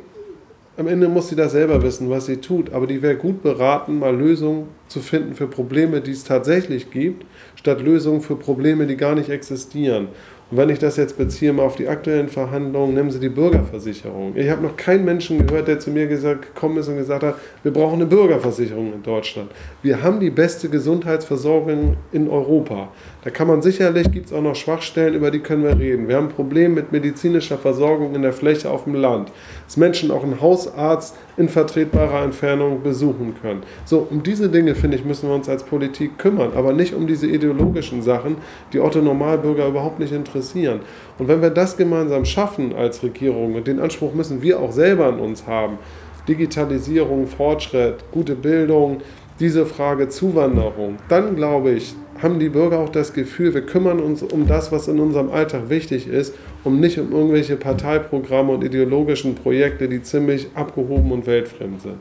am 0.76 0.88
Ende 0.88 1.08
muss 1.08 1.28
sie 1.28 1.36
das 1.36 1.52
selber 1.52 1.82
wissen, 1.82 2.08
was 2.08 2.26
sie 2.26 2.38
tut, 2.38 2.72
aber 2.72 2.86
die 2.86 3.02
wäre 3.02 3.16
gut 3.16 3.42
beraten, 3.42 3.98
mal 3.98 4.16
Lösungen 4.16 4.68
zu 4.88 5.00
finden 5.00 5.34
für 5.34 5.46
Probleme, 5.46 6.00
die 6.00 6.12
es 6.12 6.24
tatsächlich 6.24 6.90
gibt, 6.90 7.26
statt 7.54 7.82
Lösungen 7.82 8.22
für 8.22 8.36
Probleme, 8.36 8.86
die 8.86 8.96
gar 8.96 9.14
nicht 9.14 9.28
existieren. 9.28 10.08
Und 10.50 10.56
wenn 10.56 10.68
ich 10.68 10.80
das 10.80 10.96
jetzt 10.96 11.16
beziehe 11.16 11.52
mal 11.52 11.62
auf 11.62 11.76
die 11.76 11.86
aktuellen 11.86 12.28
Verhandlungen, 12.28 12.94
nehmen 12.94 13.10
Sie 13.10 13.20
die 13.20 13.28
Bürgerversicherung. 13.28 14.34
Ich 14.34 14.50
habe 14.50 14.62
noch 14.62 14.76
keinen 14.76 15.04
Menschen 15.04 15.46
gehört, 15.46 15.68
der 15.68 15.78
zu 15.78 15.90
mir 15.90 16.08
gesagt, 16.08 16.54
gekommen 16.54 16.78
ist 16.78 16.88
und 16.88 16.96
gesagt 16.96 17.22
hat, 17.22 17.36
wir 17.62 17.72
brauchen 17.72 17.94
eine 17.94 18.06
Bürgerversicherung 18.06 18.92
in 18.92 19.02
Deutschland. 19.02 19.50
Wir 19.82 20.02
haben 20.02 20.18
die 20.18 20.30
beste 20.30 20.68
Gesundheitsversorgung 20.68 21.96
in 22.10 22.28
Europa. 22.28 22.88
Da 23.22 23.30
kann 23.30 23.46
man 23.46 23.62
sicherlich, 23.62 24.10
gibt 24.10 24.26
es 24.26 24.32
auch 24.32 24.42
noch 24.42 24.56
Schwachstellen, 24.56 25.14
über 25.14 25.30
die 25.30 25.38
können 25.38 25.62
wir 25.62 25.78
reden. 25.78 26.08
Wir 26.08 26.16
haben 26.16 26.26
ein 26.26 26.34
Problem 26.34 26.74
mit 26.74 26.90
medizinischer 26.90 27.58
Versorgung 27.58 28.16
in 28.16 28.22
der 28.22 28.32
Fläche 28.32 28.70
auf 28.70 28.84
dem 28.84 28.94
Land. 28.94 29.30
Dass 29.70 29.76
Menschen 29.76 30.10
auch 30.10 30.24
einen 30.24 30.40
Hausarzt 30.40 31.14
in 31.36 31.48
vertretbarer 31.48 32.24
Entfernung 32.24 32.82
besuchen 32.82 33.36
können. 33.40 33.62
So, 33.84 34.04
um 34.10 34.20
diese 34.20 34.48
Dinge, 34.48 34.74
finde 34.74 34.96
ich, 34.96 35.04
müssen 35.04 35.28
wir 35.28 35.34
uns 35.36 35.48
als 35.48 35.62
Politik 35.62 36.18
kümmern, 36.18 36.50
aber 36.56 36.72
nicht 36.72 36.92
um 36.92 37.06
diese 37.06 37.28
ideologischen 37.28 38.02
Sachen, 38.02 38.38
die 38.72 38.80
Otto 38.80 39.00
Normalbürger 39.00 39.68
überhaupt 39.68 40.00
nicht 40.00 40.12
interessieren. 40.12 40.80
Und 41.20 41.28
wenn 41.28 41.40
wir 41.40 41.50
das 41.50 41.76
gemeinsam 41.76 42.24
schaffen 42.24 42.74
als 42.74 43.04
Regierung, 43.04 43.54
und 43.54 43.68
den 43.68 43.78
Anspruch 43.78 44.12
müssen 44.12 44.42
wir 44.42 44.58
auch 44.58 44.72
selber 44.72 45.06
an 45.06 45.20
uns 45.20 45.46
haben, 45.46 45.78
Digitalisierung, 46.26 47.28
Fortschritt, 47.28 47.98
gute 48.10 48.34
Bildung, 48.34 49.02
diese 49.38 49.66
Frage 49.66 50.08
Zuwanderung, 50.08 50.96
dann 51.08 51.36
glaube 51.36 51.70
ich, 51.70 51.94
haben 52.20 52.40
die 52.40 52.48
Bürger 52.48 52.80
auch 52.80 52.88
das 52.88 53.12
Gefühl, 53.12 53.54
wir 53.54 53.64
kümmern 53.64 54.00
uns 54.00 54.24
um 54.24 54.48
das, 54.48 54.72
was 54.72 54.88
in 54.88 54.98
unserem 54.98 55.30
Alltag 55.30 55.68
wichtig 55.70 56.08
ist, 56.08 56.34
um 56.64 56.80
nicht 56.80 56.98
um 56.98 57.12
irgendwelche 57.12 57.56
Parteiprogramme 57.56 58.52
und 58.52 58.64
ideologischen 58.64 59.34
Projekte, 59.34 59.88
die 59.88 60.02
ziemlich 60.02 60.48
abgehoben 60.54 61.12
und 61.12 61.26
weltfremd 61.26 61.82
sind. 61.82 61.98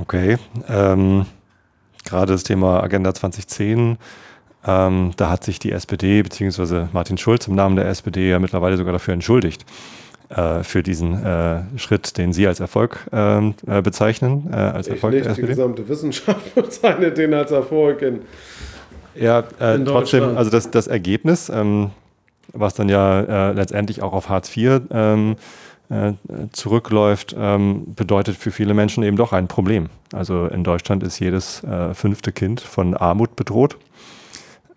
Okay, 0.00 0.38
ähm, 0.68 1.26
gerade 2.04 2.32
das 2.32 2.42
Thema 2.42 2.82
Agenda 2.82 3.14
2010, 3.14 3.98
ähm, 4.66 5.10
da 5.16 5.30
hat 5.30 5.44
sich 5.44 5.58
die 5.58 5.72
SPD 5.72 6.22
bzw. 6.22 6.86
Martin 6.92 7.18
Schulz 7.18 7.46
im 7.46 7.54
Namen 7.54 7.76
der 7.76 7.86
SPD 7.86 8.30
ja 8.30 8.38
mittlerweile 8.38 8.76
sogar 8.76 8.92
dafür 8.92 9.14
entschuldigt 9.14 9.64
äh, 10.28 10.62
für 10.62 10.82
diesen 10.82 11.24
äh, 11.24 11.62
Schritt, 11.76 12.16
den 12.16 12.32
Sie 12.32 12.46
als 12.46 12.60
Erfolg 12.60 13.06
ähm, 13.12 13.54
äh, 13.66 13.82
bezeichnen. 13.82 14.48
Äh, 14.50 14.56
als 14.56 14.86
ich 14.86 14.94
Erfolg 14.94 15.14
nicht, 15.14 15.24
der 15.24 15.32
SPD. 15.32 15.48
Die 15.48 15.54
gesamte 15.54 15.88
Wissenschaft 15.88 16.54
bezeichnet 16.54 17.18
den 17.18 17.34
als 17.34 17.50
Erfolg 17.50 18.02
in 18.02 18.20
Ja, 19.14 19.40
äh, 19.58 19.78
trotzdem, 19.84 20.36
also 20.36 20.50
das, 20.50 20.70
das 20.70 20.86
Ergebnis, 20.86 21.48
ähm, 21.48 21.90
was 22.52 22.74
dann 22.74 22.88
ja 22.88 23.20
äh, 23.20 23.52
letztendlich 23.52 24.02
auch 24.02 24.12
auf 24.12 24.28
Hartz 24.28 24.56
IV 24.56 24.82
ähm, 24.90 25.36
zurückläuft, 26.52 27.36
ähm, 27.38 27.94
bedeutet 27.94 28.36
für 28.36 28.50
viele 28.50 28.72
Menschen 28.72 29.02
eben 29.02 29.18
doch 29.18 29.34
ein 29.34 29.46
Problem. 29.46 29.90
Also 30.14 30.46
in 30.46 30.64
Deutschland 30.64 31.02
ist 31.02 31.18
jedes 31.18 31.62
fünfte 31.92 32.32
Kind 32.32 32.62
von 32.62 32.96
Armut 32.96 33.36
bedroht. 33.36 33.76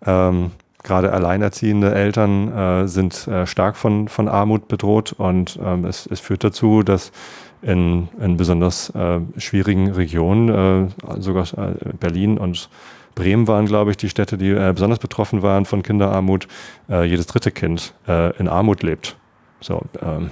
Ähm, 0.04 0.50
gerade 0.86 1.12
alleinerziehende 1.12 1.94
Eltern 1.94 2.52
äh, 2.52 2.88
sind 2.88 3.26
äh, 3.26 3.46
stark 3.46 3.76
von, 3.76 4.08
von 4.08 4.28
Armut 4.28 4.68
bedroht 4.68 5.12
und 5.12 5.58
ähm, 5.62 5.84
es, 5.84 6.06
es 6.06 6.20
führt 6.20 6.44
dazu, 6.44 6.82
dass 6.82 7.12
in, 7.60 8.08
in 8.20 8.36
besonders 8.36 8.90
äh, 8.90 9.20
schwierigen 9.36 9.90
Regionen, 9.90 10.88
äh, 10.88 11.20
sogar 11.20 11.46
äh, 11.58 11.92
Berlin 11.98 12.38
und 12.38 12.70
Bremen 13.16 13.48
waren, 13.48 13.66
glaube 13.66 13.90
ich, 13.90 13.96
die 13.96 14.08
Städte, 14.08 14.38
die 14.38 14.50
äh, 14.50 14.72
besonders 14.72 15.00
betroffen 15.00 15.42
waren 15.42 15.64
von 15.64 15.82
Kinderarmut, 15.82 16.46
jedes 16.88 17.26
dritte 17.26 17.50
Kind 17.50 17.94
in 18.38 18.46
Armut 18.46 18.84
lebt. 18.84 19.16
So, 19.60 19.82
ähm, 20.00 20.30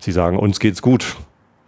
Sie 0.00 0.12
sagen, 0.12 0.38
uns 0.38 0.58
geht's 0.58 0.82
gut. 0.82 1.16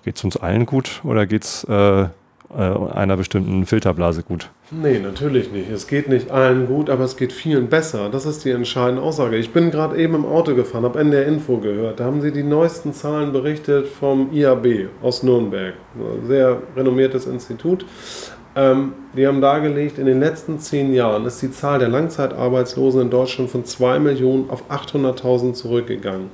Geht 0.05 0.17
es 0.17 0.25
uns 0.25 0.37
allen 0.37 0.67
gut 0.67 1.01
oder 1.05 1.25
geht's 1.27 1.65
äh, 1.65 2.07
einer 2.51 3.17
bestimmten 3.17 3.65
Filterblase 3.65 4.23
gut? 4.23 4.51
Nee, 4.71 4.99
natürlich 4.99 5.51
nicht. 5.53 5.71
Es 5.71 5.87
geht 5.87 6.09
nicht 6.09 6.31
allen 6.31 6.67
gut, 6.67 6.91
aber 6.91 7.05
es 7.05 7.17
geht 7.17 7.33
vielen 7.33 7.69
besser. 7.69 8.11
Das 8.11 8.27
ist 8.27 8.45
die 8.45 8.51
entscheidende 8.51 9.03
Aussage. 9.03 9.37
Ich 9.37 9.53
bin 9.53 9.71
gerade 9.71 9.97
eben 9.97 10.15
im 10.15 10.27
Auto 10.27 10.55
gefahren, 10.55 10.85
habe 10.85 10.99
NDR 10.99 11.27
Info 11.27 11.59
gehört. 11.59 12.01
Da 12.01 12.05
haben 12.05 12.21
sie 12.21 12.33
die 12.33 12.43
neuesten 12.43 12.93
Zahlen 12.93 13.33
berichtet 13.33 13.87
vom 13.87 14.33
IAB 14.33 14.89
aus 15.01 15.23
Nürnberg. 15.23 15.75
Ein 15.95 16.27
sehr 16.27 16.63
renommiertes 16.77 17.27
Institut. 17.27 17.87
Ähm, 18.57 18.93
die 19.17 19.27
haben 19.27 19.41
dargelegt, 19.41 19.99
in 19.99 20.07
den 20.07 20.21
letzten 20.21 20.59
zehn 20.59 20.95
Jahren 20.95 21.25
ist 21.27 21.43
die 21.43 21.51
Zahl 21.51 21.79
der 21.79 21.89
Langzeitarbeitslosen 21.89 23.03
in 23.03 23.11
Deutschland 23.11 23.51
von 23.51 23.65
2 23.65 23.99
Millionen 23.99 24.49
auf 24.51 24.71
800.000 24.71 25.55
zurückgegangen 25.55 26.31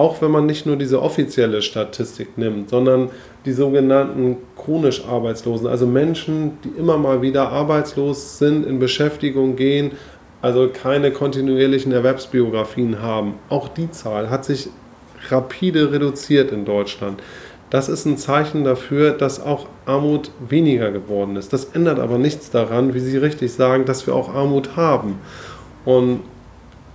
auch 0.00 0.22
wenn 0.22 0.30
man 0.30 0.46
nicht 0.46 0.64
nur 0.64 0.76
diese 0.76 1.02
offizielle 1.02 1.60
Statistik 1.60 2.38
nimmt, 2.38 2.70
sondern 2.70 3.10
die 3.44 3.52
sogenannten 3.52 4.38
chronisch 4.56 5.04
Arbeitslosen, 5.04 5.66
also 5.66 5.86
Menschen, 5.86 6.58
die 6.64 6.70
immer 6.78 6.96
mal 6.96 7.20
wieder 7.20 7.50
arbeitslos 7.50 8.38
sind, 8.38 8.66
in 8.66 8.78
Beschäftigung 8.78 9.56
gehen, 9.56 9.92
also 10.40 10.70
keine 10.72 11.10
kontinuierlichen 11.10 11.92
Erwerbsbiografien 11.92 13.02
haben. 13.02 13.34
Auch 13.50 13.68
die 13.68 13.90
Zahl 13.90 14.30
hat 14.30 14.46
sich 14.46 14.70
rapide 15.28 15.92
reduziert 15.92 16.50
in 16.50 16.64
Deutschland. 16.64 17.20
Das 17.70 17.88
ist 17.88 18.04
ein 18.04 18.18
Zeichen 18.18 18.64
dafür, 18.64 19.12
dass 19.12 19.40
auch 19.40 19.66
Armut 19.86 20.32
weniger 20.48 20.90
geworden 20.90 21.36
ist. 21.36 21.52
Das 21.52 21.66
ändert 21.66 22.00
aber 22.00 22.18
nichts 22.18 22.50
daran, 22.50 22.94
wie 22.94 23.00
Sie 23.00 23.16
richtig 23.16 23.52
sagen, 23.52 23.84
dass 23.84 24.06
wir 24.06 24.14
auch 24.14 24.34
Armut 24.34 24.76
haben. 24.76 25.18
Und 25.84 26.20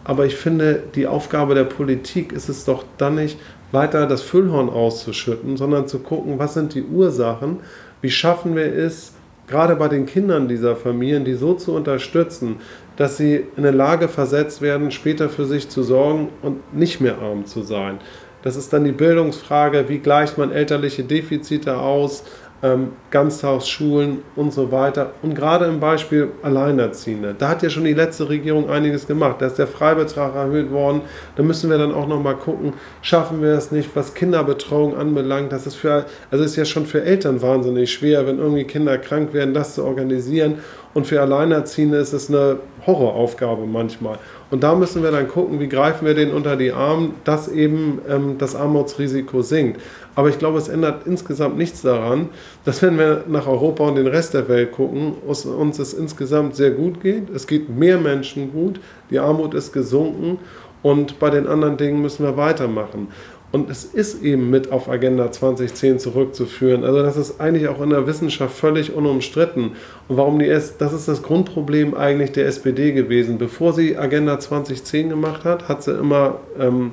aber 0.03 0.27
ich 0.27 0.35
finde, 0.35 0.83
die 0.93 1.07
Aufgabe 1.07 1.55
der 1.55 1.63
Politik 1.63 2.31
ist 2.31 2.47
es 2.47 2.63
doch 2.63 2.83
dann 2.97 3.15
nicht, 3.15 3.39
weiter 3.71 4.05
das 4.05 4.21
Füllhorn 4.21 4.69
auszuschütten, 4.69 5.57
sondern 5.57 5.87
zu 5.87 5.99
gucken, 5.99 6.37
was 6.37 6.53
sind 6.53 6.75
die 6.75 6.83
Ursachen, 6.83 7.59
wie 8.01 8.11
schaffen 8.11 8.55
wir 8.55 8.71
es, 8.71 9.13
gerade 9.47 9.75
bei 9.75 9.87
den 9.87 10.05
Kindern 10.05 10.47
dieser 10.47 10.75
Familien, 10.75 11.25
die 11.25 11.33
so 11.33 11.55
zu 11.55 11.73
unterstützen, 11.73 12.57
dass 12.97 13.17
sie 13.17 13.35
in 13.57 13.65
eine 13.65 13.71
Lage 13.71 14.07
versetzt 14.07 14.61
werden, 14.61 14.91
später 14.91 15.29
für 15.29 15.45
sich 15.45 15.69
zu 15.69 15.83
sorgen 15.83 16.29
und 16.41 16.73
nicht 16.73 17.01
mehr 17.01 17.17
arm 17.19 17.45
zu 17.45 17.63
sein. 17.63 17.97
Das 18.45 18.55
ist 18.55 18.71
dann 18.71 18.83
die 18.83 18.91
Bildungsfrage, 18.91 19.89
wie 19.89 19.97
gleicht 19.97 20.37
man 20.37 20.51
elterliche 20.51 21.03
Defizite 21.03 21.77
aus, 21.79 22.23
ähm, 22.61 22.93
Ganztagsschulen 23.09 24.19
und 24.35 24.53
so 24.53 24.71
weiter. 24.71 25.13
Und 25.23 25.33
gerade 25.33 25.65
im 25.65 25.79
Beispiel 25.79 26.29
Alleinerziehende, 26.43 27.35
da 27.35 27.49
hat 27.49 27.63
ja 27.63 27.71
schon 27.71 27.85
die 27.85 27.93
letzte 27.93 28.29
Regierung 28.29 28.69
einiges 28.69 29.07
gemacht. 29.07 29.37
Da 29.39 29.47
ist 29.47 29.57
der 29.57 29.65
Freibetrag 29.65 30.35
erhöht 30.35 30.71
worden. 30.71 31.01
Da 31.35 31.41
müssen 31.41 31.71
wir 31.71 31.79
dann 31.79 31.91
auch 31.91 32.07
nochmal 32.07 32.35
gucken, 32.35 32.73
schaffen 33.01 33.41
wir 33.41 33.53
es 33.53 33.71
nicht, 33.71 33.89
was 33.95 34.13
Kinderbetreuung 34.13 34.95
anbelangt. 34.95 35.51
Das 35.51 35.65
ist 35.65 35.75
für, 35.75 36.05
also 36.29 36.43
ist 36.43 36.55
ja 36.55 36.65
schon 36.65 36.85
für 36.85 37.03
Eltern 37.03 37.41
wahnsinnig 37.41 37.91
schwer, 37.91 38.27
wenn 38.27 38.37
irgendwie 38.37 38.65
Kinder 38.65 38.99
krank 38.99 39.33
werden, 39.33 39.55
das 39.55 39.73
zu 39.73 39.83
organisieren. 39.83 40.59
Und 40.93 41.07
für 41.07 41.19
Alleinerziehende 41.19 41.97
ist 41.97 42.13
es 42.13 42.29
eine 42.29 42.59
Horroraufgabe 42.85 43.65
manchmal. 43.65 44.17
Und 44.51 44.63
da 44.63 44.75
müssen 44.75 45.01
wir 45.01 45.11
dann 45.11 45.27
gucken, 45.27 45.59
wie 45.59 45.67
greifen 45.67 46.05
wir 46.05 46.13
den 46.13 46.31
unter 46.31 46.55
die 46.55 46.71
Arme, 46.71 47.11
dass 47.23 47.47
eben 47.47 47.99
ähm, 48.07 48.37
das 48.37 48.55
Armutsrisiko 48.55 49.41
sinkt. 49.41 49.81
Aber 50.13 50.29
ich 50.29 50.37
glaube, 50.37 50.57
es 50.57 50.67
ändert 50.67 51.05
insgesamt 51.05 51.57
nichts 51.57 51.81
daran, 51.81 52.29
dass 52.63 52.81
wenn 52.81 52.97
wir 52.97 53.23
nach 53.27 53.47
Europa 53.47 53.87
und 53.87 53.95
den 53.95 54.07
Rest 54.07 54.33
der 54.33 54.47
Welt 54.47 54.71
gucken, 54.71 55.13
uns, 55.25 55.45
uns 55.45 55.79
es 55.79 55.93
insgesamt 55.93 56.55
sehr 56.55 56.71
gut 56.71 57.01
geht. 57.01 57.29
Es 57.31 57.47
geht 57.47 57.69
mehr 57.69 57.97
Menschen 57.97 58.51
gut, 58.51 58.79
die 59.09 59.19
Armut 59.19 59.53
ist 59.53 59.73
gesunken 59.73 60.39
und 60.83 61.17
bei 61.17 61.31
den 61.31 61.47
anderen 61.47 61.77
Dingen 61.77 62.01
müssen 62.01 62.23
wir 62.23 62.37
weitermachen. 62.37 63.07
Und 63.55 63.69
es 63.69 63.85
ist 63.85 64.21
eben 64.21 64.49
mit 64.49 64.73
auf 64.73 64.89
Agenda 64.89 65.31
2010 65.31 65.97
zurückzuführen. 65.97 66.83
Also 66.83 67.01
das 67.01 67.15
ist 67.15 67.39
eigentlich 67.39 67.69
auch 67.69 67.81
in 67.81 67.91
der 67.91 68.05
Wissenschaft 68.05 68.53
völlig 68.53 68.93
unumstritten. 68.93 69.77
Und 70.09 70.17
warum 70.17 70.39
die 70.39 70.49
S 70.49 70.75
das 70.77 70.91
ist 70.91 71.07
das 71.07 71.23
Grundproblem 71.23 71.95
eigentlich 71.95 72.33
der 72.33 72.47
SPD 72.47 72.91
gewesen. 72.91 73.37
Bevor 73.37 73.71
sie 73.71 73.95
Agenda 73.97 74.41
2010 74.41 75.07
gemacht 75.07 75.45
hat, 75.45 75.69
hat 75.69 75.83
sie 75.83 75.93
immer 75.93 76.41
ähm, 76.59 76.91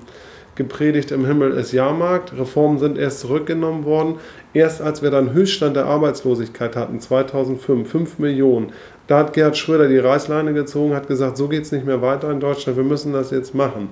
gepredigt, 0.54 1.10
im 1.10 1.26
Himmel 1.26 1.50
ist 1.50 1.72
Jahrmarkt. 1.72 2.32
Reformen 2.38 2.78
sind 2.78 2.96
erst 2.96 3.18
zurückgenommen 3.18 3.84
worden. 3.84 4.20
Erst 4.54 4.82
als 4.82 5.02
wir 5.02 5.10
dann 5.10 5.32
Höchststand 5.32 5.74
der 5.74 5.86
Arbeitslosigkeit 5.86 6.76
hatten, 6.76 7.00
2005, 7.00 7.90
5 7.90 8.18
Millionen, 8.20 8.70
da 9.08 9.18
hat 9.18 9.32
Gerhard 9.32 9.56
Schröder 9.56 9.88
die 9.88 9.98
Reißleine 9.98 10.54
gezogen, 10.54 10.94
hat 10.94 11.08
gesagt, 11.08 11.36
so 11.36 11.48
geht 11.48 11.62
es 11.62 11.72
nicht 11.72 11.84
mehr 11.84 12.02
weiter 12.02 12.30
in 12.30 12.38
Deutschland, 12.38 12.76
wir 12.76 12.84
müssen 12.84 13.12
das 13.12 13.32
jetzt 13.32 13.52
machen. 13.52 13.88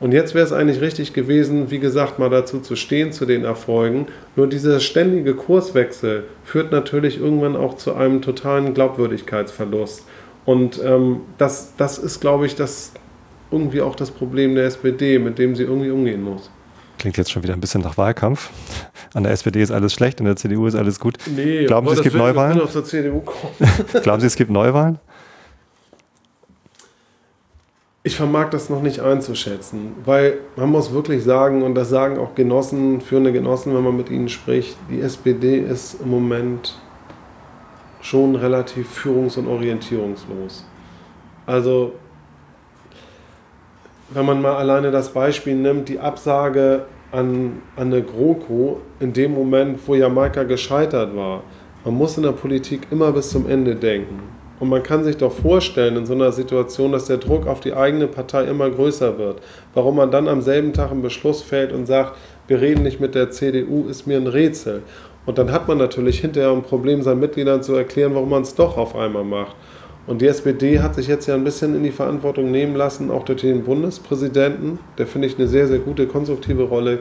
Und 0.00 0.12
jetzt 0.12 0.34
wäre 0.34 0.44
es 0.44 0.52
eigentlich 0.52 0.80
richtig 0.80 1.12
gewesen, 1.12 1.70
wie 1.70 1.80
gesagt, 1.80 2.18
mal 2.18 2.30
dazu 2.30 2.60
zu 2.60 2.76
stehen, 2.76 3.10
zu 3.12 3.26
den 3.26 3.44
Erfolgen. 3.44 4.06
Nur 4.36 4.46
dieser 4.46 4.78
ständige 4.78 5.34
Kurswechsel 5.34 6.24
führt 6.44 6.70
natürlich 6.70 7.18
irgendwann 7.18 7.56
auch 7.56 7.76
zu 7.76 7.94
einem 7.94 8.22
totalen 8.22 8.74
Glaubwürdigkeitsverlust. 8.74 10.04
Und 10.44 10.80
ähm, 10.84 11.22
das, 11.36 11.74
das 11.76 11.98
ist, 11.98 12.20
glaube 12.20 12.46
ich, 12.46 12.54
das, 12.54 12.92
irgendwie 13.50 13.80
auch 13.80 13.96
das 13.96 14.10
Problem 14.10 14.54
der 14.54 14.66
SPD, 14.66 15.18
mit 15.18 15.38
dem 15.38 15.56
sie 15.56 15.64
irgendwie 15.64 15.90
umgehen 15.90 16.22
muss. 16.22 16.50
Klingt 16.98 17.16
jetzt 17.16 17.30
schon 17.30 17.42
wieder 17.42 17.54
ein 17.54 17.60
bisschen 17.60 17.80
nach 17.80 17.96
Wahlkampf. 17.96 18.50
An 19.14 19.22
der 19.22 19.32
SPD 19.32 19.62
ist 19.62 19.70
alles 19.70 19.92
schlecht, 19.92 20.20
an 20.20 20.26
der 20.26 20.36
CDU 20.36 20.66
ist 20.66 20.74
alles 20.74 20.98
gut. 20.98 21.16
Nee, 21.26 21.64
Glauben 21.64 21.88
Sie, 21.88 21.94
es 21.94 22.02
gibt 22.02 22.16
Neuwahlen? 22.16 22.60
Glauben 24.02 24.20
Sie, 24.20 24.26
es 24.26 24.36
gibt 24.36 24.50
Neuwahlen? 24.50 24.98
Ich 28.04 28.16
vermag 28.16 28.50
das 28.50 28.70
noch 28.70 28.80
nicht 28.80 29.00
einzuschätzen, 29.00 29.92
weil 30.04 30.38
man 30.56 30.70
muss 30.70 30.92
wirklich 30.92 31.24
sagen, 31.24 31.62
und 31.62 31.74
das 31.74 31.90
sagen 31.90 32.18
auch 32.18 32.34
Genossen, 32.34 33.00
führende 33.00 33.32
Genossen, 33.32 33.74
wenn 33.74 33.82
man 33.82 33.96
mit 33.96 34.08
ihnen 34.08 34.28
spricht, 34.28 34.76
die 34.88 35.00
SPD 35.00 35.58
ist 35.58 36.00
im 36.00 36.10
Moment 36.10 36.78
schon 38.00 38.36
relativ 38.36 38.88
führungs- 38.98 39.36
und 39.36 39.48
orientierungslos. 39.48 40.64
Also 41.44 41.92
wenn 44.10 44.24
man 44.24 44.40
mal 44.40 44.56
alleine 44.56 44.90
das 44.90 45.12
Beispiel 45.12 45.56
nimmt, 45.56 45.88
die 45.88 45.98
Absage 45.98 46.86
an, 47.12 47.62
an 47.76 47.92
eine 47.92 48.02
GroKo 48.02 48.80
in 49.00 49.12
dem 49.12 49.34
Moment, 49.34 49.80
wo 49.86 49.94
Jamaika 49.94 50.44
gescheitert 50.44 51.14
war. 51.16 51.42
Man 51.84 51.94
muss 51.94 52.16
in 52.16 52.22
der 52.22 52.32
Politik 52.32 52.86
immer 52.90 53.12
bis 53.12 53.30
zum 53.30 53.48
Ende 53.48 53.74
denken. 53.74 54.37
Und 54.60 54.68
man 54.68 54.82
kann 54.82 55.04
sich 55.04 55.16
doch 55.16 55.32
vorstellen 55.32 55.96
in 55.96 56.06
so 56.06 56.14
einer 56.14 56.32
Situation, 56.32 56.92
dass 56.92 57.04
der 57.04 57.18
Druck 57.18 57.46
auf 57.46 57.60
die 57.60 57.74
eigene 57.74 58.08
Partei 58.08 58.44
immer 58.44 58.68
größer 58.68 59.18
wird. 59.18 59.40
Warum 59.74 59.96
man 59.96 60.10
dann 60.10 60.26
am 60.26 60.42
selben 60.42 60.72
Tag 60.72 60.90
einen 60.90 61.02
Beschluss 61.02 61.42
fällt 61.42 61.72
und 61.72 61.86
sagt, 61.86 62.16
wir 62.48 62.60
reden 62.60 62.82
nicht 62.82 62.98
mit 63.00 63.14
der 63.14 63.30
CDU, 63.30 63.86
ist 63.88 64.06
mir 64.06 64.16
ein 64.16 64.26
Rätsel. 64.26 64.82
Und 65.26 65.38
dann 65.38 65.52
hat 65.52 65.68
man 65.68 65.78
natürlich 65.78 66.20
hinterher 66.20 66.50
ein 66.50 66.62
Problem, 66.62 67.02
seinen 67.02 67.20
Mitgliedern 67.20 67.62
zu 67.62 67.74
erklären, 67.74 68.14
warum 68.14 68.30
man 68.30 68.42
es 68.42 68.54
doch 68.54 68.76
auf 68.76 68.96
einmal 68.96 69.24
macht. 69.24 69.54
Und 70.06 70.22
die 70.22 70.26
SPD 70.26 70.80
hat 70.80 70.94
sich 70.94 71.06
jetzt 71.06 71.26
ja 71.26 71.34
ein 71.34 71.44
bisschen 71.44 71.76
in 71.76 71.82
die 71.82 71.90
Verantwortung 71.90 72.50
nehmen 72.50 72.74
lassen, 72.74 73.10
auch 73.10 73.26
durch 73.26 73.42
den 73.42 73.62
Bundespräsidenten, 73.62 74.78
der 74.96 75.06
finde 75.06 75.28
ich 75.28 75.38
eine 75.38 75.46
sehr, 75.46 75.68
sehr 75.68 75.80
gute, 75.80 76.06
konstruktive 76.06 76.62
Rolle 76.62 77.00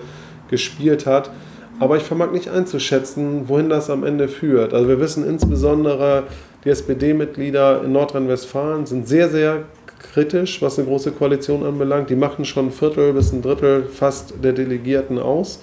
gespielt 0.49 1.05
hat. 1.05 1.31
Aber 1.79 1.95
ich 1.95 2.03
vermag 2.03 2.31
nicht 2.31 2.49
einzuschätzen, 2.49 3.47
wohin 3.47 3.69
das 3.69 3.89
am 3.89 4.03
Ende 4.03 4.27
führt. 4.27 4.73
Also 4.73 4.89
wir 4.89 4.99
wissen 4.99 5.25
insbesondere, 5.25 6.23
die 6.67 6.71
SPD-Mitglieder 6.71 7.81
in 7.85 7.93
Nordrhein-Westfalen 7.93 8.85
sind 8.85 9.07
sehr, 9.07 9.29
sehr 9.29 9.63
kritisch, 9.99 10.61
was 10.61 10.77
eine 10.77 10.85
große 10.85 11.13
Koalition 11.13 11.65
anbelangt. 11.65 12.09
Die 12.09 12.15
machen 12.17 12.43
schon 12.43 12.65
ein 12.65 12.71
Viertel 12.71 13.13
bis 13.13 13.31
ein 13.31 13.41
Drittel 13.41 13.83
fast 13.83 14.33
der 14.43 14.51
Delegierten 14.51 15.17
aus. 15.17 15.61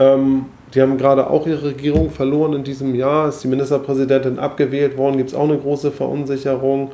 Ähm, 0.00 0.46
die 0.74 0.82
haben 0.82 0.98
gerade 0.98 1.30
auch 1.30 1.46
ihre 1.46 1.66
Regierung 1.66 2.10
verloren 2.10 2.54
in 2.54 2.64
diesem 2.64 2.96
Jahr. 2.96 3.28
Ist 3.28 3.44
die 3.44 3.48
Ministerpräsidentin 3.48 4.40
abgewählt 4.40 4.98
worden, 4.98 5.16
gibt 5.16 5.30
es 5.30 5.36
auch 5.36 5.44
eine 5.44 5.58
große 5.58 5.92
Verunsicherung. 5.92 6.90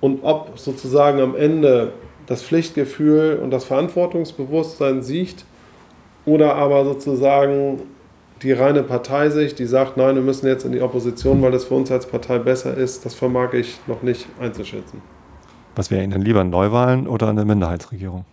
Und 0.00 0.20
ob 0.22 0.56
sozusagen 0.56 1.20
am 1.20 1.34
Ende 1.34 1.90
das 2.28 2.40
Pflichtgefühl 2.40 3.40
und 3.42 3.50
das 3.50 3.64
Verantwortungsbewusstsein 3.64 5.02
siegt 5.02 5.44
oder 6.24 6.54
aber 6.54 6.84
sozusagen 6.84 7.82
die 8.42 8.52
reine 8.52 8.82
Parteisicht, 8.82 9.58
die 9.58 9.66
sagt, 9.66 9.96
nein, 9.96 10.14
wir 10.14 10.22
müssen 10.22 10.46
jetzt 10.46 10.64
in 10.64 10.72
die 10.72 10.80
Opposition, 10.80 11.42
weil 11.42 11.52
das 11.52 11.64
für 11.64 11.74
uns 11.74 11.90
als 11.90 12.06
Partei 12.06 12.38
besser 12.38 12.76
ist, 12.76 13.04
das 13.04 13.14
vermag 13.14 13.52
ich 13.52 13.78
noch 13.86 14.02
nicht 14.02 14.26
einzuschätzen. 14.40 15.02
Was 15.76 15.90
wäre 15.90 16.02
Ihnen 16.02 16.22
lieber, 16.22 16.42
Neuwahlen 16.44 17.06
oder 17.06 17.28
eine 17.28 17.44
Minderheitsregierung? 17.44 18.24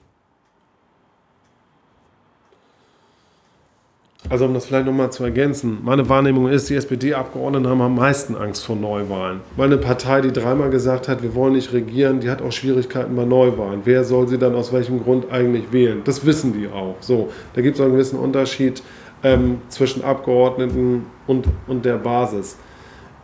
Also 4.29 4.45
um 4.45 4.53
das 4.53 4.65
vielleicht 4.65 4.85
nochmal 4.85 5.09
zu 5.09 5.23
ergänzen, 5.23 5.77
meine 5.83 6.09
Wahrnehmung 6.09 6.49
ist, 6.49 6.69
die 6.69 6.75
SPD-Abgeordneten 6.75 7.67
haben 7.67 7.81
am 7.81 7.95
meisten 7.95 8.35
Angst 8.35 8.65
vor 8.65 8.75
Neuwahlen. 8.75 9.39
Weil 9.55 9.67
eine 9.67 9.77
Partei, 9.77 10.19
die 10.19 10.33
dreimal 10.33 10.69
gesagt 10.69 11.07
hat, 11.07 11.23
wir 11.23 11.33
wollen 11.33 11.53
nicht 11.53 11.71
regieren, 11.71 12.19
die 12.19 12.29
hat 12.29 12.41
auch 12.41 12.51
Schwierigkeiten 12.51 13.15
bei 13.15 13.23
Neuwahlen. 13.23 13.81
Wer 13.85 14.03
soll 14.03 14.27
sie 14.27 14.37
dann 14.37 14.53
aus 14.55 14.73
welchem 14.73 15.01
Grund 15.01 15.31
eigentlich 15.31 15.71
wählen? 15.71 16.01
Das 16.03 16.25
wissen 16.25 16.51
die 16.51 16.67
auch. 16.67 16.95
So, 16.99 17.29
da 17.53 17.61
gibt 17.61 17.75
es 17.77 17.81
einen 17.81 17.93
gewissen 17.93 18.19
Unterschied 18.19 18.83
ähm, 19.23 19.61
zwischen 19.69 20.03
Abgeordneten 20.03 21.05
und, 21.25 21.47
und 21.67 21.85
der 21.85 21.97
Basis. 21.97 22.57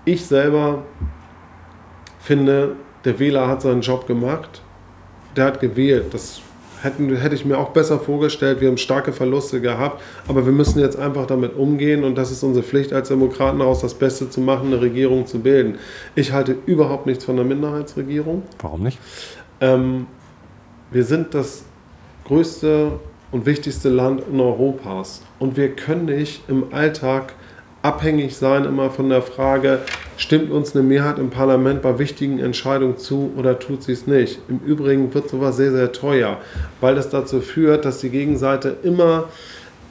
Ich 0.05 0.25
selber 0.25 0.83
finde, 2.19 2.75
der 3.05 3.19
Wähler 3.19 3.47
hat 3.47 3.61
seinen 3.61 3.81
Job 3.81 4.07
gemacht, 4.07 4.61
der 5.35 5.45
hat 5.45 5.59
gewählt. 5.59 6.13
Das 6.13 6.41
hätten, 6.81 7.15
hätte 7.15 7.35
ich 7.35 7.45
mir 7.45 7.57
auch 7.57 7.69
besser 7.69 7.99
vorgestellt. 7.99 8.61
Wir 8.61 8.67
haben 8.67 8.77
starke 8.77 9.13
Verluste 9.13 9.61
gehabt, 9.61 10.01
aber 10.27 10.45
wir 10.45 10.53
müssen 10.53 10.79
jetzt 10.79 10.97
einfach 10.97 11.25
damit 11.25 11.55
umgehen 11.55 12.03
und 12.03 12.15
das 12.15 12.31
ist 12.31 12.43
unsere 12.43 12.65
Pflicht 12.65 12.93
als 12.93 13.07
Demokraten 13.09 13.59
daraus, 13.59 13.81
das 13.81 13.93
Beste 13.93 14.29
zu 14.29 14.41
machen, 14.41 14.67
eine 14.67 14.81
Regierung 14.81 15.25
zu 15.25 15.39
bilden. 15.39 15.79
Ich 16.15 16.31
halte 16.31 16.55
überhaupt 16.65 17.05
nichts 17.05 17.25
von 17.25 17.35
einer 17.35 17.47
Minderheitsregierung. 17.47 18.43
Warum 18.61 18.83
nicht? 18.83 18.99
Ähm, 19.61 20.07
wir 20.91 21.03
sind 21.03 21.33
das 21.33 21.63
größte 22.25 22.99
und 23.33 23.45
wichtigste 23.45 23.89
Land 23.89 24.21
in 24.31 24.39
Europas 24.39 25.23
und 25.39 25.57
wir 25.57 25.75
können 25.75 26.05
nicht 26.05 26.47
im 26.47 26.71
Alltag 26.71 27.33
abhängig 27.81 28.37
sein 28.37 28.63
immer 28.63 28.89
von 28.91 29.09
der 29.09 29.21
Frage, 29.21 29.79
stimmt 30.15 30.51
uns 30.51 30.73
eine 30.73 30.83
Mehrheit 30.83 31.17
im 31.17 31.31
Parlament 31.31 31.81
bei 31.81 31.99
wichtigen 31.99 32.39
Entscheidungen 32.39 32.97
zu 32.97 33.33
oder 33.35 33.59
tut 33.59 33.83
sie 33.83 33.91
es 33.91 34.07
nicht. 34.07 34.39
Im 34.47 34.59
Übrigen 34.59 35.13
wird 35.13 35.29
sowas 35.29 35.57
sehr, 35.57 35.71
sehr 35.71 35.91
teuer, 35.91 36.37
weil 36.79 36.95
das 36.95 37.09
dazu 37.09 37.41
führt, 37.41 37.83
dass 37.83 37.99
die 37.99 38.09
Gegenseite 38.09 38.77
immer 38.83 39.25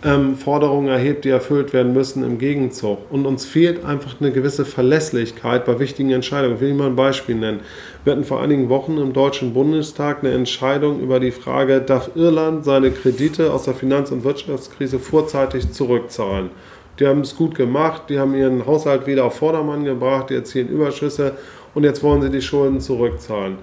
ähm, 0.05 0.37
Forderungen 0.37 0.89
erhebt, 0.89 1.25
die 1.25 1.31
erfüllt 1.31 1.73
werden 1.73 1.93
müssen 1.93 2.25
im 2.25 2.39
Gegenzug. 2.39 2.99
Und 3.11 3.27
uns 3.27 3.45
fehlt 3.45 3.85
einfach 3.85 4.21
eine 4.21 4.33
gewisse 4.33 4.65
Verlässlichkeit 4.65 5.65
bei 5.65 5.79
wichtigen 5.79 6.11
Entscheidungen. 6.11 6.57
Ich 6.57 6.61
will 6.61 6.75
mal 6.75 6.89
ein 6.89 6.97
Beispiel 6.97 7.37
nennen. 7.37 7.61
Wir 8.05 8.13
hatten 8.13 8.25
vor 8.25 8.43
einigen 8.43 8.69
Wochen 8.69 8.99
im 8.99 9.13
Deutschen 9.13 9.55
Bundestag 9.55 10.21
eine 10.21 10.33
Entscheidung 10.33 11.01
über 11.01 11.21
die 11.21 11.31
Frage, 11.31 11.81
darf 11.81 12.11
Irland 12.17 12.65
seine 12.65 12.91
Kredite 12.91 13.53
aus 13.53 13.65
der 13.65 13.75
Finanz- 13.75 14.11
und 14.11 14.25
Wirtschaftskrise 14.25 14.99
vorzeitig 14.99 15.71
zurückzahlen? 15.73 16.51
Die 16.99 17.07
haben 17.07 17.21
es 17.21 17.37
gut 17.37 17.55
gemacht, 17.55 18.03
die 18.09 18.19
haben 18.19 18.35
ihren 18.35 18.67
Haushalt 18.67 19.07
wieder 19.07 19.25
auf 19.25 19.37
Vordermann 19.37 19.85
gebracht, 19.85 20.31
die 20.31 20.35
erzielen 20.35 20.69
Überschüsse 20.69 21.33
und 21.75 21.85
jetzt 21.85 22.03
wollen 22.03 22.21
sie 22.23 22.31
die 22.31 22.43
Schulden 22.43 22.81
zurückzahlen. 22.81 23.59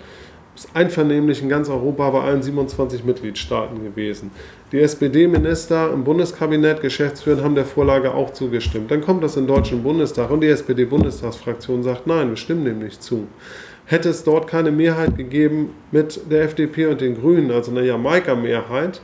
Ist 0.59 0.75
einvernehmlich 0.75 1.41
in 1.41 1.47
ganz 1.47 1.69
Europa 1.69 2.09
bei 2.09 2.19
allen 2.19 2.43
27 2.43 3.05
Mitgliedstaaten 3.05 3.81
gewesen. 3.81 4.29
Die 4.73 4.81
SPD-Minister 4.81 5.89
im 5.93 6.03
Bundeskabinett, 6.03 6.81
Geschäftsführer 6.81 7.45
haben 7.45 7.55
der 7.55 7.63
Vorlage 7.63 8.13
auch 8.13 8.33
zugestimmt. 8.33 8.91
Dann 8.91 8.99
kommt 8.99 9.23
das 9.23 9.37
im 9.37 9.47
Deutschen 9.47 9.83
Bundestag 9.83 10.29
und 10.31 10.41
die 10.41 10.49
SPD-Bundestagsfraktion 10.49 11.81
sagt, 11.81 12.07
nein, 12.07 12.31
wir 12.31 12.35
stimmen 12.35 12.65
dem 12.65 12.79
nicht 12.79 13.01
zu. 13.01 13.27
Hätte 13.85 14.09
es 14.09 14.25
dort 14.25 14.47
keine 14.47 14.69
Mehrheit 14.71 15.15
gegeben 15.15 15.69
mit 15.91 16.29
der 16.29 16.43
FDP 16.43 16.87
und 16.87 16.99
den 16.99 17.15
Grünen, 17.15 17.51
also 17.51 17.71
eine 17.71 17.85
Jamaika-Mehrheit, 17.85 18.99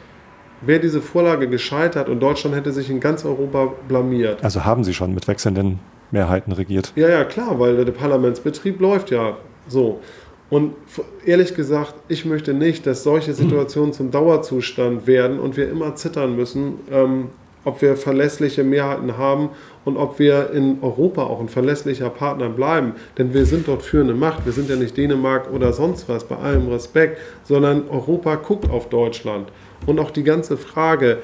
wäre 0.60 0.82
diese 0.82 1.00
Vorlage 1.00 1.48
gescheitert 1.48 2.10
und 2.10 2.20
Deutschland 2.20 2.58
hätte 2.58 2.74
sich 2.74 2.90
in 2.90 3.00
ganz 3.00 3.24
Europa 3.24 3.72
blamiert. 3.88 4.44
Also 4.44 4.66
haben 4.66 4.84
Sie 4.84 4.94
schon 4.94 5.14
mit 5.14 5.30
wechselnden 5.30 5.80
Mehrheiten 6.12 6.52
regiert? 6.52 6.92
Ja, 6.98 7.08
ja, 7.08 7.24
klar, 7.24 7.58
weil 7.62 7.86
der 7.86 7.94
Parlamentsbetrieb 7.94 8.82
läuft 8.82 9.10
ja 9.10 9.38
so. 9.70 10.02
Und 10.50 10.74
ehrlich 11.26 11.56
gesagt, 11.56 11.96
ich 12.08 12.26
möchte 12.26 12.54
nicht, 12.54 12.86
dass 12.86 13.04
solche 13.04 13.34
Situationen 13.34 13.94
zum 13.94 14.12
Dauerzustand 14.12 15.08
werden 15.08 15.40
und 15.40 15.58
wir 15.58 15.70
immer 15.70 15.96
zittern 15.96 16.36
müssen, 16.36 16.76
ähm, 16.92 17.30
ob 17.64 17.82
wir 17.82 17.98
verlässliche 17.98 18.64
Mehrheiten 18.64 19.18
haben 19.18 19.50
und 19.86 19.98
ob 19.98 20.20
wir 20.20 20.52
in 20.52 20.78
Europa 20.82 21.24
auch 21.24 21.40
ein 21.40 21.50
verlässlicher 21.50 22.12
Partner 22.12 22.48
bleiben. 22.48 22.94
Denn 23.18 23.34
wir 23.34 23.48
sind 23.48 23.68
dort 23.68 23.82
führende 23.82 24.14
Macht. 24.14 24.46
Wir 24.46 24.54
sind 24.54 24.70
ja 24.70 24.76
nicht 24.76 24.96
Dänemark 24.96 25.52
oder 25.52 25.74
sonst 25.74 26.08
was, 26.08 26.24
bei 26.24 26.38
allem 26.38 26.68
Respekt, 26.70 27.20
sondern 27.44 27.90
Europa 27.90 28.36
guckt 28.36 28.70
auf 28.70 28.90
Deutschland. 28.90 29.50
Und 29.88 30.00
auch 30.00 30.12
die 30.12 30.24
ganze 30.24 30.58
Frage, 30.58 31.20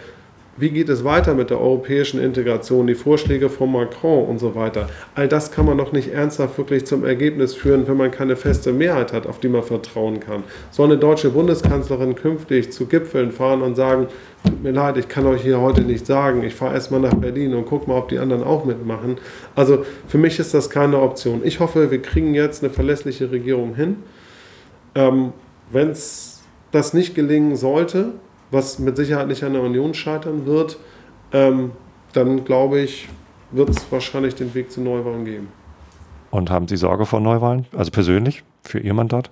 wie 0.57 0.69
geht 0.69 0.89
es 0.89 1.03
weiter 1.03 1.33
mit 1.33 1.49
der 1.49 1.61
europäischen 1.61 2.21
Integration, 2.21 2.87
die 2.87 2.95
Vorschläge 2.95 3.49
von 3.49 3.71
Macron 3.71 4.25
und 4.25 4.39
so 4.39 4.53
weiter. 4.53 4.89
All 5.15 5.27
das 5.27 5.51
kann 5.51 5.65
man 5.65 5.77
doch 5.77 5.91
nicht 5.91 6.13
ernsthaft 6.13 6.57
wirklich 6.57 6.85
zum 6.85 7.05
Ergebnis 7.05 7.55
führen, 7.55 7.87
wenn 7.87 7.97
man 7.97 8.11
keine 8.11 8.35
feste 8.35 8.73
Mehrheit 8.73 9.13
hat, 9.13 9.27
auf 9.27 9.39
die 9.39 9.47
man 9.47 9.63
vertrauen 9.63 10.19
kann. 10.19 10.43
Soll 10.69 10.87
eine 10.87 10.97
deutsche 10.97 11.29
Bundeskanzlerin 11.29 12.15
künftig 12.15 12.71
zu 12.71 12.85
Gipfeln 12.85 13.31
fahren 13.31 13.61
und 13.61 13.75
sagen, 13.75 14.07
tut 14.45 14.61
mir 14.61 14.71
leid, 14.71 14.97
ich 14.97 15.07
kann 15.07 15.25
euch 15.25 15.41
hier 15.41 15.61
heute 15.61 15.81
nicht 15.81 16.05
sagen, 16.05 16.43
ich 16.43 16.53
fahre 16.53 16.73
erstmal 16.73 16.99
nach 16.99 17.13
Berlin 17.13 17.53
und 17.53 17.65
gucke 17.65 17.89
mal, 17.89 17.97
ob 17.97 18.09
die 18.09 18.19
anderen 18.19 18.43
auch 18.43 18.65
mitmachen. 18.65 19.17
Also 19.55 19.85
für 20.07 20.17
mich 20.17 20.37
ist 20.39 20.53
das 20.53 20.69
keine 20.69 20.99
Option. 20.99 21.41
Ich 21.43 21.59
hoffe, 21.59 21.91
wir 21.91 22.01
kriegen 22.01 22.33
jetzt 22.33 22.63
eine 22.63 22.73
verlässliche 22.73 23.31
Regierung 23.31 23.75
hin. 23.75 23.97
Ähm, 24.95 25.31
wenn 25.71 25.89
es 25.89 26.41
das 26.71 26.93
nicht 26.93 27.15
gelingen 27.15 27.55
sollte, 27.55 28.13
was 28.51 28.79
mit 28.79 28.97
Sicherheit 28.97 29.27
nicht 29.27 29.43
an 29.43 29.53
der 29.53 29.61
Union 29.61 29.93
scheitern 29.93 30.45
wird, 30.45 30.77
ähm, 31.31 31.71
dann 32.13 32.43
glaube 32.43 32.79
ich, 32.79 33.07
wird 33.51 33.69
es 33.69 33.91
wahrscheinlich 33.91 34.35
den 34.35 34.53
Weg 34.53 34.71
zu 34.71 34.81
Neuwahlen 34.81 35.25
geben. 35.25 35.47
Und 36.29 36.49
haben 36.49 36.67
Sie 36.67 36.77
Sorge 36.77 37.05
vor 37.05 37.19
Neuwahlen, 37.19 37.65
also 37.75 37.91
persönlich 37.91 38.43
für 38.63 38.79
Ihr 38.79 38.93
Mandat? 38.93 39.31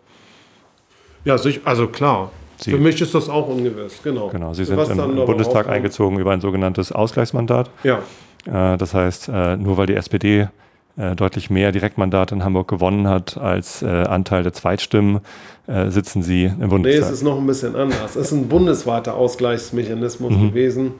Ja, 1.25 1.35
also 1.65 1.87
klar. 1.87 2.31
Sie, 2.57 2.71
für 2.71 2.77
mich 2.77 2.99
ist 2.99 3.15
das 3.15 3.29
auch 3.29 3.47
ungewiss, 3.47 4.01
genau. 4.03 4.27
Genau, 4.27 4.53
Sie 4.53 4.65
sind 4.65 4.77
im, 4.77 5.17
im 5.17 5.25
Bundestag 5.25 5.69
eingezogen 5.69 6.19
über 6.19 6.31
ein 6.31 6.41
sogenanntes 6.41 6.91
Ausgleichsmandat. 6.91 7.69
Ja. 7.83 7.99
Äh, 8.45 8.77
das 8.77 8.93
heißt, 8.93 9.29
äh, 9.29 9.55
nur 9.55 9.77
weil 9.77 9.85
die 9.85 9.95
SPD 9.95 10.49
äh, 10.99 11.15
deutlich 11.15 11.49
mehr 11.49 11.71
Direktmandate 11.71 12.35
in 12.35 12.43
Hamburg 12.43 12.67
gewonnen 12.67 13.07
hat 13.07 13.37
als 13.37 13.81
äh, 13.81 13.87
Anteil 13.87 14.43
der 14.43 14.51
Zweitstimmen, 14.53 15.21
äh, 15.67 15.89
sitzen 15.89 16.21
sie 16.21 16.45
im 16.45 16.69
Bundestag. 16.69 17.01
Nee, 17.01 17.07
es 17.07 17.11
ist 17.11 17.23
noch 17.23 17.37
ein 17.37 17.47
bisschen 17.47 17.75
anders. 17.75 18.17
Es 18.17 18.27
ist 18.27 18.31
ein 18.33 18.49
bundesweiter 18.49 19.15
Ausgleichsmechanismus 19.15 20.33
mhm. 20.33 20.49
gewesen. 20.49 20.91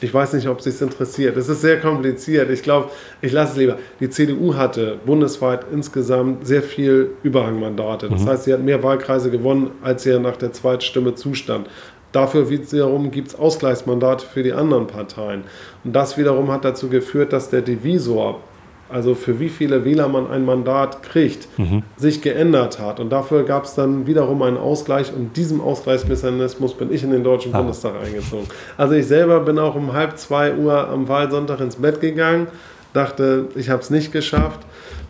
Ich 0.00 0.12
weiß 0.12 0.32
nicht, 0.34 0.48
ob 0.48 0.58
es 0.58 0.64
sich 0.64 0.80
interessiert. 0.82 1.36
Es 1.36 1.48
ist 1.48 1.60
sehr 1.62 1.80
kompliziert. 1.80 2.50
Ich 2.50 2.62
glaube, 2.62 2.90
ich 3.22 3.32
lasse 3.32 3.52
es 3.52 3.58
lieber. 3.58 3.78
Die 4.00 4.10
CDU 4.10 4.54
hatte 4.54 4.98
bundesweit 5.06 5.64
insgesamt 5.72 6.46
sehr 6.46 6.62
viel 6.62 7.12
Überhangmandate. 7.22 8.08
Das 8.08 8.22
mhm. 8.22 8.28
heißt, 8.28 8.44
sie 8.44 8.52
hat 8.52 8.62
mehr 8.62 8.82
Wahlkreise 8.82 9.30
gewonnen, 9.30 9.70
als 9.80 10.04
ihr 10.04 10.18
nach 10.18 10.36
der 10.36 10.52
Zweitstimme 10.52 11.14
zustand. 11.14 11.68
Dafür 12.12 12.50
wiederum 12.50 13.10
gibt 13.10 13.28
es 13.28 13.34
Ausgleichsmandate 13.34 14.26
für 14.26 14.42
die 14.42 14.52
anderen 14.52 14.86
Parteien. 14.86 15.44
Und 15.84 15.92
das 15.92 16.18
wiederum 16.18 16.50
hat 16.50 16.64
dazu 16.64 16.88
geführt, 16.88 17.32
dass 17.32 17.48
der 17.48 17.62
Divisor 17.62 18.40
also 18.88 19.14
für 19.14 19.40
wie 19.40 19.48
viele 19.48 19.84
Wähler 19.84 20.08
man 20.08 20.30
ein 20.30 20.44
Mandat 20.44 21.02
kriegt, 21.02 21.48
mhm. 21.58 21.82
sich 21.96 22.22
geändert 22.22 22.78
hat. 22.78 23.00
Und 23.00 23.10
dafür 23.10 23.44
gab 23.44 23.64
es 23.64 23.74
dann 23.74 24.06
wiederum 24.06 24.42
einen 24.42 24.56
Ausgleich 24.56 25.12
und 25.12 25.36
diesem 25.36 25.60
Ausgleichsmechanismus 25.60 26.74
bin 26.74 26.92
ich 26.92 27.02
in 27.02 27.10
den 27.10 27.24
Deutschen 27.24 27.54
ah. 27.54 27.58
Bundestag 27.58 27.94
eingezogen. 28.04 28.46
Also 28.76 28.94
ich 28.94 29.06
selber 29.06 29.40
bin 29.40 29.58
auch 29.58 29.74
um 29.74 29.92
halb 29.92 30.18
zwei 30.18 30.54
Uhr 30.54 30.88
am 30.88 31.08
Wahlsonntag 31.08 31.60
ins 31.60 31.76
Bett 31.76 32.00
gegangen, 32.00 32.46
dachte, 32.92 33.46
ich 33.56 33.68
habe 33.68 33.82
es 33.82 33.90
nicht 33.90 34.12
geschafft 34.12 34.60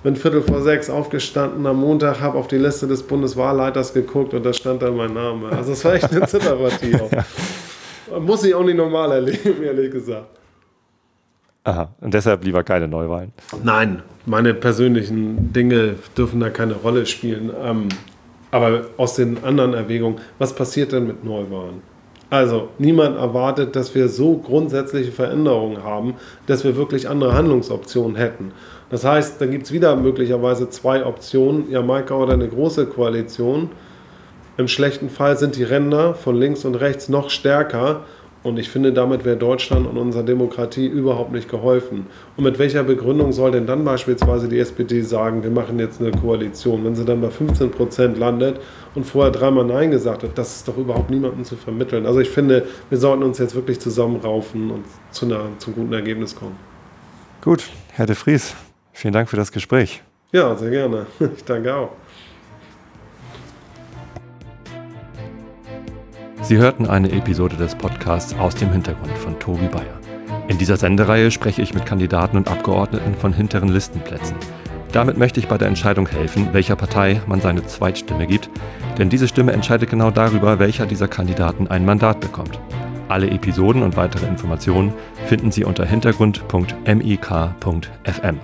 bin 0.06 0.14
Viertel 0.14 0.40
vor 0.40 0.62
sechs 0.62 0.88
aufgestanden 0.88 1.66
am 1.66 1.80
Montag, 1.80 2.20
habe 2.20 2.38
auf 2.38 2.46
die 2.46 2.58
Liste 2.58 2.86
des 2.86 3.02
Bundeswahlleiters 3.02 3.92
geguckt 3.92 4.34
und 4.34 4.46
da 4.46 4.52
stand 4.52 4.80
da 4.80 4.90
mein 4.92 5.12
Name. 5.12 5.50
Also 5.50 5.72
es 5.72 5.84
war 5.84 5.94
echt 5.94 6.12
eine 6.12 6.24
Zitterpartie. 6.28 6.96
Muss 8.20 8.44
ich 8.44 8.54
auch 8.54 8.62
nicht 8.62 8.76
normal 8.76 9.10
erleben, 9.10 9.64
ehrlich 9.64 9.90
gesagt. 9.90 10.26
Aha, 11.66 11.88
und 12.00 12.14
deshalb 12.14 12.44
lieber 12.44 12.62
keine 12.62 12.86
Neuwahlen. 12.86 13.32
Nein, 13.64 14.02
meine 14.24 14.54
persönlichen 14.54 15.52
Dinge 15.52 15.96
dürfen 16.16 16.38
da 16.38 16.48
keine 16.48 16.74
Rolle 16.74 17.06
spielen. 17.06 17.50
Ähm, 17.60 17.88
aber 18.52 18.82
aus 18.96 19.16
den 19.16 19.42
anderen 19.42 19.74
Erwägungen, 19.74 20.20
was 20.38 20.54
passiert 20.54 20.92
denn 20.92 21.08
mit 21.08 21.24
Neuwahlen? 21.24 21.82
Also, 22.30 22.68
niemand 22.78 23.16
erwartet, 23.18 23.74
dass 23.74 23.96
wir 23.96 24.08
so 24.08 24.36
grundsätzliche 24.36 25.10
Veränderungen 25.10 25.82
haben, 25.82 26.14
dass 26.46 26.62
wir 26.62 26.76
wirklich 26.76 27.08
andere 27.08 27.34
Handlungsoptionen 27.34 28.14
hätten. 28.14 28.52
Das 28.88 29.04
heißt, 29.04 29.40
dann 29.40 29.50
gibt 29.50 29.66
es 29.66 29.72
wieder 29.72 29.96
möglicherweise 29.96 30.70
zwei 30.70 31.04
Optionen, 31.04 31.68
Jamaika 31.68 32.14
oder 32.14 32.34
eine 32.34 32.48
große 32.48 32.86
Koalition. 32.86 33.70
Im 34.56 34.68
schlechten 34.68 35.10
Fall 35.10 35.36
sind 35.36 35.56
die 35.56 35.64
Ränder 35.64 36.14
von 36.14 36.36
links 36.36 36.64
und 36.64 36.76
rechts 36.76 37.08
noch 37.08 37.28
stärker 37.28 38.02
und 38.46 38.58
ich 38.58 38.68
finde, 38.68 38.92
damit 38.92 39.24
wäre 39.24 39.36
Deutschland 39.36 39.86
und 39.86 39.98
unserer 39.98 40.22
Demokratie 40.22 40.86
überhaupt 40.86 41.32
nicht 41.32 41.48
geholfen. 41.48 42.06
Und 42.36 42.44
mit 42.44 42.58
welcher 42.58 42.84
Begründung 42.84 43.32
soll 43.32 43.50
denn 43.50 43.66
dann 43.66 43.84
beispielsweise 43.84 44.48
die 44.48 44.58
SPD 44.58 45.02
sagen, 45.02 45.42
wir 45.42 45.50
machen 45.50 45.78
jetzt 45.78 46.00
eine 46.00 46.12
Koalition, 46.12 46.84
wenn 46.84 46.94
sie 46.94 47.04
dann 47.04 47.20
bei 47.20 47.30
15 47.30 47.70
Prozent 47.72 48.18
landet 48.18 48.60
und 48.94 49.04
vorher 49.04 49.32
dreimal 49.32 49.64
Nein 49.64 49.90
gesagt 49.90 50.22
hat? 50.22 50.38
Das 50.38 50.56
ist 50.56 50.68
doch 50.68 50.76
überhaupt 50.76 51.10
niemandem 51.10 51.44
zu 51.44 51.56
vermitteln. 51.56 52.06
Also 52.06 52.20
ich 52.20 52.30
finde, 52.30 52.66
wir 52.88 52.98
sollten 52.98 53.24
uns 53.24 53.38
jetzt 53.38 53.54
wirklich 53.54 53.80
zusammenraufen 53.80 54.70
und 54.70 54.84
zu 55.10 55.26
einer, 55.26 55.40
zum 55.58 55.74
guten 55.74 55.92
Ergebnis 55.92 56.36
kommen. 56.36 56.56
Gut, 57.42 57.68
Herr 57.92 58.06
de 58.06 58.14
Vries, 58.14 58.54
vielen 58.92 59.12
Dank 59.12 59.28
für 59.28 59.36
das 59.36 59.50
Gespräch. 59.50 60.02
Ja, 60.32 60.54
sehr 60.54 60.70
gerne. 60.70 61.06
Ich 61.36 61.44
danke 61.44 61.74
auch. 61.74 61.90
Sie 66.42 66.58
hörten 66.58 66.86
eine 66.86 67.10
Episode 67.10 67.56
des 67.56 67.74
Podcasts 67.74 68.34
aus 68.38 68.54
dem 68.54 68.70
Hintergrund 68.70 69.16
von 69.18 69.38
Tobi 69.38 69.66
Bayer. 69.66 69.98
In 70.48 70.58
dieser 70.58 70.76
Sendereihe 70.76 71.30
spreche 71.30 71.62
ich 71.62 71.74
mit 71.74 71.86
Kandidaten 71.86 72.36
und 72.36 72.48
Abgeordneten 72.48 73.14
von 73.14 73.32
hinteren 73.32 73.68
Listenplätzen. 73.68 74.36
Damit 74.92 75.18
möchte 75.18 75.40
ich 75.40 75.48
bei 75.48 75.58
der 75.58 75.68
Entscheidung 75.68 76.06
helfen, 76.06 76.48
welcher 76.52 76.76
Partei 76.76 77.20
man 77.26 77.40
seine 77.40 77.66
Zweitstimme 77.66 78.26
gibt, 78.26 78.48
denn 78.96 79.08
diese 79.08 79.28
Stimme 79.28 79.52
entscheidet 79.52 79.90
genau 79.90 80.10
darüber, 80.10 80.58
welcher 80.58 80.86
dieser 80.86 81.08
Kandidaten 81.08 81.66
ein 81.66 81.84
Mandat 81.84 82.20
bekommt. 82.20 82.58
Alle 83.08 83.30
Episoden 83.30 83.82
und 83.82 83.96
weitere 83.96 84.26
Informationen 84.26 84.92
finden 85.26 85.52
Sie 85.52 85.64
unter 85.64 85.84
hintergrund.mik.fm. 85.84 88.40